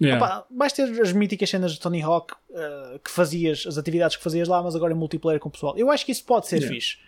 Yeah. 0.00 0.24
Opa, 0.24 0.46
vais 0.50 0.72
ter 0.72 0.84
as 1.00 1.12
míticas 1.12 1.50
cenas 1.50 1.72
de 1.72 1.80
Tony 1.80 2.00
Hawk 2.00 2.32
eh, 2.50 3.00
que 3.04 3.10
fazias, 3.10 3.64
as 3.66 3.76
atividades 3.76 4.16
que 4.16 4.22
fazias 4.22 4.46
lá, 4.46 4.62
mas 4.62 4.76
agora 4.76 4.92
em 4.92 4.96
multiplayer 4.96 5.40
com 5.40 5.48
o 5.48 5.52
pessoal. 5.52 5.76
Eu 5.76 5.90
acho 5.90 6.06
que 6.06 6.12
isso 6.12 6.24
pode 6.24 6.46
ser 6.46 6.58
Yeah. 6.58 6.74
fixe. 6.74 6.98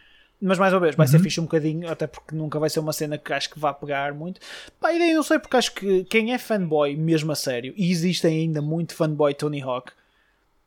Mas 0.42 0.58
mais 0.58 0.72
uma 0.72 0.80
vez, 0.80 0.96
vai 0.96 1.06
ser 1.06 1.18
fixe 1.18 1.38
um 1.38 1.44
bocadinho, 1.44 1.90
até 1.90 2.06
porque 2.06 2.34
nunca 2.34 2.58
vai 2.58 2.70
ser 2.70 2.80
uma 2.80 2.94
cena 2.94 3.18
que 3.18 3.30
acho 3.30 3.50
que 3.50 3.58
vá 3.58 3.74
pegar 3.74 4.14
muito. 4.14 4.40
Pá, 4.80 4.92
e 4.92 4.98
daí 4.98 5.12
não 5.12 5.22
sei, 5.22 5.38
porque 5.38 5.54
acho 5.56 5.74
que 5.74 6.02
quem 6.04 6.32
é 6.32 6.38
fanboy 6.38 6.96
mesmo 6.96 7.30
a 7.30 7.34
sério, 7.34 7.74
e 7.76 7.90
existem 7.90 8.38
ainda 8.40 8.62
muito 8.62 8.94
fanboy 8.94 9.34
Tony 9.34 9.60
Hawk, 9.60 9.92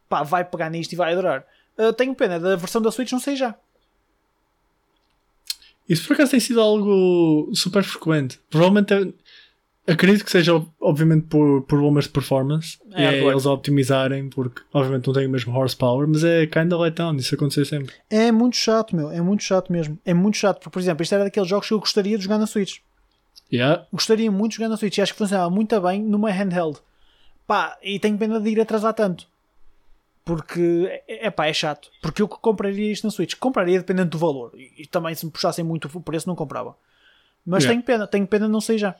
pá, 0.07 0.21
vai 0.21 0.45
pegar 0.45 0.69
nisto 0.69 0.93
e 0.93 0.95
vai 0.95 1.13
adorar. 1.13 1.43
Uh, 1.75 1.91
tenho 1.91 2.13
pena 2.13 2.39
da 2.39 2.55
versão 2.55 2.79
da 2.83 2.91
Switch, 2.91 3.11
não 3.11 3.19
sei 3.19 3.35
já. 3.35 3.55
Isso 5.93 6.07
por 6.07 6.13
acaso 6.13 6.31
tem 6.31 6.39
sido 6.39 6.59
algo 6.61 7.49
super 7.53 7.83
frequente. 7.83 8.39
Provavelmente 8.49 8.93
é- 8.93 9.91
acredito 9.91 10.23
que 10.23 10.31
seja 10.31 10.61
obviamente 10.79 11.27
por 11.27 11.63
problemas 11.63 12.05
de 12.05 12.11
performance 12.11 12.77
É, 12.93 13.01
e 13.01 13.05
é 13.05 13.23
eles 13.25 13.45
a 13.45 13.51
optimizarem 13.51 14.29
porque 14.29 14.61
obviamente 14.73 15.07
não 15.07 15.13
têm 15.13 15.27
o 15.27 15.29
mesmo 15.29 15.53
horsepower, 15.57 16.07
mas 16.07 16.23
é 16.23 16.45
kinda 16.47 16.77
letdown, 16.77 17.15
isso 17.17 17.35
acontecer 17.35 17.65
sempre. 17.65 17.93
É 18.09 18.31
muito 18.31 18.55
chato, 18.55 18.95
meu, 18.95 19.11
é 19.11 19.21
muito 19.21 19.43
chato 19.43 19.71
mesmo. 19.71 19.99
É 20.05 20.13
muito 20.13 20.37
chato, 20.37 20.57
porque, 20.59 20.69
por 20.69 20.79
exemplo, 20.79 21.03
isto 21.03 21.13
era 21.15 21.25
daqueles 21.25 21.49
jogos 21.49 21.67
que 21.67 21.73
eu 21.73 21.79
gostaria 21.79 22.17
de 22.17 22.23
jogar 22.23 22.37
na 22.37 22.47
Switch. 22.47 22.77
Yeah. 23.51 23.85
Gostaria 23.91 24.31
muito 24.31 24.51
de 24.51 24.57
jogar 24.57 24.69
na 24.69 24.77
Switch 24.77 24.97
e 24.97 25.01
acho 25.01 25.11
que 25.13 25.17
funcionava 25.19 25.49
muito 25.49 25.79
bem 25.81 26.01
numa 26.01 26.31
handheld. 26.31 26.79
Pá, 27.45 27.77
e 27.83 27.99
tenho 27.99 28.17
pena 28.17 28.39
de 28.39 28.49
ir 28.49 28.59
atrasar 28.59 28.93
tanto. 28.93 29.27
Porque, 30.25 31.01
é, 31.07 31.29
pá, 31.29 31.47
é 31.47 31.53
chato. 31.53 31.89
Porque 32.01 32.21
eu 32.21 32.27
compraria 32.29 32.91
isto 32.91 33.03
na 33.05 33.11
Switch. 33.11 33.35
Compraria 33.35 33.77
dependendo 33.79 34.09
do 34.11 34.17
valor. 34.17 34.51
E, 34.55 34.83
e 34.83 34.87
também 34.87 35.13
se 35.15 35.25
me 35.25 35.31
puxassem 35.31 35.65
muito 35.65 35.89
o 35.93 36.01
preço 36.01 36.27
não 36.29 36.35
comprava. 36.35 36.75
Mas 37.45 37.63
Yeah. 37.63 37.73
tenho 37.73 37.85
pena, 37.85 38.07
tenho 38.07 38.25
pena 38.25 38.45
de 38.45 38.51
não 38.51 38.61
sei 38.61 38.77
já. 38.77 38.95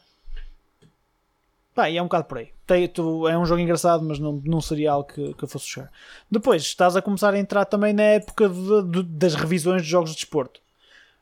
Pá, 1.73 1.89
e 1.89 1.97
é 1.97 2.01
um 2.01 2.05
bocado 2.05 2.25
por 2.25 2.37
aí. 2.39 2.49
Tem- 2.67 2.87
tu- 2.89 3.27
é 3.27 3.37
um 3.37 3.45
jogo 3.45 3.61
engraçado, 3.61 4.03
mas 4.03 4.19
não, 4.19 4.41
não 4.45 4.59
seria 4.61 4.91
algo 4.91 5.07
que, 5.07 5.33
que 5.33 5.43
eu 5.43 5.47
fosse 5.47 5.67
jogar. 5.69 5.91
Depois, 6.29 6.61
estás 6.61 6.95
a 6.95 7.01
começar 7.01 7.33
a 7.33 7.39
entrar 7.39 7.65
também 7.65 7.93
na 7.93 8.03
época 8.03 8.47
de- 8.49 8.83
de- 8.91 9.03
das 9.03 9.33
revisões 9.33 9.81
de 9.81 9.87
jogos 9.89 10.09
de 10.11 10.17
desporto. 10.17 10.61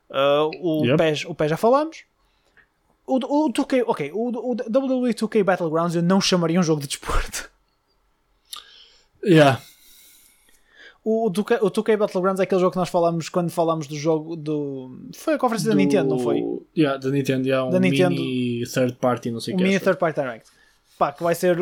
Ah, 0.09 0.49
o, 0.59 0.83
Yep. 0.85 0.97
PES, 0.97 1.25
o 1.25 1.35
PES 1.35 1.49
já 1.51 1.57
falámos. 1.57 2.03
O, 3.05 3.15
o 3.45 3.49
2K, 3.53 3.83
ok, 3.87 4.11
o, 4.13 4.51
o 4.51 4.55
WWE 4.55 5.13
2K 5.13 5.43
Battlegrounds 5.43 5.95
eu 5.95 6.01
não 6.03 6.19
chamaria 6.19 6.59
um 6.59 6.63
jogo 6.63 6.81
de 6.81 6.87
desporto. 6.87 7.49
Yeah. 9.23 9.61
O, 11.03 11.27
o, 11.27 11.31
2K, 11.31 11.57
o 11.61 11.71
2K 11.71 11.97
Battlegrounds 11.97 12.39
é 12.39 12.43
aquele 12.43 12.61
jogo 12.61 12.71
que 12.71 12.77
nós 12.77 12.89
falámos 12.89 13.27
quando 13.27 13.49
falámos 13.49 13.87
do 13.87 13.95
jogo 13.95 14.35
do. 14.35 14.99
Foi 15.15 15.33
a 15.33 15.37
conferência 15.39 15.67
da 15.69 15.73
Do- 15.73 15.77
Nintendo, 15.79 16.09
não 16.09 16.19
foi? 16.19 16.43
Yeah, 16.77 16.97
da 16.99 17.09
Nintendo, 17.09 17.47
yeah, 17.47 17.67
um 17.67 17.71
Da 17.71 17.79
Nintendo. 17.79 18.11
mini 18.15 18.63
third 18.71 18.93
party, 19.01 19.31
não 19.31 19.39
sei 19.39 19.53
O 19.53 19.55
o 19.55 19.57
que 19.57 19.63
Mini 19.63 19.75
é. 19.77 19.79
Third 19.79 19.97
Party 19.97 20.21
Direct. 20.21 20.49
Pá, 20.99 21.11
que 21.11 21.23
vai 21.23 21.33
ser. 21.33 21.57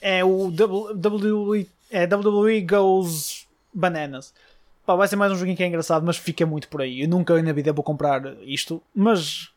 É 0.00 0.24
o 0.24 0.46
WWE. 0.48 1.68
É 1.90 2.04
WWE 2.06 2.60
Goes 2.62 3.46
Bananas. 3.72 4.34
Pá, 4.84 4.96
vai 4.96 5.06
ser 5.06 5.14
mais 5.16 5.30
um 5.30 5.36
joguinho 5.36 5.56
que 5.56 5.62
é 5.62 5.66
engraçado, 5.68 6.04
mas 6.04 6.16
fica 6.16 6.44
muito 6.44 6.66
por 6.68 6.82
aí. 6.82 7.02
Eu 7.02 7.08
nunca 7.08 7.40
na 7.40 7.52
vida 7.52 7.72
vou 7.72 7.84
comprar 7.84 8.22
isto, 8.42 8.82
mas. 8.94 9.50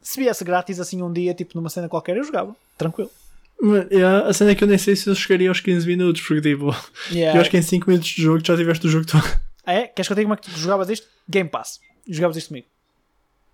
Se 0.00 0.20
viesse 0.20 0.44
grátis 0.44 0.78
assim 0.80 1.02
um 1.02 1.10
dia, 1.12 1.32
tipo 1.34 1.52
numa 1.54 1.68
cena 1.70 1.88
qualquer, 1.88 2.16
eu 2.16 2.24
jogava. 2.24 2.54
Tranquilo. 2.78 3.10
Mas, 3.60 3.90
yeah, 3.90 4.26
a 4.28 4.32
cena 4.32 4.50
é 4.50 4.54
que 4.54 4.62
eu 4.64 4.68
nem 4.68 4.76
sei 4.78 4.94
se 4.96 5.08
eu 5.08 5.14
chegaria 5.14 5.48
aos 5.48 5.60
15 5.60 5.86
minutos, 5.86 6.20
porque 6.22 6.40
tipo, 6.50 6.74
Yeah. 7.10 7.36
eu 7.38 7.40
acho 7.40 7.50
que 7.50 7.56
em 7.56 7.62
5 7.62 7.88
minutos 7.88 8.10
de 8.10 8.22
jogo 8.22 8.44
já 8.44 8.56
tiveste 8.56 8.86
o 8.86 8.90
jogo 8.90 9.06
todo. 9.06 9.24
Ah, 9.64 9.72
é? 9.72 9.86
Queres 9.86 10.06
que 10.08 10.12
eu 10.12 10.16
diga 10.16 10.26
como 10.26 10.34
é 10.34 10.36
que 10.36 10.50
tu 10.50 10.58
jogavas 10.58 10.90
isto? 10.90 11.06
Game 11.28 11.48
Pass. 11.48 11.80
Jogavas 12.06 12.36
isto 12.36 12.48
comigo. 12.48 12.66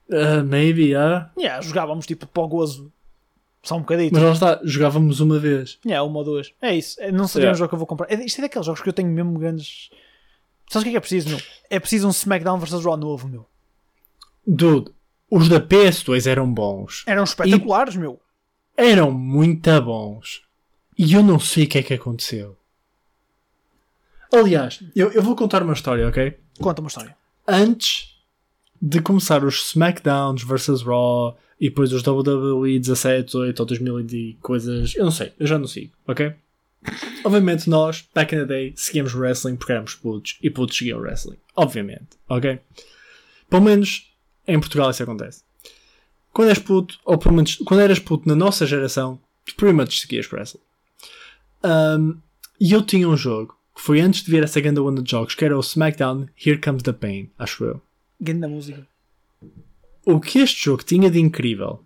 Uh, 0.09 0.43
maybe, 0.45 0.87
yeah. 0.89 1.31
Yeah, 1.39 1.61
jogávamos 1.63 2.07
tipo 2.07 2.27
para 2.27 2.43
o 2.43 2.49
gozo. 2.49 2.93
Só 3.63 3.77
um 3.77 3.81
bocadinho. 3.81 4.11
Mas 4.13 4.23
lá 4.23 4.33
está, 4.33 4.61
jogávamos 4.65 5.21
uma 5.21 5.39
vez. 5.39 5.79
Yeah, 5.87 6.03
uma 6.05 6.19
ou 6.19 6.25
duas. 6.25 6.53
É 6.61 6.75
isso. 6.75 7.01
É- 7.01 7.13
Não 7.13 7.29
seria 7.29 7.45
Yeah. 7.45 7.55
um 7.55 7.59
jogo 7.59 7.69
que 7.69 7.75
eu 7.75 7.79
vou 7.79 7.87
comprar. 7.87 8.11
É- 8.11 8.25
Isto 8.25 8.39
é 8.41 8.43
daqueles 8.43 8.67
jogos 8.67 8.81
que 8.83 8.89
eu 8.89 8.93
tenho 8.93 9.09
mesmo 9.11 9.39
grandes. 9.39 9.91
Sabes 10.69 10.83
o 10.83 10.85
que 10.85 10.89
é 10.89 10.93
que 10.93 10.97
é 10.97 11.01
preciso, 11.01 11.29
meu? 11.29 11.39
É 11.69 11.79
preciso 11.79 12.07
um 12.09 12.11
SmackDown 12.11 12.59
vs 12.59 12.85
Raw 12.85 12.97
novo, 12.97 13.29
meu. 13.29 13.47
Dude, 14.47 14.91
os 15.31 15.49
da 15.49 15.61
PS2 15.61 16.27
eram 16.27 16.53
bons. 16.53 17.05
Eram 17.07 17.23
espetaculares, 17.25 17.95
meu. 17.95 18.19
Eram 18.77 19.11
muito 19.11 19.81
bons. 19.83 20.43
E 20.99 21.15
eu 21.15 21.23
não 21.23 21.39
sei 21.39 21.65
o 21.65 21.69
que 21.69 21.79
é 21.79 21.83
que 21.83 21.95
aconteceu. 21.95 22.57
Aliás, 24.33 24.83
eu, 24.95 25.11
eu 25.13 25.23
vou 25.23 25.35
contar 25.35 25.63
uma 25.63 25.73
história, 25.73 26.07
ok? 26.09 26.39
Conta 26.61 26.81
uma 26.81 26.89
história. 26.89 27.17
Antes 27.47 28.23
de 28.81 29.01
começar 29.01 29.45
os 29.45 29.71
SmackDowns 29.71 30.43
versus 30.43 30.83
Raw 30.83 31.37
e 31.61 31.69
depois 31.69 31.93
os 31.93 32.03
WWE 32.07 32.79
17, 32.79 33.27
18 33.27 33.61
ou 33.61 33.67
2000 33.67 34.01
e 34.01 34.39
coisas, 34.41 34.95
eu 34.95 35.05
não 35.05 35.11
sei, 35.11 35.33
eu 35.39 35.47
já 35.47 35.59
não 35.59 35.67
sigo, 35.67 35.93
ok? 36.07 36.33
Obviamente 37.25 37.69
nós, 37.69 38.09
back 38.15 38.35
in 38.35 38.39
the 38.39 38.47
day, 38.47 38.73
seguíamos 38.77 39.15
wrestling 39.15 39.57
porque 39.57 39.73
éramos 39.73 39.95
putos 39.95 40.39
e 40.43 40.49
putos 40.49 40.79
seguiam 40.79 41.01
wrestling. 41.01 41.37
Obviamente, 41.55 42.17
ok? 42.29 42.59
Pelo 43.51 43.63
menos 43.63 44.15
em 44.47 44.59
Portugal 44.59 44.91
isso 44.91 45.03
acontece. 45.03 45.43
Quando 46.33 46.51
és 46.51 46.59
puto, 46.59 46.99
ou 47.05 47.19
pelo 47.19 47.35
menos 47.35 47.57
quando 47.57 47.81
eras 47.81 47.99
puto 47.99 48.29
na 48.29 48.35
nossa 48.35 48.67
geração, 48.67 49.21
tu 49.45 49.55
pretty 49.57 49.75
much 49.75 50.01
seguias 50.01 50.31
wrestling. 50.31 50.63
Um, 51.65 52.19
e 52.61 52.73
eu 52.73 52.83
tinha 52.83 53.09
um 53.09 53.17
jogo 53.17 53.57
que 53.75 53.83
foi 53.83 54.01
antes 54.01 54.23
de 54.23 54.31
vir 54.31 54.43
essa 54.43 54.61
grande 54.61 54.81
onda 54.81 55.03
de 55.03 55.11
jogos, 55.11 55.35
que 55.35 55.45
era 55.45 55.57
o 55.57 55.61
SmackDown 55.61 56.29
Here 56.37 56.59
Comes 56.59 56.83
the 56.83 56.93
Pain, 56.93 57.31
acho 57.39 57.65
eu. 57.65 57.83
Grande 58.21 58.47
música. 58.47 58.87
O 60.05 60.21
que 60.21 60.39
este 60.39 60.65
jogo 60.65 60.83
tinha 60.83 61.11
de 61.11 61.19
incrível 61.19 61.85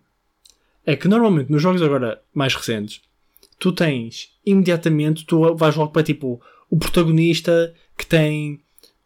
é 0.85 0.95
que 0.95 1.07
normalmente 1.07 1.51
nos 1.51 1.61
jogos 1.61 1.81
agora 1.81 2.21
mais 2.33 2.53
recentes, 2.53 3.01
tu 3.57 3.71
tens 3.71 4.31
imediatamente, 4.45 5.25
tu 5.25 5.55
vais 5.55 5.75
logo 5.75 5.91
para 5.91 6.03
tipo 6.03 6.41
o 6.69 6.77
protagonista 6.77 7.73
que 7.97 8.05
tem 8.05 8.61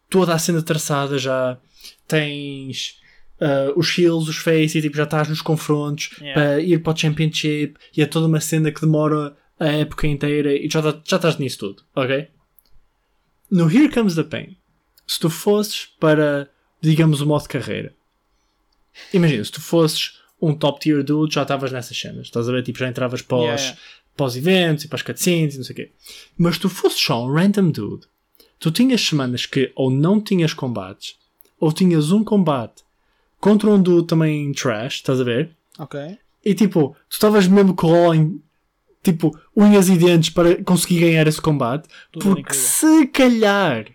toda 0.08 0.34
a 0.34 0.38
cena 0.38 0.62
traçada 0.62 1.18
já, 1.18 1.58
tens 2.06 2.99
ah, 3.40 3.72
os 3.76 3.96
heels, 3.98 4.28
os 4.28 4.36
face 4.36 4.78
e 4.78 4.82
tipo, 4.82 4.96
já 4.96 5.04
estás 5.04 5.28
nos 5.28 5.40
confrontos 5.42 6.10
Yeah. 6.20 6.34
para 6.40 6.60
ir 6.60 6.82
para 6.82 6.92
o 6.92 6.96
Championship 6.96 7.74
e 7.96 8.02
é 8.02 8.06
toda 8.06 8.26
uma 8.26 8.40
cena 8.40 8.70
que 8.70 8.80
demora 8.80 9.36
a 9.58 9.66
época 9.68 10.06
inteira 10.06 10.52
e 10.54 10.68
já, 10.70 10.80
tá- 10.82 11.00
já 11.04 11.16
estás 11.16 11.38
nisso 11.38 11.58
tudo, 11.58 11.82
ok? 11.94 12.28
No 13.50 13.70
Here 13.70 13.88
Comes 13.90 14.14
the 14.14 14.22
Pain, 14.24 14.56
se 15.06 15.18
tu 15.18 15.28
fosses 15.28 15.86
para, 15.98 16.48
digamos, 16.80 17.20
o 17.20 17.26
modo 17.26 17.48
carreira, 17.48 17.94
imagina, 19.12 19.44
se 19.44 19.52
tu 19.52 19.60
fosses 19.60 20.18
um 20.40 20.54
top 20.54 20.80
tier 20.80 21.02
dude, 21.04 21.34
já 21.34 21.42
estavas 21.42 21.70
nessas 21.72 21.98
cenas, 21.98 22.26
estás 22.26 22.48
a 22.48 22.52
ver? 22.52 22.62
Tipo, 22.62 22.78
já 22.78 22.88
entravas 22.88 23.20
para 23.22 23.36
os, 23.54 23.60
Yeah. 23.62 23.78
para 24.16 24.26
os 24.26 24.36
eventos 24.36 24.84
e 24.84 24.88
para 24.88 24.96
as 24.96 25.02
cutscenes 25.02 25.54
e 25.54 25.58
não 25.58 25.64
sei 25.64 25.72
o 25.72 25.76
quê. 25.76 25.92
Mas 26.38 26.58
tu 26.58 26.68
fosses 26.68 27.00
só 27.00 27.24
um 27.26 27.32
random 27.32 27.70
dude, 27.70 28.06
tu 28.58 28.70
tinhas 28.70 29.00
semanas 29.00 29.46
que 29.46 29.72
ou 29.74 29.90
não 29.90 30.20
tinhas 30.20 30.54
combates, 30.54 31.16
ou 31.58 31.72
tinhas 31.72 32.10
um 32.12 32.22
combate 32.24 32.82
contra 33.40 33.70
um 33.70 33.80
dude 33.80 34.06
também 34.06 34.52
trash, 34.52 34.96
estás 34.96 35.20
a 35.20 35.24
ver? 35.24 35.50
Ok. 35.78 35.98
E 36.44 36.54
tipo, 36.54 36.96
tu 37.08 37.12
estavas 37.14 37.46
mesmo 37.48 37.74
com 37.74 38.08
o 38.08 38.40
tipo 39.02 39.36
unhas 39.56 39.88
e 39.88 39.96
dentes 39.96 40.30
para 40.30 40.62
conseguir 40.62 41.00
ganhar 41.00 41.26
esse 41.26 41.40
combate, 41.40 41.88
Tudo 42.12 42.24
porque 42.26 42.40
incrível. 42.42 42.60
se 42.66 43.06
calhar 43.06 43.86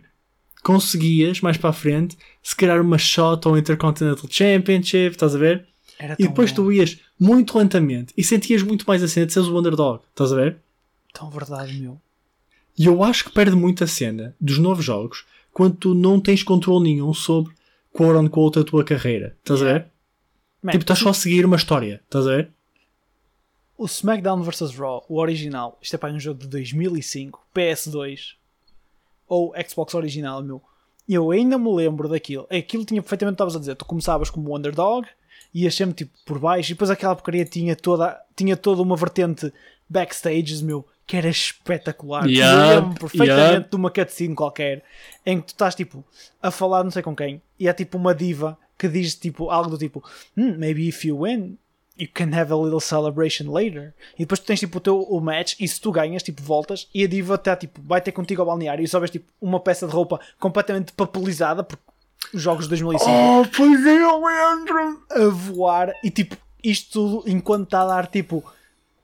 conseguias 0.63 1.41
mais 1.41 1.57
para 1.57 1.69
a 1.69 1.73
frente, 1.73 2.17
se 2.41 2.55
calhar 2.55 2.81
uma 2.81 2.97
shot 2.97 3.47
ao 3.47 3.57
Intercontinental 3.57 4.25
Championship, 4.29 5.11
estás 5.11 5.35
a 5.35 5.37
ver? 5.37 5.67
Era 5.99 6.15
E 6.19 6.27
depois 6.27 6.51
bom. 6.51 6.55
tu 6.65 6.71
ias 6.71 6.99
muito 7.19 7.57
lentamente 7.57 8.13
e 8.17 8.23
sentias 8.23 8.61
muito 8.63 8.83
mais 8.87 9.01
a 9.03 9.07
cena 9.07 9.25
de 9.27 9.33
seres 9.33 9.47
o 9.47 9.57
underdog, 9.57 10.01
estás 10.09 10.31
a 10.33 10.35
ver? 10.35 10.57
Tão 11.13 11.29
verdade, 11.29 11.79
meu. 11.79 11.99
E 12.77 12.85
eu 12.85 13.03
acho 13.03 13.23
que 13.25 13.31
perde 13.31 13.55
muito 13.55 13.83
a 13.83 13.87
cena 13.87 14.35
dos 14.41 14.57
novos 14.57 14.83
jogos 14.83 15.23
quando 15.53 15.77
tu 15.77 15.93
não 15.93 16.19
tens 16.19 16.43
controle 16.43 16.83
nenhum 16.83 17.13
sobre 17.13 17.53
quote 17.95 18.17
unquote 18.17 18.59
a 18.59 18.63
tua 18.63 18.83
carreira, 18.83 19.35
estás 19.39 19.61
a 19.61 19.65
ver? 19.65 19.85
Man, 20.61 20.71
Tipo, 20.71 20.83
estás 20.83 20.99
só 20.99 21.09
a 21.09 21.13
seguir 21.13 21.45
uma 21.45 21.55
história, 21.55 22.01
estás 22.03 22.27
a 22.27 22.35
ver? 22.35 22.49
O 23.77 23.87
SmackDown 23.87 24.41
vs 24.43 24.75
Raw, 24.75 25.05
o 25.07 25.19
original, 25.19 25.77
isto 25.81 25.95
é 25.95 25.97
para 25.97 26.13
um 26.13 26.19
jogo 26.19 26.41
de 26.41 26.47
2005, 26.47 27.41
PS2 27.55 28.35
ou 29.27 29.53
Xbox 29.67 29.93
original, 29.93 30.43
meu. 30.43 30.61
Eu 31.07 31.31
ainda 31.31 31.57
me 31.57 31.73
lembro 31.73 32.09
daquilo. 32.09 32.47
Aquilo 32.49 32.85
tinha 32.85 33.01
perfeitamente 33.01 33.33
o 33.33 33.35
que 33.35 33.43
estavas 33.43 33.55
a 33.55 33.59
dizer. 33.59 33.75
Tu 33.75 33.85
começavas 33.85 34.29
como 34.29 34.55
underdog, 34.55 35.07
ias 35.53 35.75
sempre 35.75 35.95
tipo 35.95 36.17
por 36.25 36.39
baixo, 36.39 36.71
e 36.71 36.73
depois 36.73 36.89
aquela 36.89 37.15
porcaria 37.15 37.45
tinha 37.45 37.75
toda, 37.75 38.19
tinha 38.35 38.57
toda 38.57 38.81
uma 38.81 38.95
vertente 38.95 39.53
backstages, 39.87 40.61
meu, 40.61 40.85
que 41.07 41.15
era 41.17 41.29
espetacular. 41.29 42.23
Eu 42.29 42.81
lembro 42.81 42.99
perfeitamente 42.99 43.53
yup. 43.61 43.69
de 43.69 43.75
uma 43.75 43.91
cutscene 43.91 44.35
qualquer 44.35 44.83
em 45.25 45.39
que 45.39 45.47
tu 45.47 45.49
estás 45.49 45.75
tipo 45.75 46.03
a 46.41 46.49
falar 46.51 46.83
não 46.83 46.91
sei 46.91 47.01
com 47.03 47.15
quem, 47.15 47.41
e 47.59 47.67
é 47.67 47.73
tipo 47.73 47.97
uma 47.97 48.13
diva 48.15 48.57
que 48.77 48.87
diz 48.87 49.15
tipo 49.15 49.49
algo 49.49 49.69
do 49.69 49.77
tipo 49.77 50.03
"Hmm, 50.35 50.57
maybe 50.57 50.87
if 50.87 51.05
you 51.05 51.21
win 51.21 51.57
you 51.97 52.09
can 52.13 52.29
have 52.37 52.51
a 52.51 52.55
little 52.57 52.81
celebration 52.81 53.49
later 53.51 53.93
e 54.15 54.19
depois 54.19 54.39
tu 54.39 54.45
tens 54.45 54.59
tipo 54.59 54.79
o 54.79 54.81
teu 54.81 55.01
o 55.01 55.21
match 55.21 55.55
e 55.59 55.67
se 55.67 55.79
tu 55.79 55.91
ganhas 55.93 56.21
tipo 56.23 56.41
voltas 56.41 56.89
e 56.93 57.03
a 57.03 57.07
diva 57.07 57.37
tá, 57.37 57.55
tipo, 57.55 57.81
vai 57.83 58.01
ter 58.01 58.11
contigo 58.11 58.41
ao 58.41 58.47
balneário 58.47 58.83
e 58.83 58.87
só 58.87 58.99
vês 58.99 59.09
tipo 59.11 59.31
uma 59.41 59.59
peça 59.61 59.87
de 59.87 59.93
roupa 59.93 60.19
completamente 60.39 60.91
papelizada 60.91 61.63
porque 61.63 61.83
os 62.33 62.41
jogos 62.41 62.65
de 62.65 62.69
2005 62.71 63.09
Oh, 63.09 63.45
pois 63.55 63.85
é, 63.85 64.01
eu 64.01 64.21
lembro! 64.25 65.05
a 65.11 65.29
voar 65.29 65.93
e 66.03 66.09
tipo 66.09 66.35
isto 66.61 66.91
tudo 67.21 67.29
enquanto 67.29 67.63
está 67.65 67.83
a 67.83 67.87
dar 67.87 68.07
tipo 68.07 68.43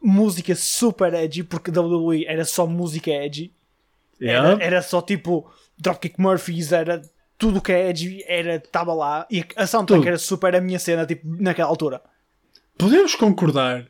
música 0.01 0.55
super 0.55 1.13
edgy 1.13 1.43
porque 1.43 1.71
WWE 1.71 2.25
era 2.25 2.43
só 2.43 2.65
música 2.65 3.11
edgy 3.11 3.53
era, 4.19 4.63
era 4.63 4.81
só 4.81 5.01
tipo 5.01 5.51
Dropkick 5.77 6.19
Murphys, 6.19 6.71
era 6.71 7.01
tudo 7.37 7.57
o 7.57 7.61
que 7.61 7.71
é 7.71 7.89
edgy, 7.89 8.23
era, 8.27 8.55
estava 8.55 8.93
lá 8.93 9.25
e 9.31 9.43
a 9.55 9.65
soundtrack 9.65 10.01
Tudo. 10.01 10.07
era 10.07 10.17
super 10.19 10.55
a 10.55 10.61
minha 10.61 10.77
cena 10.77 11.05
tipo, 11.05 11.27
naquela 11.41 11.69
altura. 11.69 12.01
Podemos 12.77 13.15
concordar 13.15 13.89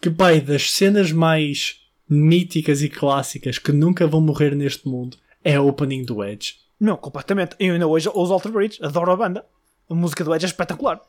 que, 0.00 0.10
pai, 0.10 0.40
das 0.40 0.70
cenas 0.70 1.12
mais 1.12 1.82
míticas 2.08 2.80
e 2.82 2.88
clássicas 2.88 3.58
que 3.58 3.72
nunca 3.72 4.06
vão 4.06 4.20
morrer 4.20 4.54
neste 4.54 4.88
mundo 4.88 5.18
é 5.44 5.56
a 5.56 5.62
opening 5.62 6.04
do 6.04 6.24
Edge. 6.24 6.56
Não, 6.80 6.96
completamente. 6.96 7.56
Eu 7.58 7.74
ainda 7.74 7.86
hoje 7.86 8.08
ouço 8.08 8.32
Alter 8.32 8.52
Bridge, 8.52 8.78
adoro 8.82 9.12
a 9.12 9.16
banda. 9.16 9.44
A 9.90 9.94
música 9.94 10.24
do 10.24 10.34
Edge 10.34 10.46
é 10.46 10.48
espetacular. 10.48 11.00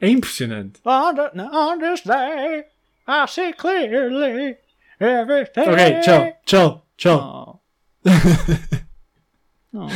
É 0.00 0.08
impressionante. 0.08 0.80
On 0.84 1.78
this 1.78 2.02
day, 2.02 2.64
I 3.08 3.26
see 3.26 3.52
clearly 3.54 4.56
everything. 5.00 5.68
Ok, 5.68 6.00
tchau, 6.02 6.32
tchau, 6.44 6.86
tchau. 6.96 7.60
Oh. 8.04 8.08
Oh, 9.74 9.86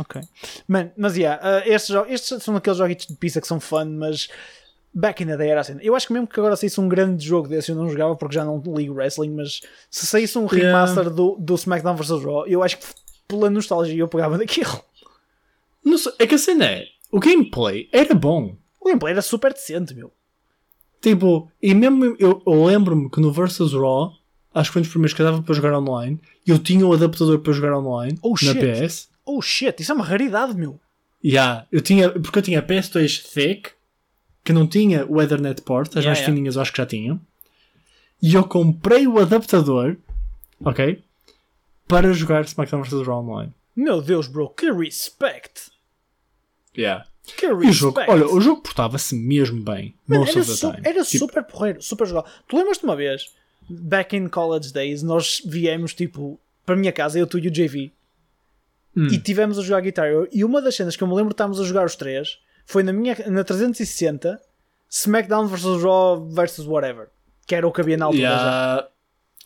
ok. 0.00 0.20
Man, 0.68 0.92
mas 0.94 1.16
yeah, 1.16 1.40
uh, 1.42 1.62
estes, 1.66 1.96
estes 2.08 2.42
são 2.42 2.54
aqueles 2.54 2.76
joguitos 2.78 3.06
de 3.06 3.14
pista 3.14 3.40
que 3.40 3.46
são 3.46 3.58
fun, 3.58 3.86
mas 3.86 4.28
back 4.92 5.22
in 5.22 5.26
the 5.26 5.38
day 5.38 5.48
era 5.48 5.62
assim. 5.62 5.78
Eu 5.80 5.96
acho 5.96 6.06
que 6.06 6.12
mesmo 6.12 6.26
que 6.26 6.38
agora 6.38 6.54
saísse 6.54 6.78
um 6.78 6.86
grande 6.88 7.24
jogo 7.24 7.48
desse, 7.48 7.70
eu 7.70 7.76
não 7.76 7.88
jogava 7.88 8.14
porque 8.14 8.34
já 8.34 8.44
não 8.44 8.62
ligo 8.76 8.92
wrestling, 8.94 9.30
mas 9.30 9.62
se 9.90 10.06
saísse 10.06 10.36
um 10.38 10.42
Yeah. 10.52 10.66
remaster 10.66 11.08
do, 11.10 11.34
do 11.40 11.54
SmackDown 11.54 11.96
vs 11.96 12.22
Raw, 12.22 12.46
eu 12.46 12.62
acho 12.62 12.76
que 12.76 12.86
pela 13.26 13.48
nostalgia 13.48 13.98
eu 13.98 14.06
pegava 14.06 14.36
daquilo. 14.36 14.84
Não 15.82 15.96
sei, 15.96 16.12
é 16.18 16.26
que 16.26 16.34
a 16.34 16.38
cena 16.38 16.66
é, 16.66 16.84
o 17.10 17.18
gameplay 17.18 17.88
era 17.92 18.14
bom. 18.14 18.54
O 18.78 18.84
gameplay 18.84 19.12
era 19.12 19.22
super 19.22 19.52
decente, 19.52 19.94
meu. 19.94 20.12
Tipo, 21.06 21.48
e 21.62 21.72
mesmo 21.72 22.04
eu, 22.18 22.42
eu 22.44 22.64
lembro-me 22.64 23.08
que 23.08 23.20
no 23.20 23.30
Versus 23.30 23.72
Raw, 23.72 24.12
acho 24.52 24.70
que 24.70 24.72
foi 24.72 24.80
um 24.80 24.82
dos 24.82 24.90
primeiros 24.90 25.14
que 25.14 25.22
eu 25.22 25.26
dava 25.26 25.40
para 25.40 25.54
jogar 25.54 25.72
online, 25.78 26.18
eu 26.44 26.58
tinha 26.58 26.84
o 26.84 26.92
adaptador 26.92 27.38
para 27.38 27.52
jogar 27.52 27.78
online 27.78 28.18
Oh, 28.22 28.30
na 28.30 28.36
shit. 28.36 28.58
PS. 28.58 29.08
Oh 29.24 29.40
shit, 29.40 29.80
isso 29.80 29.92
é 29.92 29.94
uma 29.94 30.04
raridade, 30.04 30.56
meu. 30.56 30.80
Yeah, 31.24 31.64
eu 31.70 31.80
tinha, 31.80 32.10
porque 32.10 32.40
eu 32.40 32.42
tinha 32.42 32.58
a 32.58 32.62
PS2 32.62 33.22
Thick, 33.32 33.70
que 34.42 34.52
não 34.52 34.66
tinha 34.66 35.06
o 35.06 35.22
Ethernet 35.22 35.62
port, 35.62 35.90
as 35.90 35.94
Yeah, 35.98 36.08
mais 36.08 36.18
yeah. 36.18 36.34
fininhas 36.34 36.56
eu 36.56 36.62
acho 36.62 36.72
que 36.72 36.78
já 36.78 36.86
tinham. 36.86 37.20
E 38.20 38.34
eu 38.34 38.42
comprei 38.42 39.06
o 39.06 39.20
adaptador, 39.20 39.96
ok? 40.64 41.04
Para 41.86 42.12
jogar 42.12 42.44
SmackDown 42.46 42.82
vs. 42.82 43.06
Raw 43.06 43.22
online. 43.24 43.52
Meu 43.76 44.02
Deus, 44.02 44.26
bro, 44.26 44.48
que 44.50 44.72
respect. 44.72 45.70
Yeah. 46.76 47.06
Que 47.36 47.46
E 47.46 47.50
o 47.52 47.72
jogo, 47.72 48.00
olha, 48.06 48.26
o 48.28 48.40
jogo 48.40 48.60
portava-se 48.62 49.14
mesmo 49.16 49.60
bem. 49.62 49.94
Man, 50.06 50.18
most 50.20 50.30
era 50.38 50.40
of 50.40 50.50
the 50.60 50.70
time. 50.72 50.82
era 50.86 51.04
Tipo, 51.04 51.26
super 51.26 51.42
porreiro, 51.44 51.82
super 51.82 52.06
jogável. 52.06 52.30
Tu 52.48 52.56
lembras-te 52.56 52.84
uma 52.84 52.94
vez, 52.96 53.34
back 53.68 54.16
in 54.16 54.28
college 54.28 54.72
days, 54.72 55.02
nós 55.02 55.42
viemos 55.44 55.92
tipo 55.94 56.38
para 56.64 56.74
a 56.74 56.78
minha 56.78 56.92
casa, 56.92 57.18
eu, 57.18 57.26
tu 57.26 57.38
e 57.38 57.48
o 57.48 57.50
JV, 57.50 57.92
Hum. 58.96 59.08
e 59.08 59.18
tivemos 59.18 59.58
a 59.58 59.62
jogar 59.62 59.80
guitarra. 59.82 60.26
E 60.32 60.42
uma 60.42 60.62
das 60.62 60.74
cenas 60.74 60.96
que 60.96 61.02
eu 61.02 61.06
me 61.08 61.14
lembro 61.14 61.28
de 61.30 61.34
estarmos 61.34 61.60
a 61.60 61.64
jogar 61.64 61.84
os 61.84 61.94
três 61.96 62.38
foi 62.64 62.82
na 62.82 62.92
minha 62.94 63.14
na 63.28 63.44
360 63.44 64.40
SmackDown 64.90 65.46
vs 65.46 65.82
Raw 65.82 66.26
vs 66.28 66.60
whatever, 66.66 67.08
que 67.46 67.54
era 67.54 67.66
o 67.68 67.72
que 67.72 67.80
havia 67.82 67.96
na 67.98 68.06
altura 68.06 68.22
já. 68.22 68.88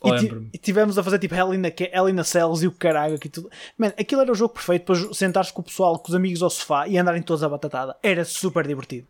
E, 0.03 0.49
e 0.53 0.57
tivemos 0.57 0.97
a 0.97 1.03
fazer 1.03 1.19
tipo 1.19 1.35
Hell 1.35 1.53
in, 1.53 1.65
a, 1.65 1.71
Ca- 1.71 1.89
Hell 1.93 2.09
in 2.09 2.19
a 2.19 2.23
Cells 2.23 2.63
e 2.63 2.67
o 2.67 2.71
caralho 2.71 3.15
aqui 3.15 3.29
tudo. 3.29 3.49
Man, 3.77 3.87
aquilo 3.99 4.21
era 4.21 4.31
o 4.31 4.35
jogo 4.35 4.53
perfeito 4.53 4.85
para 4.85 5.13
sentares 5.13 5.51
com 5.51 5.61
o 5.61 5.63
pessoal, 5.65 5.99
com 5.99 6.09
os 6.09 6.15
amigos 6.15 6.41
ao 6.41 6.49
sofá 6.49 6.87
e 6.87 6.97
andarem 6.97 7.21
todos 7.21 7.43
à 7.43 7.49
batatada. 7.49 7.95
Era 8.01 8.25
super 8.25 8.65
divertido. 8.65 9.05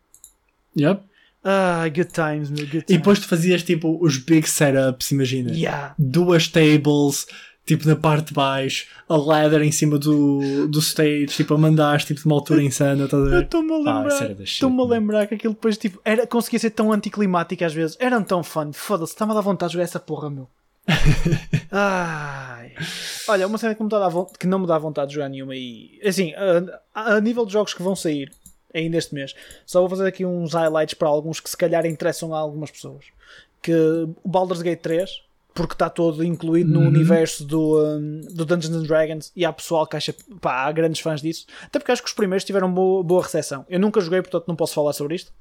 Yep. 0.77 1.01
Ah, 1.43 1.85
good 1.87 2.11
times, 2.11 2.49
meu, 2.49 2.59
good 2.65 2.69
times. 2.83 2.89
E 2.89 2.97
depois 2.97 3.19
tu 3.19 3.27
fazias 3.27 3.63
tipo 3.63 3.97
os 4.01 4.17
big 4.17 4.47
setups, 4.47 5.11
imagina. 5.11 5.51
Yeah. 5.51 5.95
Duas 5.97 6.47
tables, 6.47 7.25
tipo 7.65 7.87
na 7.87 7.95
parte 7.95 8.27
de 8.27 8.33
baixo, 8.33 8.85
a 9.09 9.15
ladder 9.15 9.61
em 9.63 9.71
cima 9.71 9.97
do, 9.97 10.67
do 10.67 10.79
stage, 10.79 11.27
tipo 11.27 11.53
a 11.53 11.57
mandares 11.57 12.05
tipo 12.05 12.19
de 12.19 12.25
uma 12.27 12.35
altura 12.35 12.61
insana, 12.61 13.05
estás 13.05 13.23
a 13.23 13.29
ver? 13.29 13.43
estou-me 13.43 13.71
a 13.71 13.75
Ah, 13.75 13.77
lembrar. 14.03 14.17
shit, 14.27 14.43
Estou-me 14.43 14.75
a 14.75 14.77
mano. 14.79 14.89
lembrar 14.91 15.25
que 15.27 15.35
aquilo 15.35 15.53
depois 15.53 15.77
tipo, 15.77 15.99
era, 16.05 16.27
conseguia 16.27 16.59
ser 16.59 16.69
tão 16.71 16.91
anticlimático 16.91 17.63
às 17.65 17.73
vezes. 17.73 17.97
Eram 17.99 18.21
tão 18.23 18.43
fun. 18.43 18.71
Foda-se, 18.71 19.13
está-me 19.13 19.31
a 19.31 19.35
dar 19.35 19.41
vontade 19.41 19.69
de 19.69 19.73
jogar 19.73 19.85
essa 19.85 19.99
porra, 19.99 20.29
meu. 20.29 20.47
Ai. 21.71 22.73
Olha, 23.27 23.47
uma 23.47 23.57
cena 23.57 23.75
que, 23.75 23.83
me 23.83 23.89
dá 23.89 24.07
von- 24.09 24.25
que 24.25 24.47
não 24.47 24.59
me 24.59 24.67
dá 24.67 24.77
vontade 24.77 25.09
de 25.09 25.15
jogar 25.15 25.29
nenhuma 25.29 25.55
e 25.55 25.99
assim, 26.05 26.33
a, 26.93 27.15
a 27.15 27.21
nível 27.21 27.45
de 27.45 27.53
jogos 27.53 27.73
que 27.73 27.81
vão 27.83 27.95
sair 27.95 28.31
ainda 28.73 28.97
este 28.97 29.13
mês, 29.13 29.33
só 29.65 29.79
vou 29.81 29.89
fazer 29.89 30.07
aqui 30.07 30.25
uns 30.25 30.53
highlights 30.53 30.93
para 30.93 31.07
alguns 31.09 31.39
que 31.39 31.49
se 31.49 31.57
calhar 31.57 31.85
interessam 31.85 32.33
a 32.33 32.39
algumas 32.39 32.71
pessoas. 32.71 33.05
Que 33.61 33.73
o 34.23 34.27
Baldur's 34.29 34.61
Gate 34.61 34.79
3, 34.81 35.21
porque 35.53 35.73
está 35.73 35.89
todo 35.89 36.23
incluído 36.23 36.71
no 36.71 36.79
Uhum. 36.79 36.87
universo 36.87 37.43
do, 37.45 37.77
um, 37.83 38.21
do 38.33 38.45
Dungeons 38.45 38.75
and 38.75 38.83
Dragons 38.83 39.31
e 39.35 39.43
há 39.45 39.51
pessoal 39.51 39.85
que 39.85 39.97
acha, 39.97 40.15
pá, 40.39 40.63
há 40.65 40.71
grandes 40.71 41.01
fãs 41.01 41.21
disso. 41.21 41.45
Até 41.65 41.79
porque 41.79 41.91
acho 41.91 42.01
que 42.01 42.07
os 42.07 42.13
primeiros 42.15 42.43
tiveram 42.45 42.71
boa, 42.73 43.03
boa 43.03 43.21
recepção. 43.23 43.65
Eu 43.69 43.79
nunca 43.79 43.99
joguei, 44.01 44.21
portanto 44.21 44.47
não 44.47 44.55
posso 44.55 44.73
falar 44.73 44.93
sobre 44.93 45.15
isto. 45.15 45.31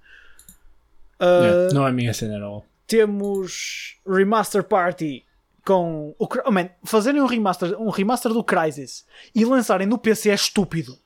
Uh, 1.20 1.44
Yeah, 1.44 1.74
Não 1.74 1.86
é 1.86 1.90
a 1.90 1.92
minha 1.92 2.12
cena 2.14 2.36
at 2.36 2.42
all. 2.42 2.64
temos 2.86 3.96
Remaster 4.06 4.64
Party 4.64 5.24
com 5.64 6.14
o 6.18 6.28
oh, 6.46 6.50
man, 6.50 6.68
fazerem 6.84 7.20
um 7.20 7.26
remaster, 7.26 7.80
um 7.80 7.90
remaster 7.90 8.32
do 8.32 8.42
Crysis 8.44 9.04
e 9.34 9.44
lançarem 9.44 9.86
no 9.86 9.98
PC 9.98 10.30
é 10.30 10.34
estúpido. 10.34 10.98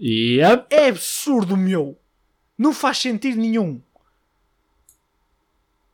Yep. 0.00 0.66
É 0.70 0.88
absurdo, 0.88 1.56
meu. 1.56 1.96
Não 2.58 2.72
faz 2.72 2.98
sentido 2.98 3.40
nenhum. 3.40 3.80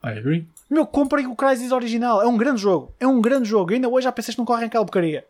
I 0.02 0.18
agree. 0.18 0.46
Meu, 0.68 0.86
comprem 0.86 1.26
o 1.26 1.36
Crysis 1.36 1.72
original. 1.72 2.22
É 2.22 2.26
um 2.26 2.36
grande 2.36 2.60
jogo. 2.60 2.94
É 2.98 3.06
um 3.06 3.20
grande 3.20 3.48
jogo. 3.48 3.72
Ainda 3.72 3.88
hoje 3.88 4.06
há 4.06 4.12
PCs 4.12 4.34
que 4.34 4.38
não 4.38 4.46
correm 4.46 4.66
aquela 4.66 4.84
porcaria. 4.84 5.26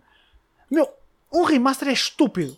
Meu, 0.70 0.88
um 1.32 1.42
remaster 1.42 1.88
é 1.88 1.92
estúpido. 1.92 2.56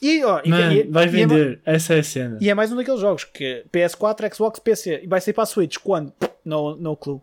E, 0.00 0.20
e- 0.20 0.48
Man, 0.48 0.72
e- 0.74 0.82
vai 0.84 1.04
e 1.04 1.08
é 1.08 1.26
ma- 1.26 1.34
vender. 1.34 1.60
Essa 1.64 1.94
é 1.94 1.98
a 1.98 2.02
cena. 2.04 2.38
E 2.40 2.48
é 2.48 2.54
mais 2.54 2.72
um 2.72 2.76
daqueles 2.76 3.00
jogos 3.00 3.24
que 3.24 3.64
PS4, 3.72 4.32
Xbox, 4.34 4.58
PC. 4.60 5.00
E 5.02 5.06
vai 5.06 5.20
sair 5.20 5.34
para 5.34 5.42
a 5.42 5.46
Switch. 5.46 5.76
Quando? 5.78 6.12
No, 6.44 6.76
no 6.76 6.96
clue. 6.96 7.20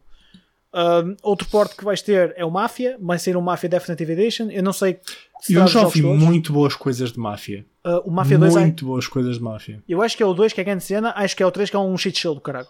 Um, 0.75 1.15
outro 1.23 1.47
porte 1.47 1.73
que 1.77 1.85
vais 1.85 2.01
ter 2.01 2.33
é 2.35 2.43
o 2.43 2.51
Mafia. 2.51 2.97
Vai 2.99 3.17
ser 3.17 3.37
o 3.37 3.41
Mafia 3.41 3.69
Definitive 3.69 4.11
Edition. 4.11 4.49
Eu 4.51 4.61
não 4.61 4.73
sei 4.73 4.99
se 5.39 5.53
Eu 5.53 5.65
já 5.67 5.81
ouvi 5.83 6.01
muito 6.01 6.51
boas 6.51 6.75
coisas 6.75 7.13
de 7.13 7.19
máfia. 7.19 7.65
Uh, 7.85 8.01
o 8.03 8.11
Mafia 8.11 8.37
2 8.37 8.55
é- 8.57 8.59
muito 8.59 8.85
boas 8.85 9.07
coisas 9.07 9.37
de 9.37 9.41
máfia. 9.41 9.81
Eu 9.87 10.01
acho 10.01 10.17
que 10.17 10.23
é 10.23 10.25
o 10.25 10.33
2 10.33 10.51
que 10.51 10.59
é 10.59 10.63
grande 10.65 10.83
cena. 10.83 11.13
Acho 11.15 11.33
que 11.33 11.41
é 11.41 11.45
o 11.45 11.51
3 11.51 11.69
que 11.69 11.75
é 11.77 11.79
um 11.79 11.97
shit 11.97 12.19
show 12.19 12.35
do 12.35 12.41
caralho. 12.41 12.67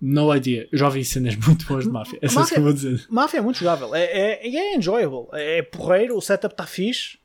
No 0.00 0.34
idea. 0.34 0.68
Eu 0.72 0.78
já 0.78 0.86
ouvi 0.86 1.04
cenas 1.04 1.36
muito 1.36 1.64
boas 1.66 1.84
de 1.84 1.90
máfia. 1.90 2.18
É 2.20 2.28
só 2.28 2.40
isso 2.42 2.52
que 2.52 2.58
eu 2.58 2.64
vou 2.64 2.72
dizer. 2.72 3.06
Mafia 3.08 3.38
é 3.38 3.42
muito 3.42 3.58
jogável. 3.60 3.94
É, 3.94 4.04
é, 4.04 4.48
é 4.48 4.76
enjoyable. 4.76 5.28
É, 5.34 5.58
é 5.58 5.62
porreiro. 5.62 6.16
O 6.16 6.20
setup 6.20 6.54
está 6.54 6.66
fixe. 6.66 7.18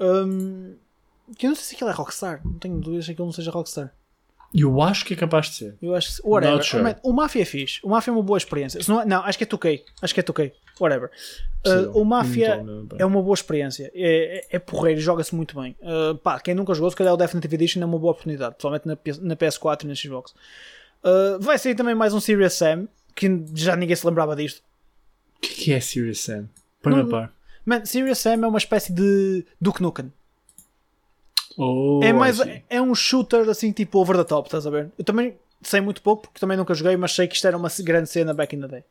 Um, 0.00 0.74
que 1.36 1.46
eu 1.46 1.50
não 1.50 1.54
sei 1.56 1.64
se 1.64 1.74
aquilo 1.76 1.90
é 1.90 1.92
Rockstar. 1.92 2.40
Não 2.44 2.54
tenho 2.54 2.80
dúvidas 2.80 3.06
que 3.06 3.12
aquilo 3.12 3.26
não 3.26 3.32
seja 3.32 3.52
Rockstar. 3.52 3.92
Eu 4.54 4.80
acho 4.80 5.04
que 5.04 5.14
é 5.14 5.16
capaz 5.16 5.46
de 5.50 5.56
ser. 5.56 5.76
Eu 5.82 5.94
acho 5.96 6.14
que. 6.22 6.28
Whatever. 6.28 6.62
Sure. 6.62 6.82
Man, 6.82 6.96
o 7.02 7.12
Mafia 7.12 7.42
é 7.42 7.44
fixe. 7.44 7.80
O 7.82 7.88
Mafia 7.88 8.12
é 8.12 8.14
uma 8.14 8.22
boa 8.22 8.38
experiência. 8.38 8.80
Não, 8.86 9.00
é- 9.00 9.04
não, 9.04 9.24
acho 9.24 9.36
que 9.36 9.42
é 9.44 9.46
2K. 9.46 9.82
Acho 10.00 10.14
que 10.14 10.20
é 10.20 10.22
2K. 10.22 10.52
Whatever. 10.80 11.10
Uh, 11.66 11.98
o 11.98 12.04
Mafia 12.04 12.64
pá. 12.88 12.96
é 12.98 13.04
uma 13.04 13.20
boa 13.22 13.34
experiência. 13.34 13.90
É, 13.94 14.38
é, 14.52 14.56
é 14.56 14.58
porreiro, 14.60 15.00
joga-se 15.00 15.34
muito 15.34 15.60
bem. 15.60 15.74
Uh, 15.80 16.14
pá, 16.18 16.38
quem 16.38 16.54
nunca 16.54 16.72
jogou, 16.74 16.88
se 16.90 16.96
calhar 16.96 17.12
o 17.12 17.16
Definitive 17.16 17.54
Edition 17.54 17.82
é 17.82 17.84
uma 17.84 17.98
boa 17.98 18.12
oportunidade, 18.12 18.54
principalmente 18.54 18.86
na, 18.86 18.96
na 19.28 19.36
PS4 19.36 19.84
e 19.84 19.86
na 19.88 19.94
Xbox. 19.94 20.32
Uh, 21.02 21.40
vai 21.40 21.58
sair 21.58 21.74
também 21.74 21.94
mais 21.94 22.14
um 22.14 22.20
Serious 22.20 22.54
Sam, 22.54 22.86
que 23.14 23.28
já 23.54 23.74
ninguém 23.76 23.96
se 23.96 24.06
lembrava 24.06 24.36
disto. 24.36 24.62
O 25.38 25.40
que 25.40 25.48
que 25.54 25.72
é 25.72 25.80
Serious 25.80 26.20
Sam? 26.20 26.48
Põe-me 26.82 27.00
a 27.00 27.02
Não- 27.02 27.10
par. 27.10 27.32
Man, 27.66 27.84
Serious 27.86 28.18
Sam 28.18 28.44
é 28.44 28.46
uma 28.46 28.58
espécie 28.58 28.92
de 28.92 29.44
Duke 29.60 29.82
Nukem. 29.82 30.12
Oh, 31.56 32.00
é 32.02 32.12
mais 32.12 32.38
é 32.68 32.80
um 32.82 32.94
shooter 32.94 33.48
assim 33.48 33.70
tipo 33.72 33.98
over 33.98 34.16
the 34.16 34.24
top, 34.24 34.48
estás 34.48 34.66
a 34.66 34.70
ver? 34.70 34.90
Eu 34.98 35.04
também 35.04 35.36
sei 35.62 35.80
muito 35.80 36.02
pouco 36.02 36.22
porque 36.22 36.40
também 36.40 36.56
nunca 36.56 36.74
joguei, 36.74 36.96
mas 36.96 37.12
sei 37.12 37.26
que 37.26 37.34
isto 37.34 37.46
era 37.46 37.56
uma 37.56 37.68
grande 37.80 38.08
cena 38.08 38.34
back 38.34 38.54
in 38.54 38.60
the 38.60 38.68
day. 38.68 38.84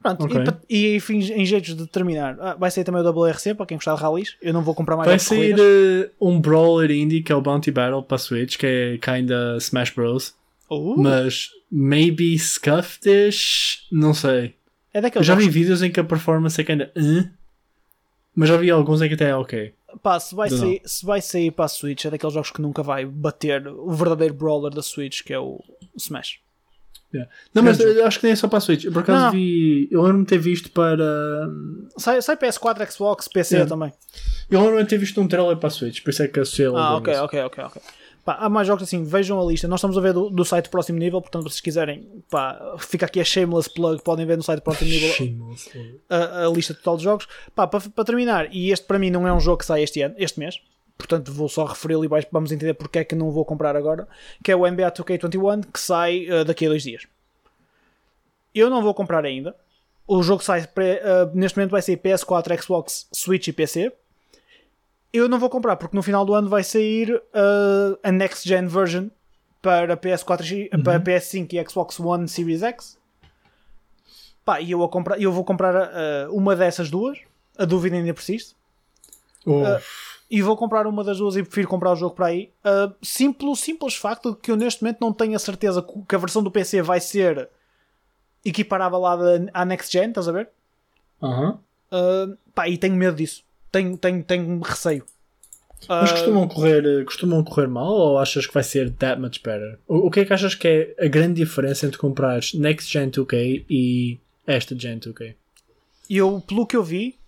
Pronto, 0.00 0.24
Ok. 0.24 0.44
e, 0.70 0.96
e 0.96 1.32
em 1.32 1.44
jeitos 1.44 1.76
de 1.76 1.86
terminar, 1.88 2.36
ah, 2.40 2.54
vai 2.54 2.70
sair 2.70 2.84
também 2.84 3.02
o 3.02 3.10
WRC 3.10 3.54
para 3.54 3.66
quem 3.66 3.76
gostar 3.76 3.96
de 3.96 4.00
rallies. 4.00 4.36
Eu 4.40 4.52
não 4.52 4.62
vou 4.62 4.72
comprar 4.74 4.96
mais 4.96 5.08
Vai 5.08 5.18
sair 5.18 5.56
uh, 5.58 6.10
um 6.20 6.40
brawler 6.40 6.90
indie 6.92 7.20
que 7.20 7.32
é 7.32 7.34
o 7.34 7.42
Bounty 7.42 7.72
Battle 7.72 8.02
para 8.04 8.16
Switch, 8.16 8.56
que 8.56 8.66
é 8.66 8.98
kinda 8.98 9.56
Smash 9.58 9.90
Bros. 9.90 10.34
Uh, 10.70 10.96
Mas 10.96 11.48
maybe 11.70 12.38
scuffed-ish? 12.38 13.88
Não 13.90 14.14
sei. 14.14 14.54
é 14.94 14.98
Eu 14.98 15.02
daqueles 15.02 15.26
já 15.26 15.34
vi 15.34 15.48
vídeos 15.48 15.82
em 15.82 15.90
que 15.90 15.98
a 15.98 16.04
performance 16.04 16.60
é 16.60 16.64
kinda. 16.64 16.92
"Hã?" 16.96 17.32
Mas 18.38 18.48
já 18.48 18.56
vi 18.56 18.70
alguns 18.70 19.02
em 19.02 19.08
que 19.08 19.14
até 19.14 19.30
é 19.30 19.34
ok. 19.34 19.74
pá, 20.00 20.20
se 20.20 20.32
vai, 20.32 20.48
sair, 20.48 20.80
se 20.84 21.04
vai 21.04 21.20
sair 21.20 21.50
para 21.50 21.64
a 21.64 21.68
Switch, 21.68 22.04
é 22.04 22.10
daqueles 22.10 22.32
jogos 22.32 22.52
que 22.52 22.62
nunca 22.62 22.84
vai 22.84 23.04
bater 23.04 23.66
o 23.66 23.90
verdadeiro 23.90 24.32
brawler 24.32 24.72
da 24.72 24.80
Switch, 24.80 25.24
que 25.24 25.32
é 25.32 25.40
o 25.40 25.60
Smash. 25.96 26.38
Yeah. 27.12 27.28
Não, 27.52 27.64
mas 27.64 27.80
eu 27.80 28.06
acho 28.06 28.20
que 28.20 28.26
nem 28.26 28.34
é 28.34 28.36
só 28.36 28.46
para 28.46 28.58
a 28.58 28.60
Switch. 28.60 28.84
Eu, 28.84 28.92
Por 28.92 29.00
acaso 29.00 29.24
Não, 29.24 29.32
vi. 29.32 29.88
Eu 29.90 30.02
lembro-me 30.02 30.24
ter 30.26 30.38
visto 30.38 30.70
para. 30.70 31.48
Sai, 31.96 32.22
sai 32.22 32.36
PS4, 32.36 32.88
Xbox, 32.92 33.26
PC 33.26 33.56
Yeah. 33.56 33.68
também. 33.68 33.92
Eu 34.48 34.60
lembro-me 34.60 34.84
ter 34.84 34.98
visto 34.98 35.20
um 35.20 35.26
trailer 35.26 35.56
para 35.56 35.66
a 35.66 35.70
Switch, 35.70 36.00
por 36.02 36.10
isso 36.10 36.22
é 36.22 36.28
que 36.28 36.38
associei 36.38 36.68
Ah, 36.68 36.96
ok, 36.96 37.12
ok, 37.16 37.40
ok, 37.42 37.64
ok. 37.64 37.82
Pá, 38.28 38.36
há 38.40 38.48
mais 38.50 38.66
jogos 38.66 38.82
assim, 38.82 39.04
vejam 39.04 39.40
a 39.40 39.44
lista. 39.50 39.66
Nós 39.66 39.80
estamos 39.80 39.96
a 39.96 40.02
ver 40.02 40.12
do, 40.12 40.28
do 40.28 40.44
site 40.44 40.68
Próximo 40.68 40.98
Nível, 40.98 41.18
portanto, 41.18 41.44
se 41.44 41.48
vocês 41.48 41.60
quiserem, 41.62 42.06
pá, 42.28 42.76
fica 42.78 43.06
aqui 43.06 43.18
a 43.20 43.24
shameless 43.24 43.70
plug, 43.70 44.02
podem 44.02 44.26
ver 44.26 44.36
no 44.36 44.42
site 44.42 44.60
Próximo 44.60 44.90
Nível 44.90 45.56
a, 46.10 46.44
a 46.44 46.50
lista 46.50 46.74
total 46.74 46.98
de 46.98 47.04
jogos. 47.04 47.26
Pá, 47.54 47.66
para, 47.66 47.80
para 47.88 48.04
terminar, 48.04 48.54
e 48.54 48.70
este 48.70 48.84
para 48.84 48.98
mim 48.98 49.08
não 49.08 49.26
é 49.26 49.32
um 49.32 49.40
jogo 49.40 49.56
que 49.56 49.64
sai 49.64 49.82
este 49.82 50.02
ano, 50.02 50.14
este 50.18 50.38
mês, 50.38 50.60
portanto 50.98 51.32
vou 51.32 51.48
só 51.48 51.64
referi-lo 51.64 52.04
e 52.04 52.08
vamos 52.30 52.52
entender 52.52 52.74
porque 52.74 52.98
é 52.98 53.04
que 53.04 53.14
não 53.14 53.30
vou 53.30 53.46
comprar 53.46 53.74
agora, 53.74 54.06
que 54.44 54.52
é 54.52 54.56
o 54.56 54.70
NBA 54.70 54.92
2K21, 54.92 55.64
que 55.72 55.80
sai 55.80 56.26
eh, 56.26 56.44
daqui 56.44 56.66
a 56.66 56.68
dois 56.68 56.82
dias. 56.82 57.06
Eu 58.54 58.68
não 58.68 58.82
vou 58.82 58.92
comprar 58.92 59.24
ainda. 59.24 59.56
O 60.06 60.22
jogo 60.22 60.44
sai 60.44 60.68
eh, 60.76 61.30
neste 61.32 61.56
momento 61.56 61.70
vai 61.70 61.80
sair 61.80 61.96
PS4, 61.96 62.60
Xbox, 62.60 63.08
Switch 63.10 63.48
e 63.48 63.54
PC. 63.54 63.90
Eu 65.12 65.28
não 65.28 65.38
vou 65.38 65.48
comprar 65.48 65.76
porque 65.76 65.96
no 65.96 66.02
final 66.02 66.24
do 66.24 66.34
ano 66.34 66.48
vai 66.48 66.62
sair 66.62 67.10
eh, 67.32 67.98
a 68.02 68.12
next 68.12 68.46
gen 68.48 68.66
version 68.66 69.08
para 69.62 69.96
PS4, 69.96 70.52
e- 70.52 70.68
para 70.82 71.00
PS5 71.00 71.52
e 71.54 71.68
Xbox 71.68 71.98
One 71.98 72.28
Series 72.28 72.62
X. 72.62 72.98
Pá, 74.44 74.60
e 74.60 74.70
eu, 74.70 74.78
vou 74.78 74.88
comprar, 74.88 75.20
eu 75.20 75.32
vou 75.32 75.44
comprar 75.44 75.74
eh, 75.92 76.28
uma 76.30 76.54
dessas 76.54 76.90
duas. 76.90 77.18
A 77.58 77.64
dúvida 77.64 77.96
ainda 77.96 78.14
persiste. 78.14 78.54
Oh, 79.46 79.64
Ah, 79.64 79.80
E 80.30 80.42
vou 80.42 80.56
comprar 80.56 80.86
uma 80.86 81.02
das 81.02 81.18
duas 81.18 81.36
e 81.36 81.42
prefiro 81.42 81.68
comprar 81.68 81.92
o 81.92 81.96
jogo 81.96 82.14
para 82.14 82.26
aí. 82.26 82.52
Uh, 82.62 82.94
simples, 83.02 83.60
simples 83.60 83.96
facto 83.96 84.32
de 84.32 84.36
que 84.38 84.50
eu 84.50 84.56
neste 84.56 84.82
momento 84.82 84.98
não 85.00 85.12
tenho 85.12 85.34
a 85.34 85.38
certeza 85.38 85.82
que 86.06 86.14
a 86.14 86.18
versão 86.18 86.42
do 86.42 86.50
PC 86.50 86.82
vai 86.82 87.00
ser 87.00 87.48
equiparável 88.44 89.04
à, 89.06 89.16
da- 89.16 89.50
à 89.54 89.64
Next 89.64 89.90
Gen, 89.92 90.10
estás 90.10 90.28
a 90.28 90.32
ver? 90.32 90.50
aham. 91.22 91.58
Uh, 91.90 92.36
pá, 92.54 92.68
e 92.68 92.76
tenho 92.76 92.94
medo 92.94 93.16
disso. 93.16 93.42
Tenho, 93.70 93.96
tenho, 93.96 94.22
tenho 94.24 94.60
receio. 94.60 95.04
Mas 95.88 96.10
Uh, 96.10 96.14
costumam 96.14 96.48
correr, 96.48 97.04
costumam 97.04 97.44
correr 97.44 97.68
mal 97.68 97.92
ou 97.92 98.18
achas 98.18 98.46
que 98.46 98.52
vai 98.52 98.64
ser 98.64 98.90
that 98.94 99.20
much 99.20 99.40
better? 99.42 99.78
O, 99.86 100.08
o 100.08 100.10
que 100.10 100.20
é 100.20 100.24
que 100.24 100.32
achas 100.32 100.54
que 100.54 100.66
é 100.66 101.04
a 101.04 101.08
grande 101.08 101.34
diferença 101.34 101.86
entre 101.86 101.98
comprares 101.98 102.52
Next 102.52 102.92
Gen 102.92 103.10
2K 103.10 103.64
e 103.70 104.18
esta 104.46 104.76
Gen 104.76 104.98
2K? 104.98 105.34
eu, 106.10 106.42
pelo 106.46 106.66
que 106.66 106.76
eu 106.76 106.82
vi, 106.82 107.18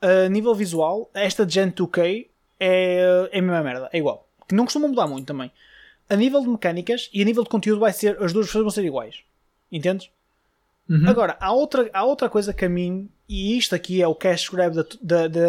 a 0.00 0.28
nível 0.28 0.54
visual, 0.54 1.10
esta 1.14 1.48
Gen 1.48 1.70
2K 1.70 2.26
é, 2.58 3.28
é 3.32 3.38
a 3.38 3.42
mesma 3.42 3.62
merda, 3.62 3.88
é 3.92 3.98
igual. 3.98 4.28
Que 4.48 4.54
não 4.54 4.64
costuma 4.64 4.88
mudar 4.88 5.06
muito 5.06 5.26
também. 5.26 5.50
A 6.08 6.16
nível 6.16 6.40
de 6.40 6.48
mecânicas 6.48 7.08
e 7.12 7.22
a 7.22 7.24
nível 7.24 7.42
de 7.42 7.48
conteúdo, 7.48 7.80
vai 7.80 7.92
ser, 7.92 8.22
as 8.22 8.32
duas 8.32 8.46
versões 8.46 8.62
vão 8.62 8.70
ser 8.70 8.84
iguais. 8.84 9.20
Entendes? 9.70 10.10
Uhum. 10.88 11.08
Agora, 11.08 11.36
há 11.40 11.52
outra, 11.52 11.90
há 11.92 12.04
outra 12.04 12.28
coisa 12.28 12.52
que 12.52 12.64
a 12.64 12.68
mim, 12.68 13.08
e 13.28 13.58
isto 13.58 13.74
aqui 13.74 14.00
é 14.00 14.06
o 14.06 14.14
cash 14.14 14.48
grab 14.48 14.74
da, 14.74 14.82
da, 15.02 15.28
da, 15.28 15.40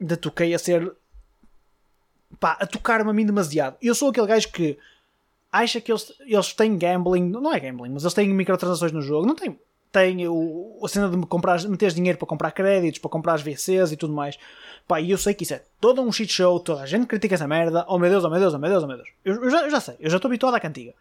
da 0.00 0.16
2K 0.16 0.54
a 0.54 0.58
ser 0.58 0.92
pá, 2.38 2.56
a 2.60 2.66
tocar-me 2.66 3.10
a 3.10 3.12
mim 3.12 3.24
demasiado. 3.24 3.76
Eu 3.80 3.94
sou 3.94 4.10
aquele 4.10 4.26
gajo 4.26 4.50
que 4.52 4.78
acha 5.50 5.80
que 5.80 5.90
eles, 5.90 6.12
eles 6.20 6.52
têm 6.52 6.76
gambling, 6.76 7.28
não 7.30 7.52
é 7.52 7.58
gambling, 7.58 7.90
mas 7.90 8.02
eles 8.02 8.14
têm 8.14 8.28
microtransações 8.28 8.92
no 8.92 9.00
jogo, 9.00 9.26
não 9.26 9.34
tem. 9.34 9.58
Tem 9.90 10.28
o, 10.28 10.78
a 10.84 10.88
cena 10.88 11.08
de 11.08 11.16
me 11.16 11.24
comprar, 11.24 11.62
meteres 11.62 11.94
dinheiro 11.94 12.18
para 12.18 12.28
comprar 12.28 12.50
créditos, 12.50 12.98
para 13.00 13.10
comprar 13.10 13.32
as 13.32 13.40
VCs 13.42 13.90
e 13.92 13.96
tudo 13.96 14.12
mais. 14.12 14.38
Pá, 14.86 15.00
e 15.00 15.10
eu 15.10 15.16
sei 15.16 15.32
que 15.32 15.44
isso 15.44 15.54
é 15.54 15.62
todo 15.80 16.02
um 16.02 16.12
shit 16.12 16.30
show, 16.30 16.60
toda 16.60 16.82
a 16.82 16.86
gente 16.86 17.06
critica 17.06 17.34
essa 17.34 17.48
merda. 17.48 17.86
Oh 17.88 17.98
meu 17.98 18.10
Deus, 18.10 18.22
oh 18.22 18.28
meu 18.28 18.38
Deus, 18.38 18.52
oh 18.52 18.58
meu 18.58 18.68
Deus, 18.68 18.84
oh 18.84 18.86
meu 18.86 18.96
Deus. 18.98 19.08
Eu, 19.24 19.42
eu 19.44 19.50
já, 19.50 19.62
eu 19.62 19.70
já 19.70 19.80
sei, 19.80 19.96
eu 19.98 20.10
já 20.10 20.16
estou 20.16 20.28
habituado 20.28 20.54
à 20.54 20.60
cantiga. 20.60 20.92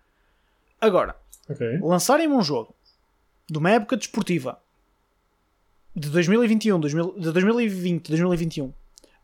Agora, 0.80 1.18
Ok. 1.50 1.80
lançarem-me 1.82 2.34
um 2.34 2.42
jogo 2.42 2.74
de 3.50 3.58
uma 3.58 3.72
época 3.72 3.95
desportiva 3.98 4.62
de 5.95 6.10
2021, 6.10 6.80
2000 6.80 7.16
de 7.20 7.32
2020, 7.32 8.10
2021, 8.10 8.74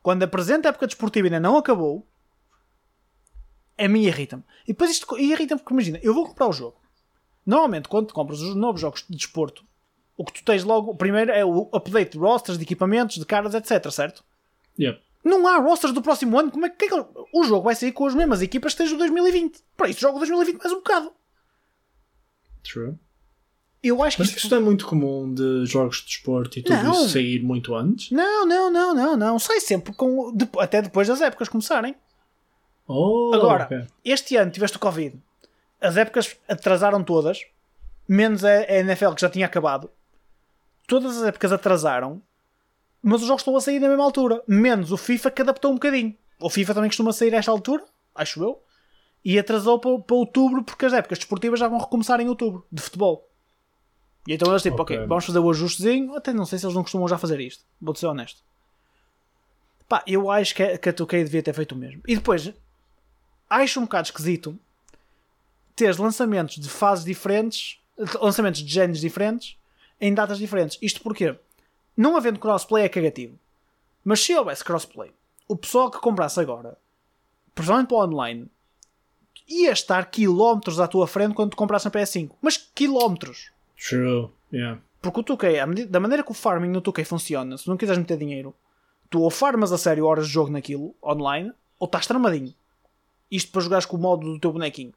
quando 0.01 0.23
a 0.23 0.27
presente 0.27 0.67
época 0.67 0.87
desportiva 0.87 1.27
ainda 1.27 1.39
não 1.39 1.57
acabou, 1.57 2.05
a 3.77 3.87
mim 3.87 4.03
irrita-me. 4.03 4.43
E 4.63 4.67
depois 4.67 4.91
isto 4.91 5.17
e 5.17 5.31
irrita-me 5.31 5.59
porque 5.61 5.73
imagina, 5.73 5.99
eu 6.01 6.13
vou 6.13 6.27
comprar 6.27 6.47
o 6.47 6.53
jogo. 6.53 6.77
Normalmente, 7.45 7.89
quando 7.89 8.13
compras 8.13 8.39
os 8.41 8.55
novos 8.55 8.79
jogos 8.81 9.03
de 9.09 9.15
desporto, 9.17 9.65
o 10.15 10.23
que 10.23 10.33
tu 10.33 10.43
tens 10.45 10.63
logo, 10.63 10.95
primeiro 10.95 11.31
é 11.31 11.43
o 11.43 11.69
update 11.73 12.11
de 12.13 12.17
rosters, 12.17 12.57
de 12.57 12.63
equipamentos, 12.63 13.17
de 13.17 13.25
caras, 13.25 13.53
etc, 13.53 13.91
certo? 13.91 14.23
Não 15.23 15.47
há 15.47 15.57
rosters 15.57 15.93
do 15.93 16.01
próximo 16.01 16.37
ano. 16.37 16.51
Como 16.51 16.65
é 16.65 16.69
que, 16.69 16.85
é 16.85 16.89
que- 16.89 17.05
o 17.33 17.43
jogo 17.43 17.63
vai 17.63 17.75
sair 17.75 17.91
com 17.91 18.05
as 18.05 18.13
mesmas 18.13 18.41
equipas 18.41 18.73
que 18.73 18.81
esteja 18.83 18.95
o 18.95 18.99
2020? 18.99 19.63
Para 19.75 19.89
isso, 19.89 19.99
jogo 20.01 20.17
2020 20.19 20.57
mais 20.59 20.71
um 20.71 20.75
bocado. 20.77 21.11
True. 22.63 22.95
Eu 23.83 24.01
acho 24.01 24.15
que 24.15 24.23
Mas 24.23 24.31
isto 24.33 24.49
não 24.49 24.57
é 24.57 24.61
muito 24.61 24.85
comum 24.87 25.33
de 25.33 25.65
jogos 25.65 25.97
de 25.97 26.05
desporto 26.05 26.57
e 26.57 26.63
tudo 26.63 26.81
Não. 26.81 26.91
isso 26.93 27.09
sair 27.09 27.43
muito 27.43 27.75
antes? 27.75 28.11
Não, 28.11 28.45
não, 28.45 28.71
não, 28.71 28.95
não, 28.95 29.17
não. 29.17 29.37
Sai 29.37 29.59
sempre 29.59 29.93
com. 29.93 30.33
até 30.57 30.81
depois 30.81 31.07
das 31.09 31.19
épocas 31.19 31.49
começarem. 31.49 31.93
Oh, 32.87 33.31
Agora, 33.33 33.65
ok. 33.65 33.85
este 34.05 34.37
ano 34.37 34.51
tiveste 34.51 34.77
o 34.77 34.79
Covid. 34.79 35.17
As 35.81 35.97
épocas 35.97 36.35
atrasaram 36.47 37.03
todas, 37.03 37.45
menos 38.07 38.45
a, 38.45 38.49
a 38.59 38.77
NFL 38.79 39.11
que 39.15 39.21
já 39.21 39.29
tinha 39.29 39.45
acabado. 39.45 39.89
Todas 40.87 41.17
as 41.17 41.23
épocas 41.23 41.51
atrasaram, 41.51 42.21
mas 43.01 43.21
os 43.21 43.27
jogos 43.27 43.41
estão 43.41 43.55
a 43.57 43.61
sair 43.61 43.79
na 43.79 43.89
mesma 43.89 44.03
altura. 44.05 44.41
Menos 44.47 44.93
o 44.93 44.97
FIFA 44.97 45.29
que 45.31 45.41
adaptou 45.41 45.71
um 45.71 45.75
bocadinho. 45.75 46.15
O 46.39 46.49
FIFA 46.49 46.73
também 46.73 46.89
costuma 46.89 47.11
sair 47.11 47.35
a 47.35 47.37
esta 47.37 47.51
altura, 47.51 47.83
acho 48.15 48.41
eu, 48.41 48.61
e 49.25 49.37
atrasou 49.37 49.77
para, 49.79 49.99
para 49.99 50.15
outubro 50.15 50.63
porque 50.63 50.85
as 50.85 50.93
épocas 50.93 51.17
desportivas 51.17 51.59
já 51.59 51.67
vão 51.67 51.79
recomeçar 51.79 52.19
em 52.21 52.29
outubro, 52.29 52.65
de 52.71 52.81
futebol. 52.81 53.29
E 54.27 54.33
então 54.33 54.49
eles 54.51 54.61
tipo, 54.63 54.81
ok, 54.81 54.95
vamos 55.07 55.25
fazer 55.25 55.39
o 55.39 55.49
ajustezinho. 55.49 56.15
Até 56.15 56.31
não 56.33 56.45
sei 56.45 56.57
se 56.59 56.65
eles 56.65 56.75
não 56.75 56.83
costumam 56.83 57.07
já 57.07 57.17
fazer 57.17 57.39
isto, 57.39 57.63
vou-te 57.81 57.99
ser 57.99 58.07
honesto. 58.07 58.41
Pá, 59.87 60.03
eu 60.07 60.31
acho 60.31 60.55
que, 60.55 60.63
a- 60.63 60.77
que 60.77 60.89
a 60.89 60.93
2K 60.93 61.23
devia 61.23 61.43
ter 61.43 61.53
feito 61.53 61.73
o 61.73 61.77
mesmo. 61.77 62.01
E 62.07 62.15
depois, 62.15 62.51
acho 63.49 63.79
um 63.79 63.83
bocado 63.83 64.07
esquisito 64.07 64.57
teres 65.75 65.97
lançamentos 65.97 66.55
de 66.57 66.69
fases 66.69 67.03
diferentes, 67.03 67.79
lançamentos 68.21 68.61
de 68.63 68.71
géneros 68.71 69.01
diferentes, 69.01 69.57
em 69.99 70.13
datas 70.13 70.37
diferentes. 70.37 70.77
Isto 70.81 71.01
porquê? 71.01 71.37
Não 71.97 72.15
havendo 72.15 72.39
crossplay 72.39 72.85
é 72.85 72.89
cagativo. 72.89 73.37
Mas 74.03 74.21
se 74.21 74.33
houvesse 74.35 74.63
crossplay, 74.63 75.11
o 75.47 75.55
pessoal 75.55 75.89
que 75.91 75.99
comprasse 75.99 76.39
agora, 76.39 76.77
principalmente 77.55 77.87
para 77.89 77.97
o 77.97 78.03
online, 78.03 78.47
ia 79.47 79.71
estar 79.71 80.05
quilómetros 80.09 80.79
à 80.79 80.87
tua 80.87 81.07
frente 81.07 81.33
quando 81.35 81.51
tu 81.51 81.57
comprasse 81.57 81.85
na 81.85 81.91
PS5. 81.91 82.31
Mas 82.41 82.57
quilómetros. 82.57 83.51
True. 83.89 84.29
Yeah. 84.51 84.79
Porque 85.01 85.19
o 85.19 85.23
2K, 85.23 85.59
à 85.59 85.65
medida- 85.67 85.89
da 85.89 85.99
maneira 85.99 86.23
que 86.23 86.31
o 86.31 86.33
farming 86.33 86.69
no 86.69 86.81
2K 86.81 87.03
funciona, 87.05 87.57
se 87.57 87.67
não 87.67 87.75
quiseres 87.77 87.99
meter 87.99 88.17
dinheiro, 88.17 88.55
tu 89.09 89.21
ou 89.21 89.29
farmas 89.29 89.71
a 89.71 89.77
sério 89.77 90.05
horas 90.05 90.27
de 90.27 90.33
jogo 90.33 90.51
naquilo, 90.51 90.95
online, 91.03 91.51
ou 91.79 91.85
estás 91.85 92.07
tramadinho. 92.07 92.53
Isto 93.29 93.51
para 93.51 93.61
jogares 93.61 93.85
com 93.85 93.97
o 93.97 93.99
modo 93.99 94.25
do 94.33 94.39
teu 94.39 94.51
bonequinho. 94.51 94.93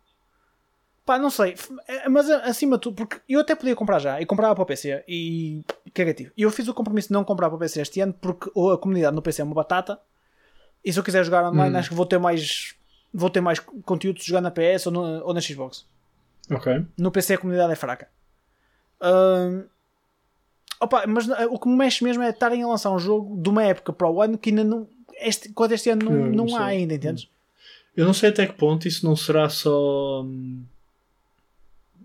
Pá, 1.04 1.18
não 1.18 1.30
sei. 1.30 1.52
F- 1.52 1.72
é- 1.88 2.08
Mas 2.08 2.28
a- 2.30 2.38
acima 2.44 2.76
de 2.76 2.82
tudo, 2.82 2.96
porque 2.96 3.20
eu 3.28 3.40
até 3.40 3.54
podia 3.54 3.74
comprar 3.76 3.98
já, 3.98 4.20
e 4.20 4.26
comprava 4.26 4.54
para 4.54 4.62
o 4.62 4.66
PC, 4.66 5.04
e 5.08 5.64
cagativo. 5.94 6.32
E 6.36 6.42
eu 6.42 6.50
fiz 6.50 6.66
o 6.68 6.74
compromisso 6.74 7.08
de 7.08 7.14
não 7.14 7.24
comprar 7.24 7.48
para 7.48 7.56
o 7.56 7.58
PC 7.58 7.80
este 7.80 8.00
ano, 8.00 8.12
porque 8.12 8.50
ou 8.54 8.72
a 8.72 8.78
comunidade 8.78 9.14
no 9.14 9.22
PC 9.22 9.40
é 9.40 9.44
uma 9.44 9.54
batata, 9.54 10.00
e 10.84 10.92
se 10.92 10.98
eu 10.98 11.04
quiser 11.04 11.24
jogar 11.24 11.44
online, 11.48 11.76
acho 11.78 11.88
que 11.88 11.94
vou 11.94 12.06
ter 12.06 12.18
mais... 12.18 12.74
Vou 13.14 13.30
ter 13.30 13.40
mais 13.40 13.58
conteúdo 13.58 14.20
se 14.20 14.26
jogar 14.26 14.40
na 14.42 14.50
PS 14.50 14.86
ou, 14.86 14.92
no- 14.92 15.24
ou 15.24 15.32
na 15.32 15.40
Xbox. 15.40 15.86
Ok. 16.50 16.84
No 16.98 17.10
PC 17.10 17.34
a 17.34 17.38
comunidade 17.38 17.72
é 17.72 17.76
fraca. 17.76 18.08
Ahn, 19.00 19.62
opa, 20.80 21.04
mas 21.06 21.26
uh, 21.28 21.32
o 21.50 21.58
que 21.58 21.68
me 21.68 21.76
mexe 21.76 22.02
mesmo 22.04 22.22
é 22.22 22.30
estarem 22.30 22.62
a 22.62 22.66
lançar 22.68 22.90
um 22.90 22.98
jogo 22.98 23.40
de 23.40 23.48
uma 23.48 23.62
época 23.64 23.92
para 23.92 24.08
o 24.10 24.20
ano 24.22 24.38
que 24.38 24.50
ainda 24.50 24.64
não. 24.64 24.86
Este, 25.20 25.48
quando 25.50 25.72
este 25.72 25.90
ano 25.90 26.04
não, 26.04 26.12
Não, 26.12 26.26
não, 26.26 26.44
não 26.46 26.56
há 26.56 26.64
ainda, 26.66 26.94
entendes? 26.94 27.28
Eu 27.96 28.04
não 28.04 28.12
sei 28.12 28.28
até 28.28 28.46
que 28.46 28.52
ponto 28.52 28.86
isso 28.86 29.06
não 29.06 29.16
será 29.16 29.48
só. 29.48 30.22
hum, 30.22 30.62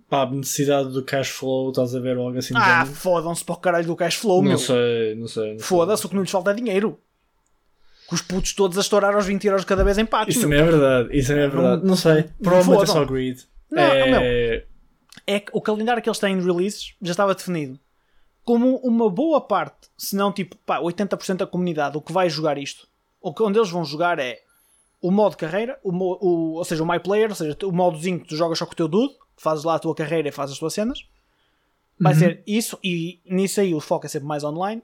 Pá, 0.09 0.25
necessidade 0.29 0.89
do 0.89 1.03
cash 1.03 1.29
flow, 1.29 1.69
estás 1.69 1.95
a 1.95 1.99
ver 2.01 2.17
algo 2.17 2.37
assim 2.37 2.53
Ah, 2.57 2.85
fodam-se 2.85 3.45
para 3.45 3.55
o 3.55 3.57
caralho 3.57 3.85
do 3.87 3.95
cash 3.95 4.15
flow, 4.15 4.41
Não 4.41 4.49
meu. 4.49 4.57
sei, 4.57 5.15
não 5.15 5.27
sei. 5.27 5.51
não 5.51 5.59
sei. 5.59 5.59
Foda-se, 5.59 6.05
o 6.05 6.09
que 6.09 6.15
não 6.15 6.21
lhes 6.21 6.31
falta 6.31 6.51
é 6.51 6.53
dinheiro. 6.53 6.99
Com 8.07 8.15
os 8.15 8.21
putos 8.21 8.53
todos 8.53 8.77
a 8.77 8.81
estourar 8.81 9.15
aos 9.15 9.25
20 9.25 9.45
euros 9.45 9.63
cada 9.63 9.85
vez 9.85 9.97
em 9.97 10.05
packs. 10.05 10.35
Isso 10.35 10.43
também 10.43 10.59
é 10.59 10.63
verdade, 10.63 11.17
isso 11.17 11.29
também 11.29 11.45
é 11.45 11.47
verdade. 11.47 11.85
Não 11.85 11.95
sei, 11.95 12.25
provavelmente 12.43 12.83
é 12.83 12.85
só 12.87 13.05
greed. 13.05 13.39
Não, 13.71 13.81
é... 13.83 14.65
É 15.25 15.39
que 15.39 15.51
o 15.53 15.61
calendário 15.61 16.01
que 16.01 16.09
eles 16.09 16.19
têm 16.19 16.37
de 16.37 16.45
releases 16.45 16.93
já 17.01 17.11
estava 17.11 17.33
definido. 17.35 17.79
Como 18.43 18.77
uma 18.77 19.09
boa 19.09 19.39
parte, 19.39 19.89
se 19.97 20.15
não 20.15 20.31
tipo 20.31 20.55
pá, 20.65 20.79
80% 20.81 21.37
da 21.37 21.47
comunidade, 21.47 21.97
o 21.97 22.01
que 22.01 22.11
vai 22.11 22.29
jogar 22.29 22.57
isto, 22.57 22.87
o 23.21 23.33
que, 23.33 23.43
onde 23.43 23.59
eles 23.59 23.69
vão 23.69 23.85
jogar 23.85 24.17
é 24.19 24.39
o 25.01 25.11
modo 25.11 25.37
carreira, 25.37 25.79
o, 25.83 25.91
o- 25.91 26.53
ou 26.55 26.63
seja, 26.65 26.83
o 26.83 26.87
My 26.87 26.99
Player, 26.99 27.29
ou 27.29 27.35
seja, 27.35 27.57
o 27.63 27.71
modozinho 27.71 28.19
que 28.19 28.27
tu 28.27 28.35
jogas 28.35 28.57
só 28.57 28.65
com 28.65 28.73
o 28.73 28.75
teu 28.75 28.87
dude, 28.87 29.13
fazes 29.37 29.63
lá 29.63 29.75
a 29.75 29.79
tua 29.79 29.93
carreira 29.95 30.27
e 30.29 30.31
fazes 30.31 30.53
as 30.53 30.59
tuas 30.59 30.73
cenas. 30.73 31.05
Vai 31.99 32.13
ser 32.15 32.43
isso, 32.47 32.79
e 32.83 33.19
nisso 33.25 33.61
aí 33.61 33.75
o 33.75 33.79
foco 33.79 34.05
é 34.07 34.09
sempre 34.09 34.27
mais 34.27 34.43
online. 34.43 34.81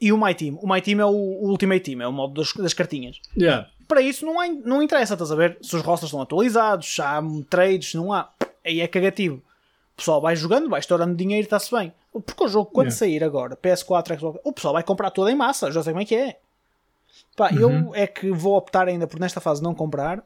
E 0.00 0.12
o 0.12 0.18
My 0.22 0.34
Team. 0.34 0.58
O 0.60 0.68
My 0.70 0.82
Team 0.82 1.00
é 1.00 1.06
o, 1.06 1.10
o 1.10 1.48
Ultimate 1.50 1.80
Team, 1.80 2.02
é 2.02 2.06
o 2.08 2.12
modo 2.12 2.34
das, 2.34 2.52
das 2.54 2.74
cartinhas. 2.74 3.18
Yeah. 3.36 3.68
Para 3.88 4.02
isso 4.02 4.26
não, 4.26 4.38
há, 4.40 4.48
não 4.48 4.82
interessa, 4.82 5.14
estás 5.14 5.30
a 5.32 5.36
ver? 5.36 5.56
Se 5.62 5.74
os 5.76 5.82
rosters 5.82 6.08
estão 6.08 6.20
atualizados, 6.20 6.94
se 6.94 7.00
há 7.00 7.22
trades, 7.48 7.94
não 7.94 8.12
há. 8.12 8.28
Aí 8.64 8.80
é 8.80 8.88
cagativo. 8.88 9.42
O 10.02 10.04
pessoal 10.04 10.20
vai 10.20 10.34
jogando, 10.34 10.68
vai 10.68 10.80
estourando 10.80 11.14
dinheiro 11.14 11.44
está-se 11.44 11.70
bem. 11.70 11.92
Porque 12.12 12.42
o 12.44 12.48
jogo, 12.48 12.70
quando 12.72 12.86
Yeah. 12.88 12.98
sair 12.98 13.22
agora, 13.22 13.56
PS4, 13.56 14.18
Xbox, 14.18 14.40
o 14.42 14.52
pessoal 14.52 14.74
vai 14.74 14.82
comprar 14.82 15.10
toda 15.10 15.30
em 15.30 15.36
massa, 15.36 15.70
já 15.70 15.80
sei 15.80 15.92
como 15.92 16.02
é 16.02 16.04
que 16.04 16.14
é. 16.16 16.38
Pá, 17.36 17.50
eu 17.54 17.92
é 17.94 18.06
que 18.06 18.30
vou 18.32 18.56
optar 18.56 18.88
ainda 18.88 19.06
por 19.06 19.20
nesta 19.20 19.40
fase 19.40 19.62
não 19.62 19.74
comprar. 19.74 20.18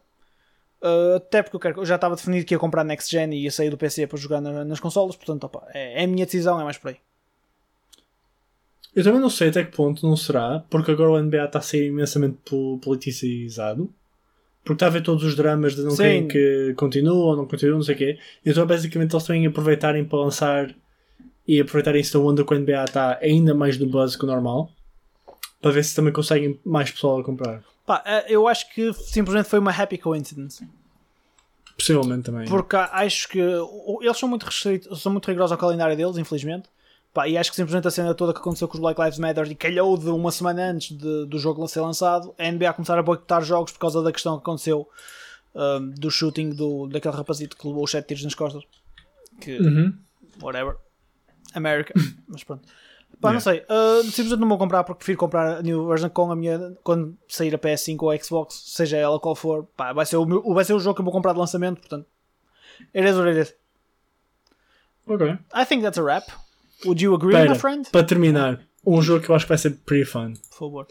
uh, 0.82 1.16
até 1.16 1.42
porque 1.42 1.56
eu, 1.56 1.60
quero, 1.60 1.80
eu 1.80 1.86
já 1.86 1.96
estava 1.96 2.14
definido 2.16 2.44
que 2.46 2.54
ia 2.54 2.58
comprar 2.58 2.84
Next 2.84 3.10
Gen 3.10 3.32
e 3.34 3.42
ia 3.44 3.50
sair 3.50 3.70
do 3.70 3.76
PC 3.78 4.06
para 4.06 4.18
jogar 4.18 4.40
na- 4.40 4.64
nas 4.64 4.78
consolas, 4.80 5.16
portanto, 5.16 5.44
opa, 5.44 5.66
é, 5.74 6.00
é 6.02 6.04
a 6.04 6.06
minha 6.06 6.24
decisão, 6.26 6.60
é 6.60 6.64
mais 6.64 6.76
por 6.78 6.88
aí. 6.88 6.96
Eu 8.94 9.04
também 9.04 9.20
não 9.20 9.28
sei 9.30 9.48
até 9.50 9.62
que 9.64 9.76
ponto 9.76 10.06
não 10.06 10.16
será, 10.16 10.64
porque 10.70 10.90
agora 10.90 11.10
o 11.12 11.18
NBA 11.18 11.44
está 11.46 11.58
a 11.58 11.62
ser 11.62 11.86
imensamente 11.86 12.38
po- 12.48 12.78
politicizado. 12.82 13.92
Porque 14.66 14.72
está 14.74 14.86
a 14.88 14.90
ver 14.90 15.02
todos 15.02 15.22
os 15.22 15.36
dramas 15.36 15.76
de 15.76 15.82
não 15.82 15.92
Sim. 15.92 16.02
quem 16.02 16.28
que 16.28 16.74
continua 16.74 17.14
ou 17.14 17.36
não 17.36 17.46
continua, 17.46 17.76
não 17.76 17.84
sei 17.84 17.94
o 17.94 17.98
quê. 17.98 18.18
Então, 18.44 18.66
basicamente, 18.66 19.14
eles 19.14 19.24
também 19.24 19.46
aproveitarem 19.46 20.04
para 20.04 20.18
lançar 20.18 20.74
e 21.46 21.60
aproveitarem 21.60 22.00
esta 22.00 22.18
onda 22.18 22.44
que 22.44 22.52
o 22.52 22.58
NBA 22.58 22.82
está 22.84 23.16
ainda 23.22 23.54
mais 23.54 23.78
no 23.78 23.86
buzz 23.86 24.16
que 24.16 24.24
o 24.24 24.26
normal, 24.26 24.68
para 25.62 25.70
ver 25.70 25.84
se 25.84 25.94
também 25.94 26.12
conseguem 26.12 26.58
mais 26.64 26.90
pessoal 26.90 27.20
a 27.20 27.22
comprar. 27.22 27.62
Pá, 27.86 28.02
uh, 28.04 28.28
eu 28.28 28.48
acho 28.48 28.68
que 28.74 28.92
simplesmente 28.92 29.48
foi 29.48 29.60
uma 29.60 29.70
happy 29.70 29.98
coincidence. 29.98 30.66
Possivelmente 31.78 32.24
também. 32.24 32.48
Porque 32.48 32.74
acho 32.74 33.28
que 33.28 33.38
eles 33.38 34.18
são 34.18 34.28
muito 34.28 34.46
restritos, 34.46 35.00
são 35.00 35.12
muito 35.12 35.26
rigorosos 35.26 35.52
ao 35.52 35.58
calendário 35.58 35.96
deles, 35.96 36.18
infelizmente. 36.18 36.68
Pá, 37.16 37.26
e 37.26 37.38
acho 37.38 37.48
que 37.48 37.56
simplesmente 37.56 37.88
a 37.88 37.90
cena 37.90 38.14
toda 38.14 38.34
que 38.34 38.40
aconteceu 38.40 38.68
com 38.68 38.74
os 38.74 38.80
Black 38.80 39.00
Lives 39.00 39.18
Matter 39.18 39.50
e 39.50 39.54
calhou 39.54 39.96
de 39.96 40.10
uma 40.10 40.30
semana 40.30 40.70
antes 40.70 40.94
de- 40.94 41.24
do 41.24 41.38
jogo 41.38 41.66
ser 41.66 41.80
lançado, 41.80 42.34
a 42.38 42.44
NBA 42.44 42.74
começar 42.74 42.98
a 42.98 43.02
boicotar 43.02 43.42
jogos 43.42 43.72
por 43.72 43.78
causa 43.78 44.02
da 44.02 44.12
questão 44.12 44.36
que 44.36 44.42
aconteceu 44.42 44.86
um, 45.54 45.88
do 45.92 46.10
shooting 46.10 46.50
do, 46.50 46.86
daquele 46.88 47.16
rapazito 47.16 47.56
que 47.56 47.66
levou 47.66 47.84
os 47.84 47.90
7 47.90 48.06
tiros 48.06 48.22
nas 48.24 48.34
costas. 48.34 48.62
Que, 49.40 49.56
Uhum. 49.58 49.96
whatever. 50.42 50.76
America. 51.54 51.94
Mas 52.28 52.44
pronto. 52.44 52.68
Pá, 53.18 53.32
não 53.32 53.40
Yeah. 53.40 53.40
sei. 53.40 53.60
Uh, 53.74 54.02
simplesmente 54.10 54.40
não 54.40 54.48
vou 54.48 54.58
comprar 54.58 54.84
porque 54.84 54.98
prefiro 54.98 55.16
comprar 55.18 55.56
a 55.56 55.62
new 55.62 55.86
version 55.88 56.10
com 56.10 56.30
a 56.30 56.36
minha. 56.36 56.76
Quando 56.84 57.16
sair 57.26 57.54
a 57.54 57.58
PS5 57.58 58.02
ou 58.02 58.10
a 58.10 58.18
Xbox, 58.18 58.62
seja 58.66 58.98
ela 58.98 59.18
qual 59.18 59.34
for. 59.34 59.64
Pá, 59.74 59.94
vai, 59.94 60.04
ser 60.04 60.16
o 60.18 60.26
meu- 60.26 60.42
vai 60.52 60.66
ser 60.66 60.74
o 60.74 60.78
jogo 60.78 60.94
que 60.96 61.00
eu 61.00 61.04
vou 61.04 61.12
comprar 61.14 61.32
de 61.32 61.38
lançamento. 61.38 61.78
Portanto, 61.80 62.06
it 62.94 63.08
is 63.08 63.16
what 63.16 63.26
it 63.30 63.40
is. 63.40 63.54
Ok. 65.06 65.38
I 65.54 65.64
think 65.64 65.82
that's 65.82 65.96
a 65.98 66.02
wrap. 66.02 66.26
Would 66.84 67.02
you 67.02 67.14
agree, 67.14 67.34
Espera, 67.34 67.50
my 67.50 67.58
friend? 67.58 67.90
para 67.90 68.06
terminar, 68.06 68.60
um 68.84 69.00
jogo 69.00 69.24
que 69.24 69.30
eu 69.30 69.34
acho 69.34 69.44
que 69.46 69.48
vai 69.50 69.58
ser 69.58 69.70
pretty 69.84 70.04
fun. 70.04 70.34
Por 70.50 70.58
favor. 70.58 70.86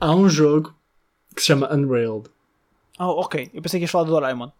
Há 0.00 0.14
um 0.14 0.28
jogo 0.28 0.74
que 1.34 1.40
se 1.40 1.48
chama 1.48 1.72
Unrailed. 1.72 2.28
Oh, 2.98 3.20
ok. 3.20 3.50
Eu 3.52 3.60
pensei 3.60 3.78
que 3.80 3.84
ias 3.84 3.90
falar 3.90 4.04
do 4.04 4.10
Doraemon. 4.12 4.50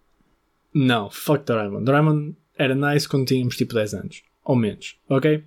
Não, 0.75 1.09
fuck 1.09 1.45
Doraemon. 1.45 1.85
Doraemon 1.85 2.33
era 2.59 2.75
nice 2.75 3.09
quando 3.09 3.27
tínhamos 3.27 3.57
tipo 3.57 3.75
10 3.75 3.95
anos. 3.95 4.23
Ou 4.45 4.55
menos, 4.55 4.97
ok? 5.09 5.43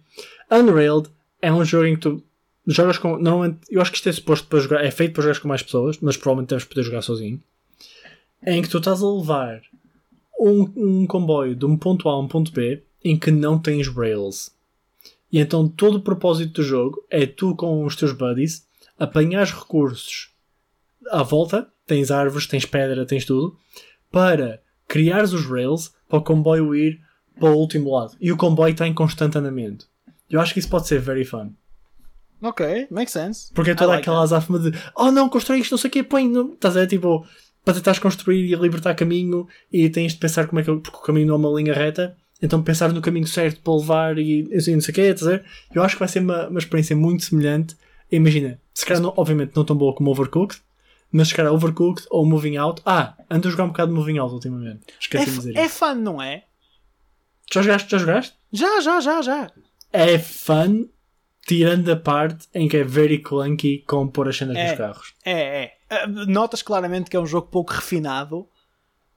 Unrailed 0.52 1.10
é 1.42 1.52
um 1.54 1.64
jogo 1.64 1.86
em 1.86 1.96
que 1.96 2.02
tu 2.02 2.24
jogas 2.68 2.98
com. 2.98 3.18
Normalmente, 3.18 3.60
eu 3.70 3.82
acho 3.82 3.92
que 3.92 3.98
isto 3.98 4.10
é 4.10 4.12
suposto 4.12 4.48
para 4.48 4.60
jogar. 4.60 4.84
É 4.84 4.92
feito 4.92 5.14
para 5.14 5.24
jogar 5.24 5.40
com 5.40 5.48
mais 5.48 5.64
pessoas, 5.64 5.98
mas 6.00 6.18
provavelmente 6.18 6.50
deves 6.50 6.66
poder 6.66 6.84
jogar 6.84 7.02
sozinho. 7.02 7.42
Em 8.46 8.62
que 8.62 8.70
tu 8.70 8.78
estás 8.78 9.02
a 9.04 9.08
levar 9.08 9.62
um, 10.40 10.72
um 10.76 11.08
comboio 11.08 11.56
de 11.56 11.66
um 11.66 11.78
ponto 11.78 12.10
A 12.10 12.14
a 12.14 12.20
um 12.20 12.28
ponto 12.28 12.52
B 12.52 12.84
em 13.04 13.18
que 13.18 13.32
não 13.32 13.60
tens 13.60 13.88
rails. 13.88 14.52
E 15.32 15.40
então 15.40 15.68
todo 15.68 15.96
o 15.96 16.02
propósito 16.02 16.62
do 16.62 16.64
jogo 16.64 17.06
é 17.10 17.26
tu 17.26 17.56
com 17.56 17.86
os 17.86 17.96
teus 17.96 18.12
buddies 18.12 18.68
apanhares 18.98 19.52
recursos 19.52 20.34
à 21.10 21.24
volta, 21.24 21.68
tens 21.86 22.12
árvores, 22.12 22.48
tens 22.48 22.66
pedra, 22.66 23.06
tens 23.06 23.26
tudo, 23.26 23.58
para 24.12 24.62
criares 24.88 25.34
os 25.34 25.46
rails 25.46 25.94
para 26.08 26.20
o 26.20 26.24
comboio 26.24 26.76
ir 26.76 27.00
para 27.40 27.52
o 27.52 27.56
último 27.56 27.96
lado. 27.96 28.16
E 28.20 28.32
o 28.32 28.38
comboio 28.38 28.72
está 28.72 28.88
em 28.88 28.94
constante 28.94 29.38
andamento. 29.38 29.88
Eu 30.30 30.42
acho 30.42 30.54
que 30.54 30.60
isso 30.60 30.70
pode 30.70 30.88
ser 30.88 31.00
very 31.00 31.24
fun. 31.24 31.52
Ok, 32.42 32.88
makes 32.90 33.12
sense. 33.12 33.52
Porque 33.54 33.72
é 33.72 33.76
toda 33.76 33.92
like 33.92 34.02
aquela 34.02 34.24
azáfama 34.24 34.60
de 34.60 34.78
oh 34.96 35.12
não, 35.12 35.30
constrói 35.30 35.60
isto, 35.60 35.72
não 35.72 35.78
sei 35.78 35.90
o 35.90 35.92
quê, 35.92 36.04
põe. 36.04 36.28
Não... 36.28 36.54
Estás 36.54 36.76
a 36.76 36.82
ver? 36.82 36.88
Tipo, 36.88 37.26
para 37.64 37.74
tentares 37.74 38.00
construir 38.00 38.46
e 38.52 38.56
libertar 38.56 38.96
caminho 38.96 39.48
e 39.72 39.90
tens 39.90 40.14
de 40.14 40.20
pensar 40.20 40.48
como 40.48 40.60
é 40.60 40.64
que 40.64 40.72
porque 40.72 40.98
o 40.98 41.02
caminho 41.02 41.28
não 41.28 41.36
é 41.36 41.38
uma 41.38 41.60
linha 41.60 41.74
reta 41.74 42.16
então 42.42 42.62
pensar 42.64 42.92
no 42.94 43.02
caminho 43.02 43.28
certo 43.28 43.62
para 43.62 43.76
levar 43.76 44.18
e 44.20 44.48
assim, 44.56 44.74
não 44.74 44.82
sei 44.82 44.92
o 44.92 44.96
que, 44.96 45.14
dizer, 45.14 45.44
eu 45.74 45.84
acho 45.84 45.96
que 45.96 46.00
vai 46.00 46.08
ser 46.08 46.20
uma, 46.20 46.48
uma 46.48 46.60
experiência 46.60 46.96
muito 46.96 47.24
semelhante 47.26 47.76
imagina, 48.12 48.60
se 48.74 48.86
calhar 48.86 49.02
não, 49.04 49.14
obviamente 49.18 49.54
não 49.56 49.64
tão 49.66 49.76
boa 49.76 49.94
como 49.94 50.10
Overcooked 50.12 50.62
mas 51.12 51.30
se 51.30 51.36
calhar 51.36 51.52
Overcooked 51.54 52.06
ou 52.10 52.26
Moving 52.26 52.58
Out 52.58 52.82
ah, 52.86 53.16
ando 53.30 53.48
a 53.48 53.52
jogar 53.52 53.64
um 53.66 53.70
bocado 53.70 53.92
de 53.92 53.98
Moving 54.00 54.18
Out 54.20 54.34
ultimamente 54.34 54.82
esqueci 55.00 55.24
É, 55.24 55.32
de 55.32 55.38
dizer 55.38 55.58
é 55.58 55.66
isso. 55.66 55.76
fun, 55.76 55.96
não 55.96 56.22
é? 56.22 56.44
já 57.52 57.62
jogaste? 57.62 57.90
já 57.90 57.98
jogaste? 57.98 58.34
Já, 58.52 58.80
já, 58.82 59.00
já, 59.02 59.22
já. 59.22 59.52
é 59.92 60.18
fun 60.20 60.86
tirando 61.48 61.90
a 61.92 61.96
parte 61.96 62.48
em 62.54 62.68
que 62.68 62.78
é 62.78 62.84
very 62.84 63.18
clunky 63.18 63.80
com 63.88 64.08
pôr 64.08 64.30
as 64.30 64.38
cenas 64.38 64.56
É. 64.56 64.70
nos 64.70 64.78
carros 64.78 65.14
É, 65.26 65.64
é. 65.64 65.74
Ah, 65.90 66.06
Notas 66.08 66.62
claramente 66.62 67.10
que 67.10 67.18
é 67.18 67.20
um 67.20 67.26
jogo 67.26 67.48
pouco 67.48 67.74
refinado, 67.74 68.48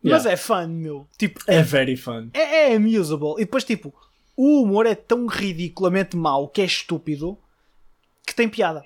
mas 0.02 0.24
Yeah. 0.24 0.32
é 0.32 0.36
fun, 0.36 0.68
meu. 0.68 1.08
Tipo, 1.16 1.40
é 1.46 1.62
very 1.62 1.96
fun 1.96 2.28
é, 2.34 2.72
é 2.72 2.76
amusable. 2.76 3.34
E 3.36 3.44
depois, 3.44 3.64
tipo, 3.64 3.94
o 4.36 4.62
humor 4.62 4.86
é 4.86 4.94
tão 4.94 5.26
ridiculamente 5.26 6.16
mau 6.16 6.48
que 6.48 6.60
é 6.60 6.64
estúpido 6.64 7.38
que 8.26 8.34
tem 8.34 8.48
piada. 8.48 8.84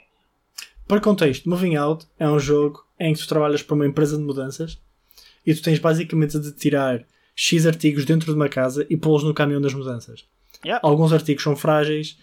Para 0.87 1.01
contexto, 1.01 1.49
Moving 1.49 1.77
Out 1.77 2.07
é 2.19 2.29
um 2.29 2.39
jogo 2.39 2.85
em 2.99 3.13
que 3.13 3.21
tu 3.21 3.29
trabalhas 3.29 3.63
para 3.63 3.75
uma 3.75 3.87
empresa 3.87 4.17
de 4.17 4.23
mudanças 4.23 4.79
e 5.45 5.55
tu 5.55 5.63
tens 5.63 5.79
basicamente 5.79 6.39
de 6.39 6.53
tirar 6.53 7.05
X 7.35 7.67
artigos 7.67 8.05
dentro 8.05 8.33
de 8.33 8.37
uma 8.37 8.49
casa 8.49 8.87
e 8.89 8.97
pô-los 8.97 9.25
no 9.25 9.35
caminhão 9.35 9.61
das 9.61 9.75
mudanças. 9.75 10.25
Yeah. 10.65 10.81
Alguns 10.87 11.13
artigos 11.13 11.43
são 11.43 11.55
frágeis, 11.57 12.19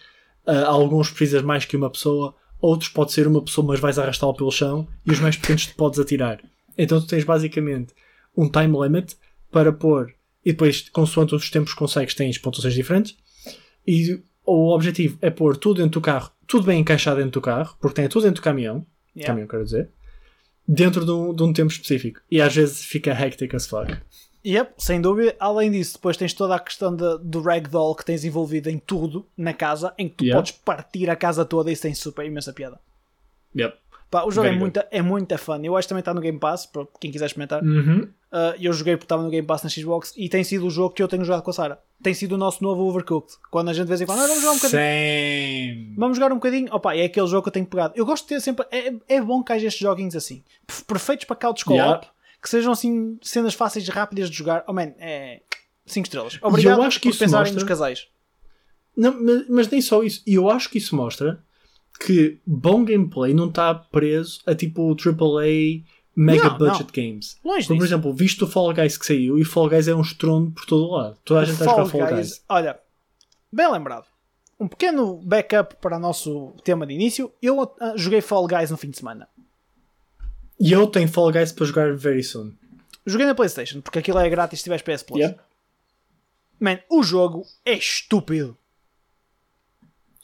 ah, 0.46 0.66
alguns 0.66 1.10
precisas 1.10 1.42
mais 1.42 1.64
que 1.64 1.76
uma 1.76 1.90
pessoa, 1.90 2.34
outros 2.60 2.88
pode 2.88 3.12
ser 3.12 3.26
uma 3.26 3.42
pessoa, 3.42 3.66
mas 3.66 3.80
vais 3.80 3.98
arrastá-lo 3.98 4.34
pelo 4.34 4.50
chão 4.50 4.88
e 5.06 5.10
os 5.12 5.20
mais 5.20 5.36
pequenos 5.36 5.66
te 5.66 5.74
podes 5.74 5.98
atirar. 5.98 6.40
Então 6.76 7.00
tu 7.00 7.06
tens 7.06 7.24
basicamente 7.24 7.94
um 8.36 8.48
time 8.48 8.76
limit 8.80 9.16
para 9.50 9.72
pôr 9.72 10.12
e 10.44 10.52
depois, 10.52 10.88
consoante 10.90 11.34
os 11.34 11.50
tempos 11.50 11.72
que 11.72 11.78
consegues, 11.78 12.14
tens 12.14 12.36
pontuações 12.38 12.74
diferentes. 12.74 13.16
E 13.86 14.20
o 14.44 14.74
objetivo 14.74 15.16
é 15.22 15.30
pôr 15.30 15.56
tudo 15.56 15.76
dentro 15.82 16.00
do 16.00 16.04
carro, 16.04 16.30
tudo 16.46 16.66
bem 16.66 16.80
encaixado 16.80 17.16
dentro 17.16 17.32
do 17.32 17.40
carro, 17.40 17.76
porque 17.80 17.94
tem 18.00 18.08
tudo 18.08 18.24
dentro 18.24 18.42
do 18.42 18.44
caminhão, 18.44 18.86
Yeah. 19.16 19.28
caminhão 19.28 19.48
quero 19.48 19.64
dizer, 19.64 19.88
dentro 20.66 21.04
de 21.04 21.10
um, 21.12 21.32
de 21.34 21.42
um 21.42 21.52
tempo 21.52 21.70
específico. 21.72 22.20
E 22.30 22.40
às 22.40 22.54
vezes 22.54 22.84
fica 22.84 23.10
hectic 23.12 23.54
as 23.54 23.66
fuck. 23.66 23.96
Yep, 24.44 24.74
sem 24.76 25.00
dúvida. 25.00 25.34
Além 25.40 25.70
disso, 25.70 25.94
depois 25.94 26.16
tens 26.18 26.34
toda 26.34 26.54
a 26.54 26.58
questão 26.58 26.94
de- 26.94 27.18
do 27.22 27.40
ragdoll 27.40 27.94
que 27.94 28.04
tens 28.04 28.24
envolvido 28.24 28.68
em 28.68 28.78
tudo 28.78 29.26
na 29.36 29.54
casa, 29.54 29.94
em 29.96 30.08
que 30.08 30.16
tu 30.16 30.24
Yeah. 30.24 30.38
podes 30.38 30.52
partir 30.52 31.08
a 31.08 31.16
casa 31.16 31.44
toda 31.46 31.70
e 31.70 31.72
isso 31.72 31.82
tem 31.82 31.94
super 31.94 32.26
imensa 32.26 32.52
piada. 32.52 32.78
Yep. 33.56 33.78
Pá, 34.10 34.24
o 34.24 34.30
jogo 34.30 34.46
é 34.46 34.50
Very 34.50 34.60
muito, 34.60 34.80
é 34.90 35.00
muito 35.02 35.38
fun. 35.38 35.60
Eu 35.62 35.76
acho 35.76 35.86
que 35.86 35.90
também 35.90 36.00
está 36.00 36.12
no 36.12 36.20
Game 36.20 36.38
Pass, 36.38 36.66
para 36.66 36.86
quem 37.00 37.10
quiser 37.10 37.26
experimentar. 37.26 37.62
Uhum. 37.64 38.08
Uh, 38.34 38.52
eu 38.60 38.72
joguei 38.72 38.96
porque 38.96 39.04
estava 39.04 39.22
no 39.22 39.30
Game 39.30 39.46
Pass 39.46 39.62
na 39.62 39.70
Xbox 39.70 40.12
e 40.16 40.28
tem 40.28 40.42
sido 40.42 40.66
o 40.66 40.70
jogo 40.70 40.92
que 40.92 41.00
eu 41.00 41.06
tenho 41.06 41.24
jogado 41.24 41.42
com 41.44 41.50
a 41.50 41.52
Sara. 41.52 41.78
Tem 42.02 42.12
sido 42.12 42.32
o 42.32 42.36
nosso 42.36 42.64
novo 42.64 42.82
Overcooked. 42.82 43.34
Quando 43.48 43.68
a 43.68 43.72
gente 43.72 43.84
de 43.84 43.88
vez 43.90 44.00
em 44.00 44.06
quando, 44.06 44.18
"Ah, 44.18 44.26
vamos 44.26 44.40
jogar 44.42 44.52
um 44.52 44.56
bocadinho. 44.56 44.80
Same. 44.80 45.94
Vamos 45.96 46.16
jogar 46.18 46.32
um 46.32 46.34
bocadinho. 46.34 46.68
Opa, 46.74 46.96
é 46.96 47.04
aquele 47.04 47.26
jogo 47.28 47.42
que 47.44 47.48
eu 47.50 47.52
tenho 47.52 47.66
pegado. 47.66 47.94
Eu 47.96 48.04
gosto 48.04 48.24
de 48.24 48.30
ter 48.30 48.40
sempre. 48.40 48.66
É, 48.72 48.92
é 49.08 49.20
bom 49.20 49.40
que 49.40 49.52
haja 49.52 49.68
estes 49.68 49.80
joguinhos 49.80 50.16
assim. 50.16 50.42
Perfe- 50.66 50.84
Perfeitos 50.84 51.24
para 51.26 51.36
couch 51.36 51.64
co-op. 51.64 51.78
Yeah. 51.78 52.06
Que 52.42 52.48
sejam 52.50 52.72
assim 52.72 53.18
cenas 53.22 53.54
fáceis 53.54 53.86
e 53.86 53.90
rápidas 53.92 54.28
de 54.28 54.36
jogar. 54.36 54.64
Oh 54.66 54.72
man, 54.72 54.92
é. 54.98 55.40
5 55.86 56.04
estrelas. 56.06 56.38
Obrigado 56.42 56.82
acho 56.82 56.98
que 56.98 57.04
por 57.08 57.10
isso 57.10 57.18
pensarem 57.20 57.52
mostra- 57.52 57.60
nos 57.60 57.68
casais. 57.68 58.08
Não, 58.96 59.14
mas, 59.22 59.48
mas 59.48 59.68
nem 59.68 59.80
só 59.80 60.02
isso. 60.02 60.22
E 60.26 60.34
eu 60.34 60.50
acho 60.50 60.68
que 60.70 60.78
isso 60.78 60.96
mostra 60.96 61.38
que 62.00 62.38
bom 62.44 62.84
gameplay 62.84 63.32
não 63.32 63.48
está 63.48 63.72
preso 63.74 64.40
a 64.44 64.54
tipo 64.54 64.94
AAA 64.96 65.82
mega 66.16 66.50
Não, 66.50 66.58
budget 66.58 66.92
games. 66.92 67.36
Longe 67.44 67.66
Como, 67.66 67.80
por 67.80 67.86
exemplo, 67.86 68.12
visto 68.12 68.44
o 68.44 68.48
Fall 68.48 68.72
Guys 68.74 68.96
que 68.96 69.06
saiu 69.06 69.38
e 69.38 69.44
Fall 69.44 69.68
Guys 69.68 69.88
é 69.88 69.94
um 69.94 70.00
estrondo 70.00 70.50
por 70.52 70.66
todo 70.66 70.84
o 70.84 70.96
lado. 70.96 71.18
Toda 71.24 71.40
a 71.40 71.44
gente 71.44 71.54
está 71.54 71.64
a 71.64 71.76
jogar 71.76 71.86
Fall 71.86 72.16
Guys. 72.16 72.44
Olha, 72.48 72.78
bem 73.52 73.70
lembrado. 73.70 74.06
Um 74.58 74.68
pequeno 74.68 75.16
backup 75.16 75.76
para 75.76 75.96
o 75.96 76.00
nosso 76.00 76.52
tema 76.62 76.86
de 76.86 76.94
início. 76.94 77.32
Eu 77.42 77.60
ah, 77.80 77.94
joguei 77.96 78.20
Fall 78.20 78.46
Guys 78.46 78.70
no 78.70 78.76
fim 78.76 78.90
de 78.90 78.98
semana. 78.98 79.28
E 80.58 80.70
eu 80.72 80.86
tenho 80.86 81.08
Fall 81.08 81.32
Guys 81.32 81.52
para 81.52 81.66
jogar 81.66 81.96
very 81.96 82.22
soon. 82.22 82.52
Joguei 83.04 83.26
na 83.26 83.34
PlayStation, 83.34 83.80
porque 83.80 83.98
aquilo 83.98 84.18
é 84.18 84.28
grátis 84.30 84.60
se 84.60 84.64
tiveres 84.64 84.82
PS 84.82 85.02
Plus. 85.02 85.20
Yep. 85.20 85.38
Man, 86.60 86.78
o 86.88 87.02
jogo 87.02 87.44
é 87.64 87.72
estúpido, 87.74 88.56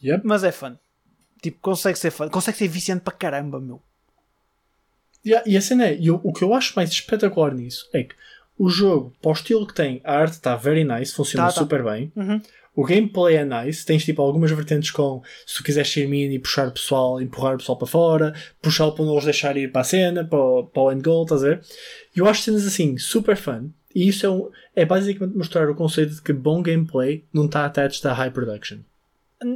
Yep. 0.03 0.23
mas 0.25 0.45
é 0.45 0.53
fun. 0.53 0.77
Tipo, 1.43 1.59
consegue 1.61 1.99
ser 1.99 2.11
fun, 2.11 2.29
consegue 2.29 2.57
ser 2.57 2.69
viciante 2.69 3.03
para 3.03 3.13
caramba, 3.13 3.61
meu. 3.61 3.83
Yeah, 5.25 5.45
e 5.49 5.57
a 5.57 5.61
cena 5.61 5.87
é, 5.89 5.97
e 5.99 6.11
o- 6.11 6.33
que 6.33 6.43
eu 6.43 6.55
acho 6.55 6.73
mais 6.77 6.91
espetacular 6.91 7.55
nisso 7.55 7.89
é 7.93 8.05
que 8.05 8.15
o 8.59 8.69
jogo, 8.69 9.13
para 9.21 9.31
o 9.31 9.35
estilo 9.35 9.67
que 9.67 9.75
tem, 9.75 10.01
a 10.05 10.15
arte 10.17 10.33
está 10.35 10.55
very 10.57 10.85
nice, 10.85 11.13
funciona 11.15 11.47
Tá, 11.49 11.53
tá. 11.53 11.61
super 11.61 11.83
bem. 11.85 12.13
Uhum. 12.17 12.41
O 12.77 12.85
gameplay 12.85 13.37
é 13.37 13.45
nice, 13.45 13.85
tens 13.85 14.05
tipo 14.05 14.23
algumas 14.23 14.51
vertentes 14.51 14.91
com 14.91 15.23
se 15.47 15.57
tu 15.57 15.65
quiseres 15.65 15.91
ser 15.91 16.07
mini 16.09 16.37
e 16.37 16.39
puxar 16.39 16.69
o 16.69 16.73
pessoal, 16.73 17.21
empurrar 17.21 17.55
o 17.55 17.59
pessoal 17.59 17.77
para 17.77 17.87
fora, 17.87 18.35
puxá-lo 18.63 18.93
para 18.93 19.05
não 19.05 19.17
os 19.17 19.25
deixar 19.25 19.57
ir 19.57 19.73
para 19.73 19.81
a 19.81 19.85
cena, 19.85 20.25
para 20.25 20.39
o, 20.39 20.65
para 20.65 20.83
o 20.83 20.93
end 20.93 21.03
goal, 21.03 21.25
estás 21.25 21.43
a 21.43 21.49
ver? 21.49 21.61
E 22.15 22.21
eu 22.21 22.27
acho 22.29 22.43
cenas 22.43 22.67
assim 22.67 22.97
super 22.97 23.37
fun. 23.37 23.71
E 23.95 24.09
isso 24.09 24.25
é, 24.25 24.31
um, 24.31 24.49
é 24.77 24.85
basicamente 24.87 25.37
mostrar 25.37 25.69
o 25.69 25.75
conceito 25.75 26.15
de 26.15 26.23
que 26.23 26.33
bom 26.33 26.63
gameplay 26.63 27.25
não 27.33 27.47
está 27.47 27.67
attached 27.67 28.07
a 28.07 28.13
high 28.13 28.31
production. 28.31 28.79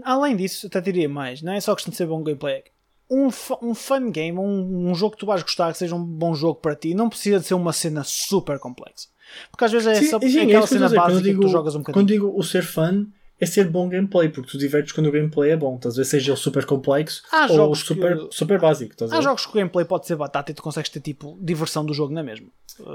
Além 0.03 0.35
disso, 0.37 0.67
até 0.67 0.81
diria 0.81 1.09
mais, 1.09 1.41
não 1.41 1.53
é 1.53 1.61
só 1.61 1.75
questão 1.75 1.91
de 1.93 1.97
ser 1.97 2.07
bom 2.07 2.23
gameplay. 2.23 2.65
Um, 3.11 3.29
um 3.63 3.75
fun 3.75 4.11
game, 4.11 4.39
um, 4.39 4.91
um 4.91 4.95
jogo 4.95 5.13
que 5.15 5.21
tu 5.21 5.27
vais 5.27 5.43
gostar, 5.43 5.71
que 5.73 5.79
seja 5.79 5.95
um 5.95 6.03
bom 6.05 6.35
jogo 6.35 6.57
para 6.61 6.75
ti, 6.75 6.95
não 6.95 7.09
precisa 7.09 7.39
de 7.39 7.47
ser 7.47 7.55
uma 7.55 7.73
cena 7.73 8.03
super 8.05 8.59
complexa. 8.59 9.09
Porque 9.51 9.65
às 9.65 9.73
vezes 9.73 9.87
é, 9.87 10.03
só, 10.05 10.17
é 10.19 10.21
sim, 10.29 10.41
aquela 10.41 10.67
cena 10.67 10.87
dizer. 10.87 10.97
Quando 10.97 11.07
básica 11.09 11.23
digo, 11.29 11.41
que 11.41 11.47
tu 11.47 11.53
jogas 11.53 11.75
um 11.75 11.83
quando 11.83 11.95
bocadinho. 11.97 12.07
digo 12.07 12.39
o 12.39 12.43
ser 12.43 12.63
fun, 12.63 13.07
é 13.41 13.47
ser 13.47 13.69
bom 13.69 13.89
gameplay, 13.89 14.29
porque 14.29 14.51
tu 14.51 14.59
divertes 14.59 14.93
quando 14.93 15.09
o 15.09 15.13
gameplay 15.13 15.51
é 15.51 15.57
bom, 15.57 15.77
estás 15.77 15.95
a 15.95 15.97
ver? 15.99 16.05
Seja 16.05 16.31
ele 16.33 16.37
super 16.39 16.65
complexo 16.65 17.23
Há 17.31 17.43
ou 17.43 17.57
jogos 17.57 17.81
super, 17.81 18.17
que- 18.19 18.35
super 18.35 18.59
básico, 18.61 18.95
Há 19.11 19.21
jogos 19.21 19.45
que 19.45 19.53
o 19.53 19.55
gameplay 19.55 19.85
pode 19.85 20.07
ser 20.07 20.17
batata 20.17 20.51
e 20.51 20.55
tu 20.55 20.63
consegues 20.63 20.89
ter 20.89 21.01
tipo 21.01 21.37
diversão 21.41 21.85
do 21.85 21.93
jogo 21.93 22.13
na 22.15 22.23
mesma. 22.23 22.49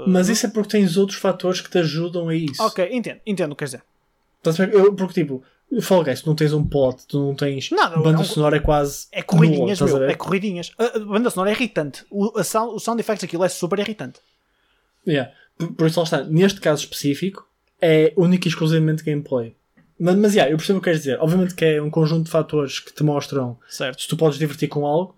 Mas 0.06 0.28
isso 0.28 0.46
é 0.46 0.48
porque 0.50 0.70
tens 0.70 0.96
outros 0.96 1.18
fatores 1.18 1.60
que 1.60 1.70
te 1.70 1.78
ajudam 1.78 2.28
a 2.28 2.34
isso. 2.34 2.62
Ok, 2.62 2.88
entendo, 2.92 3.20
entendo 3.26 3.52
o 3.52 3.54
que 3.56 3.60
quer 3.60 3.64
dizer. 3.66 3.82
Eu, 4.72 4.94
porque 4.94 5.14
tipo, 5.22 5.42
Fall 5.80 6.02
Guys, 6.02 6.20
tu 6.22 6.26
não 6.28 6.34
tens 6.34 6.52
um 6.52 6.64
plot, 6.64 7.06
tu 7.06 7.18
não 7.18 7.34
tens 7.34 7.70
Nada, 7.70 7.96
banda 7.96 8.18
é 8.18 8.20
um- 8.22 8.24
sonora 8.24 8.56
é 8.56 8.60
quase 8.60 9.06
É 9.12 9.22
corridinhas, 9.22 9.78
nula, 9.80 10.00
meu, 10.00 10.08
é 10.10 10.14
corridinhas. 10.14 10.72
A, 10.76 10.98
banda 10.98 11.30
sonora 11.30 11.50
é 11.50 11.54
irritante. 11.54 12.04
O, 12.10 12.36
a 12.38 12.42
sound, 12.42 12.74
o 12.74 12.80
sound 12.80 13.00
effects 13.00 13.22
aquilo 13.24 13.44
é 13.44 13.48
super 13.48 13.78
irritante. 13.78 14.18
Yeah. 15.06 15.32
Por, 15.56 15.72
por 15.74 15.86
isso 15.86 16.00
lá 16.00 16.04
está, 16.04 16.24
neste 16.24 16.60
caso 16.60 16.82
específico, 16.82 17.46
é 17.80 18.12
único 18.16 18.46
e 18.46 18.48
exclusivamente 18.48 19.04
gameplay. 19.04 19.54
Mas, 19.98 20.16
mas 20.16 20.34
yeah, 20.34 20.50
eu 20.52 20.56
percebo 20.56 20.78
o 20.78 20.80
que 20.82 20.86
queres 20.86 21.00
dizer. 21.00 21.18
Obviamente 21.20 21.54
que 21.54 21.64
é 21.64 21.80
um 21.80 21.90
conjunto 21.90 22.24
de 22.24 22.30
fatores 22.30 22.80
que 22.80 22.92
te 22.92 23.02
mostram 23.04 23.56
Certo. 23.68 24.02
se 24.02 24.08
tu 24.08 24.16
podes 24.16 24.38
divertir 24.38 24.68
com 24.68 24.84
algo, 24.84 25.14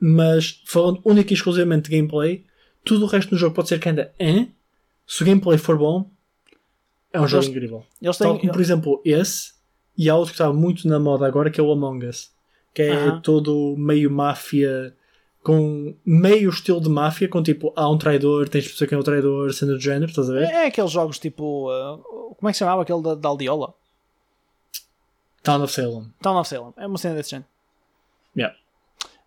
mas 0.00 0.60
falando 0.66 1.00
único 1.04 1.32
e 1.32 1.34
exclusivamente 1.34 1.88
de 1.88 1.96
gameplay, 1.96 2.44
tudo 2.84 3.04
o 3.04 3.08
resto 3.08 3.30
do 3.30 3.36
jogo 3.36 3.54
pode 3.54 3.68
ser 3.68 3.78
que 3.78 3.88
ainda 3.88 4.12
é. 4.18 4.46
Se 5.06 5.22
o 5.22 5.26
gameplay 5.26 5.58
for 5.58 5.78
bom, 5.78 6.10
é 7.12 7.20
um 7.20 7.28
jogo 7.28 7.44
Eles- 7.44 7.54
incrível. 7.54 7.84
Eles 8.00 8.16
Tal 8.18 8.32
têm. 8.32 8.40
como, 8.40 8.52
por 8.52 8.60
exemplo, 8.60 9.00
esse, 9.04 9.51
e 9.96 10.08
há 10.08 10.16
outro 10.16 10.32
que 10.34 10.40
está 10.40 10.52
muito 10.52 10.88
na 10.88 10.98
moda 10.98 11.26
agora, 11.26 11.50
que 11.50 11.60
é 11.60 11.62
o 11.62 11.70
Among 11.70 12.06
Us. 12.06 12.30
Que 12.74 12.82
é 12.82 12.92
Aham. 12.92 13.20
todo 13.20 13.74
meio 13.76 14.10
máfia, 14.10 14.94
com 15.42 15.94
meio 16.04 16.48
estilo 16.48 16.80
de 16.80 16.88
máfia, 16.88 17.28
com 17.28 17.42
tipo, 17.42 17.72
há 17.76 17.90
um 17.90 17.98
traidor, 17.98 18.48
tens 18.48 18.64
de 18.64 18.70
perceber 18.70 18.88
quem 18.88 18.96
é 18.96 19.00
o 19.00 19.04
traidor, 19.04 19.52
sendo 19.52 19.74
do 19.74 19.80
género, 19.80 20.06
estás 20.06 20.30
a 20.30 20.32
ver? 20.32 20.44
É, 20.44 20.64
é 20.64 20.66
aqueles 20.66 20.90
jogos 20.90 21.18
tipo. 21.18 21.70
uh, 21.70 22.34
como 22.36 22.48
é 22.48 22.52
que 22.52 22.54
se 22.54 22.60
chamava 22.60 22.82
aquele 22.82 23.02
da, 23.02 23.14
da 23.14 23.28
Aldiola? 23.28 23.74
Town 25.42 25.62
of 25.62 25.72
Salem. 25.72 26.12
Town 26.22 26.38
of 26.38 26.48
Salem. 26.48 26.72
É 26.76 26.86
uma 26.86 26.98
cena 26.98 27.16
desse 27.16 27.30
género. 27.30 27.48
Yeah. 28.36 28.56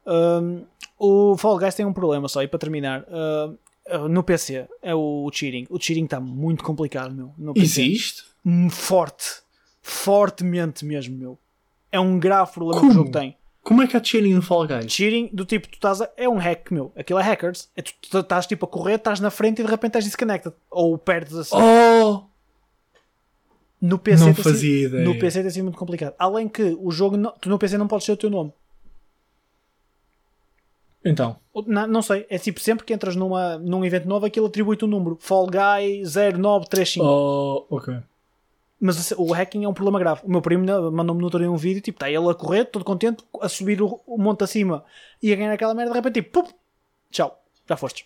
Um, 0.06 0.66
o 0.98 1.38
Fall 1.38 1.58
Guys 1.60 1.76
tem 1.76 1.86
um 1.86 1.94
problema 1.94 2.28
só, 2.28 2.42
e 2.42 2.48
para 2.48 2.60
terminar. 2.60 3.04
uh, 3.04 3.58
uh, 3.96 4.08
no 4.08 4.24
PC 4.24 4.68
é 4.82 4.96
o 4.96 5.30
cheating. 5.32 5.68
O 5.70 5.80
cheating 5.80 6.06
está 6.06 6.20
muito 6.20 6.64
complicado, 6.64 7.14
meu. 7.14 7.54
Existe? 7.56 8.24
Hum, 8.46 8.70
Forte. 8.70 9.45
Fortemente 9.88 10.84
mesmo, 10.84 11.16
meu. 11.16 11.38
É 11.92 12.00
um 12.00 12.18
grave 12.20 12.52
problema 12.54 12.82
que 12.82 12.88
Como? 12.88 12.92
o 12.92 12.96
jogo 13.04 13.12
tem. 13.12 13.38
Como 13.64 13.84
é 13.84 13.88
que 13.88 13.96
há 13.96 14.04
cheating 14.04 14.34
no 14.34 14.42
Fall 14.42 14.66
Guys? 14.66 14.92
Cheating 14.92 15.30
do 15.32 15.46
tipo, 15.46 15.68
tu 15.68 15.76
estás 15.76 16.02
a, 16.02 16.10
é 16.18 16.28
um 16.28 16.38
hack, 16.38 16.72
meu. 16.72 16.92
Aquilo 16.96 17.20
é 17.20 17.22
hackers. 17.22 17.70
É 17.76 17.84
tu, 17.84 18.20
estás 18.20 18.48
tipo 18.48 18.66
a 18.66 18.68
correr, 18.68 18.96
estás 18.96 19.20
na 19.20 19.30
frente 19.30 19.62
e 19.62 19.64
de 19.64 19.70
repente 19.70 19.92
estás 19.92 20.06
disconnected. 20.06 20.54
Ou 20.72 20.98
perdes 20.98 21.36
assim. 21.36 21.56
Oh! 21.56 22.24
no 23.80 24.00
PC 24.00 24.26
não 24.26 24.34
tem 24.34 24.44
fazia 24.44 24.60
sido, 24.60 24.96
ideia. 24.96 25.06
No 25.06 25.20
PC 25.20 25.42
tem 25.44 25.52
sido 25.52 25.64
muito 25.66 25.78
complicado. 25.78 26.16
Além 26.18 26.48
que 26.50 26.76
o 26.82 26.90
jogo, 26.90 27.16
não- 27.16 27.34
tu 27.40 27.48
no 27.48 27.60
PC 27.60 27.78
não 27.78 27.88
podes 27.88 28.08
ser 28.08 28.14
o 28.14 28.18
teu 28.18 28.32
nome. 28.32 28.52
Então. 31.04 31.36
Não, 31.68 31.86
não 31.86 32.02
sei, 32.02 32.26
é 32.28 32.40
tipo 32.40 32.60
sempre 32.60 32.84
que 32.84 32.92
entras 32.92 33.16
numa, 33.16 33.60
num 33.60 33.86
evento 33.86 34.08
novo 34.08 34.26
aquilo 34.26 34.48
atribui-te 34.48 34.84
um 34.84 34.88
número. 34.88 35.16
Fall 35.22 35.46
Guy 35.46 36.02
0935. 36.04 37.06
Oh, 37.06 37.68
ok. 37.70 38.00
Mas 38.80 39.12
o 39.12 39.32
hacking 39.32 39.64
é 39.64 39.70
um 39.70 39.74
problema 39.74 40.00
grave. 40.00 40.22
O 40.24 40.30
meu 40.30 40.42
primo 40.42 40.66
mandou-me 40.92 41.20
no 41.20 41.26
outro 41.26 41.40
dia 41.40 41.50
um 41.50 41.56
vídeo, 41.56 41.82
tipo, 41.82 41.96
está 41.96 42.10
ele 42.10 42.30
a 42.30 42.34
correr, 42.34 42.66
todo 42.66 42.84
contente, 42.84 43.24
a 43.42 43.48
subir 43.48 43.82
o, 43.82 44.02
o 44.06 44.18
monte 44.18 44.44
acima 44.44 44.84
e 45.24 45.32
a 45.32 45.36
ganhar 45.36 45.54
aquela 45.54 45.74
merda, 45.74 45.92
de 45.92 45.98
repente, 45.98 46.22
tipo, 46.22 46.44
pum, 46.44 46.50
tchau, 47.10 47.42
já 47.68 47.78
fostes. 47.78 48.06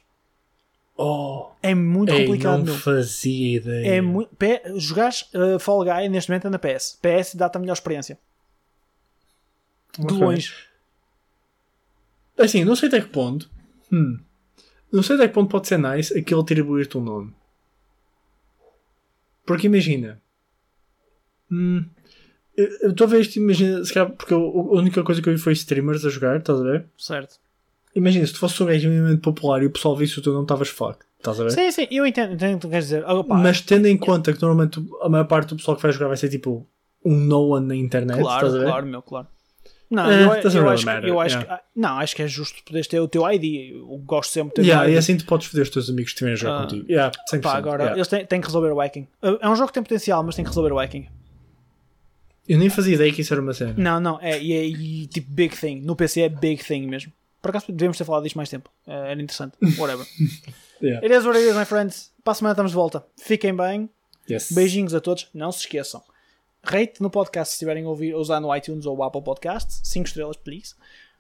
Oh, 1.02 1.52
É 1.64 1.74
muito 1.74 2.12
ei, 2.12 2.26
complicado, 2.26 2.66
não 2.66 2.76
fazia 2.76 3.56
ideia. 3.56 3.96
É 3.96 4.02
muito. 4.02 4.36
P... 4.36 4.62
Jogares 4.76 5.22
uh, 5.34 5.58
Fall 5.58 5.86
Guy 5.86 6.10
neste 6.10 6.30
momento 6.30 6.48
é 6.48 6.50
na 6.50 6.60
PS. 6.60 7.00
PS 7.02 7.36
dá-te 7.36 7.56
a 7.56 7.60
melhor 7.60 7.74
experiência. 7.74 8.20
De 9.98 10.06
Ok. 10.06 10.18
longe. 10.18 10.54
Assim, 12.38 12.66
não 12.66 12.76
sei 12.76 12.90
até 12.90 13.00
que 13.00 13.08
ponto. 13.08 13.50
Hum. 13.92 14.20
Não 14.92 15.02
sei 15.02 15.16
até 15.16 15.30
que 15.30 15.34
ponto 15.34 15.50
pode 15.50 15.70
ser 15.70 15.78
nice 15.78 16.18
aquele 16.18 16.42
atribuir-te 16.42 16.98
um 16.98 17.02
nome. 17.02 17.34
Porque 19.46 19.68
imagina. 19.68 20.22
Hum, 21.52 21.86
eu 22.56 22.68
eu 22.84 22.90
estou 22.92 23.06
a 23.08 23.10
ver 23.10 23.22
isto, 23.22 23.38
imagina, 23.38 23.84
se 23.84 23.94
calhar, 23.94 24.10
porque 24.12 24.34
eu- 24.34 24.40
a 24.74 24.78
única 24.78 25.02
coisa 25.04 25.22
que 25.22 25.30
eu 25.30 25.34
vi 25.34 25.40
foi 25.40 25.54
streamers 25.54 26.06
a 26.06 26.10
jogar, 26.10 26.38
estás 26.38 26.60
a 26.60 26.64
ver? 26.64 26.86
Certo. 26.98 27.36
Imagina, 27.96 28.26
se 28.28 28.34
tu 28.34 28.40
fosse 28.40 28.62
um 28.62 28.66
gajo 28.68 28.88
minimamente 28.90 29.22
popular 29.22 29.64
e 29.64 29.66
o 29.66 29.72
pessoal 29.72 29.96
visse 29.96 30.20
o 30.20 30.22
teu 30.22 30.32
nome, 30.34 30.46
estavas 30.46 30.70
fuck, 30.70 31.00
estás 31.18 31.40
a 31.40 31.44
ver? 31.46 31.52
Sim, 31.52 31.72
sim, 31.72 31.88
eu 31.90 32.06
entendo, 32.06 32.34
entendo 32.34 32.52
o 32.54 32.56
que 32.58 32.62
tu 32.62 32.70
queres 32.70 32.86
dizer. 32.86 33.04
Opa, 33.06 33.36
Mas 33.36 33.62
tendo 33.62 33.88
em 33.88 33.98
conta 33.98 34.32
que 34.34 34.42
normalmente 34.42 34.80
a 35.02 35.10
maior 35.10 35.26
parte 35.26 35.50
do 35.50 35.56
pessoal 35.58 35.76
que 35.76 35.84
vai 35.84 35.92
jogar 35.92 36.08
vai 36.08 36.18
ser 36.18 36.30
tipo 36.30 36.68
um 37.04 37.16
no 37.16 37.48
one 37.56 37.66
na 37.68 37.76
internet, 37.76 38.20
claro, 38.22 38.46
estás 38.46 38.56
a 38.56 38.58
ver? 38.60 38.66
claro, 38.72 38.86
meu, 38.86 39.02
claro. 39.02 39.28
Não, 39.90 40.06
Eh, 40.12 40.22
eu, 40.22 40.52
eu 40.62 40.70
acho, 40.70 40.86
matter, 40.86 41.10
eu 41.10 41.20
acho 41.20 41.36
yeah. 41.38 41.58
que, 41.58 41.62
ah, 41.64 41.66
não, 41.76 41.98
acho 41.98 42.16
que 42.16 42.22
é 42.22 42.28
justo 42.28 42.64
poderes 42.64 42.86
ter 42.88 43.00
o 43.00 43.08
teu 43.08 43.28
ID. 43.28 43.72
Eu 43.72 43.98
gosto 44.06 44.30
sempre 44.32 44.50
de 44.50 44.56
ter 44.58 44.68
Yeah, 44.68 44.86
o 44.86 44.88
ID. 44.88 44.94
e 44.96 44.98
assim 45.00 45.18
tu 45.18 45.26
podes 45.26 45.48
foder 45.48 45.64
os 45.64 45.70
teus 45.72 45.90
amigos 45.90 46.12
que 46.12 46.18
estiverem 46.18 46.34
a 46.34 46.38
jogar 46.38 46.58
Ah. 46.58 46.62
contigo. 46.62 46.86
Yeah, 46.88 47.12
100%, 47.28 47.42
Pá, 47.42 47.58
agora 47.58 47.82
yeah. 47.82 47.98
eles 47.98 48.08
têm, 48.08 48.24
têm 48.24 48.40
que 48.40 48.46
resolver 48.46 48.70
o 48.72 48.78
hacking. 48.80 49.08
Uh, 49.24 49.40
É 49.42 49.50
um 49.50 49.56
jogo 49.56 49.70
que 49.70 49.74
tem 49.74 49.82
potencial, 49.82 50.22
mas 50.22 50.36
tem 50.36 50.46
que 50.46 50.50
resolver 50.50 50.72
o 50.72 50.78
hacking. 50.78 51.08
Eu 52.50 52.58
nem 52.58 52.70
fazia 52.70 52.96
ideia 52.96 53.14
que 53.14 53.22
isso 53.22 53.34
era 53.34 53.42
uma 53.42 53.54
cena. 53.54 53.76
Não, 53.78 54.00
não, 54.00 54.20
é, 54.22 54.42
e, 54.42 54.52
é- 54.54 54.66
e 54.66 55.08
tipo 55.08 55.32
big 55.32 55.56
thing. 55.56 55.82
No 55.82 55.96
PC 55.96 56.22
é 56.22 56.30
big 56.30 56.64
thing 56.64 56.88
mesmo. 56.88 57.14
Por 57.42 57.52
acaso 57.52 57.72
devemos 57.72 57.98
ter 57.98 58.04
falado 58.04 58.24
disto 58.24 58.36
mais 58.36 58.50
tempo. 58.50 58.70
Eh, 58.88 59.12
era 59.12 59.22
interessante. 59.22 59.56
Whatever. 59.78 60.06
Yeah. 60.82 61.06
It 61.06 61.14
is 61.14 61.26
what 61.26 61.38
it 61.38 61.46
is, 61.46 61.58
my 61.58 61.66
friends. 61.66 62.10
Para 62.24 62.32
a 62.32 62.36
semana 62.36 62.54
estamos 62.54 62.72
de 62.72 62.76
volta. 62.76 63.06
Fiquem 63.18 63.54
bem. 63.54 63.90
Yes. 64.32 64.50
Beijinhos 64.54 64.94
a 64.96 65.02
todos. 65.02 65.28
Não 65.34 65.52
se 65.52 65.60
esqueçam. 65.60 66.02
Rate 66.64 67.02
no 67.02 67.10
podcast 67.10 67.50
se 67.52 67.56
estiverem 67.56 67.84
a 67.84 67.90
ouvir, 67.90 68.16
usar 68.16 68.40
no 68.40 68.56
iTunes 68.56 68.86
ou 68.86 68.96
o 68.96 69.04
Apple 69.04 69.22
Podcasts. 69.22 69.82
5 69.84 70.08
estrelas, 70.08 70.38
please. 70.38 70.76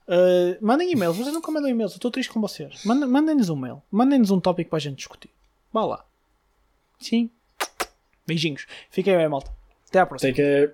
Uh, 0.07 0.55
mandem 0.65 0.89
e-mails. 0.93 1.17
Vocês 1.17 1.33
nunca 1.33 1.51
mandam 1.51 1.69
e-mails. 1.69 1.91
Eu 1.91 1.97
estou 1.97 2.09
triste 2.09 2.31
com 2.31 2.39
vocês. 2.39 2.85
Mandem- 2.85 3.09
Mandem-nos 3.09 3.49
um 3.49 3.55
mail. 3.57 3.83
Mandem-nos 3.91 4.31
um 4.31 4.39
tópico 4.39 4.69
para 4.69 4.77
a 4.77 4.79
gente 4.79 4.95
discutir. 4.95 5.29
Vá 5.73 5.83
lá. 5.85 6.05
Sim. 6.97 7.29
Beijinhos. 8.25 8.65
Fiquem 8.89 9.17
bem, 9.17 9.27
malta. 9.27 9.51
Até 9.89 9.99
à 9.99 10.05
próxima. 10.05 10.31
Take 10.31 10.41
care. 10.41 10.73